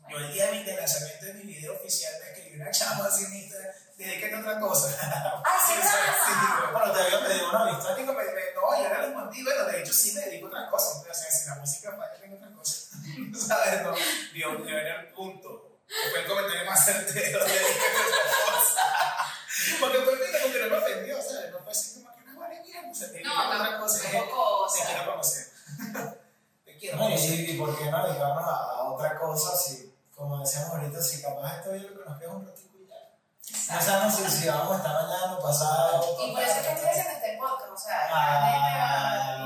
Yo 0.10 0.18
el 0.20 0.32
día 0.32 0.52
de 0.52 0.76
lanzamiento 0.76 1.26
de 1.26 1.34
mi 1.34 1.54
video 1.54 1.74
oficial 1.74 2.14
me 2.22 2.32
escribí 2.32 2.62
una 2.62 2.70
chama 2.70 3.06
así 3.08 3.26
en 3.26 3.36
Instagram, 3.36 3.74
dedíquete 3.98 4.36
a 4.36 4.40
otra 4.40 4.60
cosa. 4.60 4.98
¡Ah, 5.44 5.58
sí, 5.66 5.74
sí, 5.82 6.32
Bueno, 6.72 6.94
te 6.94 7.00
había 7.02 7.28
pedido 7.28 7.50
una 7.50 7.72
vista. 7.72 7.96
Digo, 7.96 8.14
me, 8.14 8.24
me, 8.24 8.42
no, 8.54 8.78
yo 8.78 8.86
era 8.86 9.06
el 9.06 9.16
motivo, 9.16 9.50
bueno, 9.50 9.66
de 9.66 9.82
hecho 9.82 9.94
sí 9.94 10.14
me 10.14 10.22
dedico 10.22 10.46
a 10.46 10.50
otra 10.50 10.70
cosa. 10.70 11.02
O 11.10 11.14
sea, 11.14 11.32
si 11.32 11.50
la 11.50 11.56
música 11.56 11.92
falla, 11.92 12.22
tengo 12.22 12.36
otra 12.36 12.52
cosa. 12.54 12.98
¿Sabes? 13.48 13.84
No, 13.84 13.96
yo, 13.96 14.66
yo 14.66 14.78
era 14.78 15.02
el 15.02 15.08
punto. 15.14 15.80
Fue 15.88 16.22
el 16.22 16.28
comentario 16.28 16.66
más 16.66 16.86
certero 16.86 17.40
de 17.40 17.46
otra 17.46 17.56
cosa. 18.54 18.82
Porque 19.80 19.98
fue 20.00 20.14
el 20.14 20.42
como 20.42 20.54
que 20.54 20.60
no 20.60 20.70
me 20.70 20.78
ofendió, 20.78 21.22
¿sabes? 21.22 21.52
No 21.52 21.60
fue 21.60 21.72
así 21.72 21.94
como 21.96 22.16
que 22.16 22.22
una 22.22 22.36
buena 22.36 22.62
mierda. 22.62 22.92
O 22.92 22.96
sea, 22.96 23.12
te 23.12 23.24
no, 23.24 23.34
no, 23.34 23.62
otra 23.62 23.80
cosa. 23.80 24.12
Tampoco, 24.12 24.74
te 24.74 24.86
quiero 24.86 25.12
conocer. 25.12 25.48
te 26.64 26.78
quiero 26.78 26.98
conocer. 27.00 27.50
¿Y 27.50 27.58
por 27.58 27.78
qué 27.78 27.86
no 27.90 27.98
a, 27.98 28.02
a 28.02 28.84
otra 28.92 29.18
cosa 29.18 29.58
si, 29.58 29.95
como 30.16 30.40
decíamos 30.40 30.72
ahorita, 30.72 31.02
si 31.02 31.22
capaz 31.22 31.58
esto 31.58 31.74
es 31.74 31.84
lo 31.84 31.90
que 31.90 32.10
nos 32.10 32.20
queda 32.20 32.30
un 32.32 32.46
ratito 32.46 32.76
no 33.52 33.82
sabemos 33.82 34.16
si, 34.16 34.42
si 34.42 34.48
vamos 34.48 34.74
a 34.74 34.78
estar 34.78 34.94
mañana 34.94 35.34
o 35.38 35.42
pasado. 35.42 36.18
Y 36.26 36.32
por 36.32 36.42
eso 36.42 36.52
es 36.60 36.68
que 36.68 36.74
estoy 36.74 36.90
haciendo 36.90 37.12
este 37.12 37.38
podcast, 37.38 37.72
o 37.72 37.78
sea, 37.78 38.08
ah, 38.12 39.46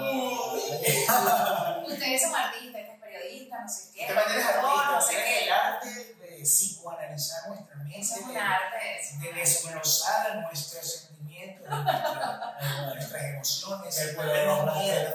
ustedes 1.88 2.22
son 2.22 2.36
artistas, 2.36 2.82
este 2.82 2.94
es 2.94 3.00
periodista, 3.00 3.62
no 3.62 3.70
sé 3.70 3.92
qué. 3.94 4.08
De 4.08 4.14
manera 4.14 4.48
artista, 4.48 4.92
no 4.92 5.02
sé 5.02 5.16
qué. 5.16 5.46
El 5.46 5.52
arte 5.52 5.88
de 5.90 6.44
psicoanalizar 6.44 7.48
nuestra 7.50 7.76
mente. 7.76 8.00
es 8.00 8.12
un 8.12 8.38
arte. 8.38 8.78
De 9.20 9.34
desglosar 9.34 10.36
nuestros 10.38 10.92
sentimientos, 10.92 11.68
nuestras 11.68 13.24
emociones, 13.24 13.98
el 14.00 14.16
podernos 14.16 14.78
miedo. 14.78 15.14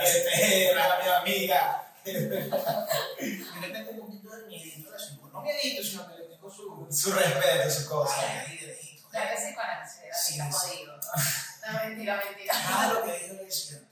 Espera, 0.00 0.98
mi 1.02 1.08
amiga. 1.10 1.87
Yo 2.12 3.60
le 3.60 3.70
tengo 3.70 3.90
un 3.90 4.00
poquito 4.00 4.36
de 4.36 4.46
miedo 4.46 4.90
a 4.90 4.98
la 4.98 5.30
No 5.32 5.42
miedito, 5.42 5.82
sino 5.82 6.08
que 6.08 6.28
su, 6.50 6.86
su 6.90 7.12
respeto, 7.12 7.70
su 7.70 7.88
cosa. 7.88 8.14
Ya 9.12 9.30
que 9.30 9.36
sí 9.36 9.54
con 9.54 9.64
ansiedad, 9.64 10.16
sí, 10.20 10.38
está 10.38 10.50
jodido. 10.52 10.96
No, 10.96 11.84
mentira, 11.84 12.22
mentira. 12.24 12.54
Nada 12.54 12.94
lo 12.94 13.04
que 13.04 13.46
es 13.46 13.66
cierto. 13.66 13.86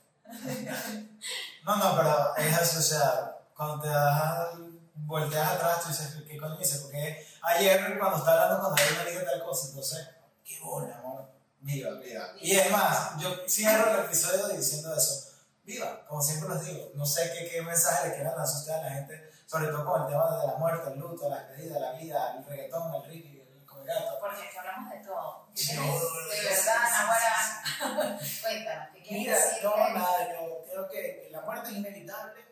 No, 1.65 1.77
no, 1.77 1.97
pero 1.97 2.37
es 2.37 2.59
así, 2.59 2.77
o 2.79 2.83
sea, 2.83 3.37
cuando 3.55 3.83
te 3.83 3.89
das, 3.89 4.49
volteas 4.95 5.53
atrás, 5.53 5.83
tú 5.83 5.89
dices, 5.89 6.15
¿qué 6.29 6.39
coño 6.39 6.57
dices? 6.59 6.79
Porque 6.81 7.27
ayer 7.43 7.99
cuando 7.99 8.19
estaba 8.19 8.45
hablando 8.45 8.71
con 8.71 8.79
alguien 8.79 9.05
me 9.05 9.11
dijo 9.11 9.25
tal 9.25 9.43
cosa, 9.45 9.69
entonces, 9.69 10.09
qué 10.45 10.61
bola, 10.61 10.97
amor. 10.99 11.31
Viva, 11.61 11.91
viva. 11.95 12.33
Y 12.41 12.57
es 12.57 12.71
más, 12.71 13.19
yo 13.21 13.35
cierro 13.49 13.91
el 13.91 14.07
episodio 14.07 14.49
diciendo 14.49 14.95
eso. 14.95 15.36
Viva, 15.67 16.07
como 16.07 16.23
siempre 16.23 16.49
les 16.55 16.65
digo, 16.65 16.91
no 16.95 17.05
sé 17.05 17.31
qué, 17.37 17.51
qué 17.51 17.61
mensaje 17.61 18.09
le 18.09 18.15
quieran 18.15 18.37
lanzar 18.37 18.57
ustedes 18.57 18.79
a 18.79 18.83
la 18.83 18.91
gente 18.91 19.37
sobre 19.47 19.69
todo 19.69 19.85
con 19.85 20.03
el 20.03 20.09
tema 20.09 20.41
de 20.41 20.47
la 20.49 20.55
muerte, 20.57 20.91
el 20.91 20.99
luto, 20.99 21.29
la 21.29 21.45
despedida, 21.45 21.79
la 21.79 21.93
vida, 21.93 22.35
el 22.37 22.45
reggaetón, 22.45 22.95
el 22.97 23.09
ricky, 23.09 23.41
el 23.41 23.65
comegato. 23.65 24.19
Porque 24.21 24.43
aquí 24.43 24.57
hablamos 24.59 24.93
de 24.93 24.99
todo. 25.07 25.49
Sí, 25.55 25.77
de 25.77 26.49
verdad, 26.49 26.77
Nahuara, 26.91 28.19
cuéntanos, 28.43 28.89
¿qué 28.93 29.03
quieres 29.03 29.19
Mira, 29.19 29.39
decir? 29.39 29.63
No, 29.63 29.95
nada, 29.95 30.33
yo 30.33 30.65
creo 30.69 30.89
que 30.89 31.29
la 31.31 31.41
muerte 31.43 31.71
es 31.71 31.77
inevitable, 31.77 32.45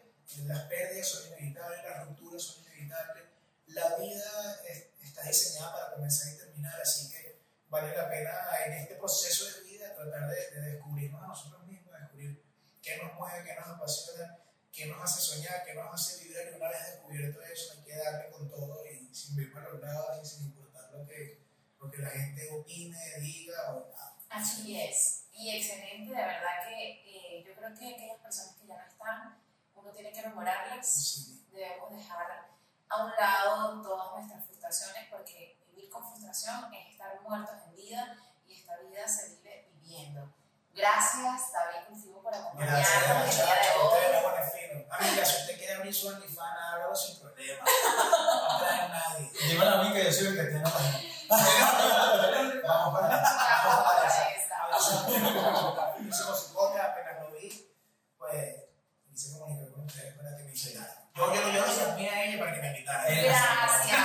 las 0.45 0.61
pérdidas 0.63 1.09
son 1.09 1.27
inevitables, 1.33 1.83
las 1.83 2.07
rupturas 2.07 2.43
son 2.43 2.65
inevitables, 2.65 3.25
la 3.67 3.97
vida 3.97 4.61
está 5.03 5.23
diseñada 5.23 5.73
para 5.73 5.95
comenzar 5.95 6.33
y 6.33 6.39
terminar, 6.39 6.81
así 6.81 7.11
que 7.11 7.43
vale 7.69 7.95
la 7.97 8.09
pena 8.09 8.31
en 8.67 8.73
este 8.75 8.95
proceso 8.95 9.47
de 9.47 9.69
vida 9.69 9.93
tratar 9.95 10.29
de, 10.29 10.51
de 10.53 10.71
descubrirnos 10.71 11.23
a 11.25 11.27
nosotros 11.27 11.64
qué 12.85 13.03
nos 13.03 13.15
mueve, 13.15 13.45
qué 13.45 13.55
nos 13.55 13.69
apasiona 13.69 14.39
que 14.75 14.87
nos 14.87 15.01
hace 15.03 15.21
soñar, 15.21 15.65
que 15.65 15.73
nos 15.75 15.95
hace 15.95 16.25
vibrar 16.25 16.53
y 16.53 16.57
una 16.57 16.69
vez 16.69 16.87
descubierto 16.91 17.41
eso 17.43 17.75
hay 17.75 17.85
que 17.85 17.97
darle 17.97 18.31
con 18.31 18.51
todo 18.51 18.85
y 18.85 19.15
sin 19.15 19.37
ver 19.37 19.53
para 19.53 19.69
los 19.69 19.81
lados 19.81 20.19
y 20.21 20.27
sin 20.27 20.47
importar 20.47 20.91
lo 20.91 21.07
que, 21.07 21.39
lo 21.81 21.89
que 21.89 22.03
la 22.03 22.11
gente 22.11 22.51
opine, 22.51 22.99
diga 23.21 23.73
o 23.73 23.89
nada. 23.93 24.17
Así 24.31 24.81
es, 24.81 25.27
y 25.33 25.57
excelente, 25.57 26.11
de 26.11 26.23
verdad 26.23 26.69
que 26.69 26.91
eh, 27.07 27.45
yo 27.47 27.55
creo 27.55 27.73
que 27.73 27.95
aquellas 27.95 28.19
personas 28.19 28.57
que 28.57 28.67
ya 28.67 28.77
no 28.77 28.85
están, 28.85 29.39
uno 29.77 29.93
tiene 29.93 30.13
que 30.13 30.23
memorarlas, 30.23 31.39
debemos 31.53 31.93
dejar 31.93 32.49
a 32.89 33.05
un 33.05 33.11
lado 33.13 33.81
todas 33.81 34.13
nuestras 34.17 34.45
frustraciones 34.45 35.09
porque 35.09 35.57
vivir 35.69 35.89
con 35.89 36.05
frustración 36.05 36.75
es 36.75 36.91
estar 36.91 37.21
muertos 37.23 37.55
en 37.69 37.77
vida 37.77 38.19
y 38.45 38.55
esta 38.55 38.77
vida 38.79 39.07
se 39.07 39.37
vive 39.37 39.69
viviendo. 39.73 40.35
Gracias, 40.75 41.53
David 41.53 41.87
Cultivo, 41.89 42.23
por 42.23 42.35
acompañarnos 42.35 42.89
el 42.89 43.31
día 43.31 43.45
de 43.45 43.71
hoy. 43.81 44.05
Amiga, 44.91 45.25
si 45.25 45.37
usted 45.43 45.57
quiere 45.59 45.75
abrir 45.75 45.95
su 45.95 46.09
OnlyFans, 46.09 46.39
hágalo 46.41 46.95
sin 46.95 47.21
problema. 47.21 47.65
No 47.65 48.59
trae 48.59 48.89
nadie. 48.89 49.31
Dímelo 49.49 49.71
a 49.71 49.83
mí 49.83 49.93
que 49.93 50.05
yo 50.05 50.13
soy 50.13 50.27
el 50.29 50.37
que 50.37 50.45
tiene 50.45 50.65
Vamos 52.67 53.01
para 53.01 53.07
allá. 53.07 53.23
Vamos 53.65 53.85
para 53.85 54.09
allá. 54.09 54.25
Hicimos 56.09 56.39
su 56.41 56.55
podcast, 56.55 56.91
apenas 56.91 57.23
lo 57.23 57.31
vi, 57.33 57.49
pues 58.19 58.57
y 59.13 59.17
se 59.17 59.39
comunicó 59.39 59.73
con 59.73 59.85
ustedes 59.85 60.15
para 60.17 60.37
que 60.37 60.43
me 60.43 60.53
hicieran. 60.53 60.89
Yo, 61.15 61.33
yo, 61.33 61.49
yo 61.51 61.67
lo 61.67 61.73
llamé 61.73 62.11
a 62.11 62.25
ella 62.25 62.39
para 62.39 62.55
que 62.55 62.61
me 62.61 62.69
invitara. 62.69 63.05
Gracias. 63.05 63.99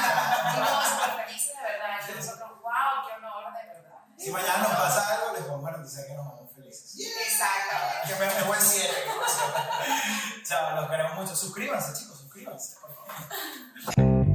Estamos 0.53 0.87
súper 0.87 1.25
felices, 1.25 1.55
de 1.55 1.63
verdad. 1.63 1.99
Y 2.07 2.15
nosotros, 2.15 2.49
wow, 2.61 3.07
qué 3.07 3.13
honor, 3.17 3.53
de 3.53 3.73
verdad. 3.73 3.99
Si 4.17 4.31
mañana 4.31 4.57
nos 4.59 4.71
pasa 4.71 5.15
algo, 5.15 5.33
les 5.33 5.43
pongo 5.43 5.65
garantizar 5.65 6.05
que 6.05 6.13
nos 6.13 6.25
vamos 6.25 6.38
Exacto. 6.69 7.75
Que 8.07 8.15
me 8.15 8.43
buen 8.43 8.61
cierre. 8.61 8.93
Chao, 10.43 10.75
los 10.75 10.89
queremos 10.89 11.15
mucho. 11.15 11.35
Suscríbanse, 11.35 11.99
chicos, 11.99 12.19
suscríbanse. 12.19 12.75
Chao. 13.95 14.28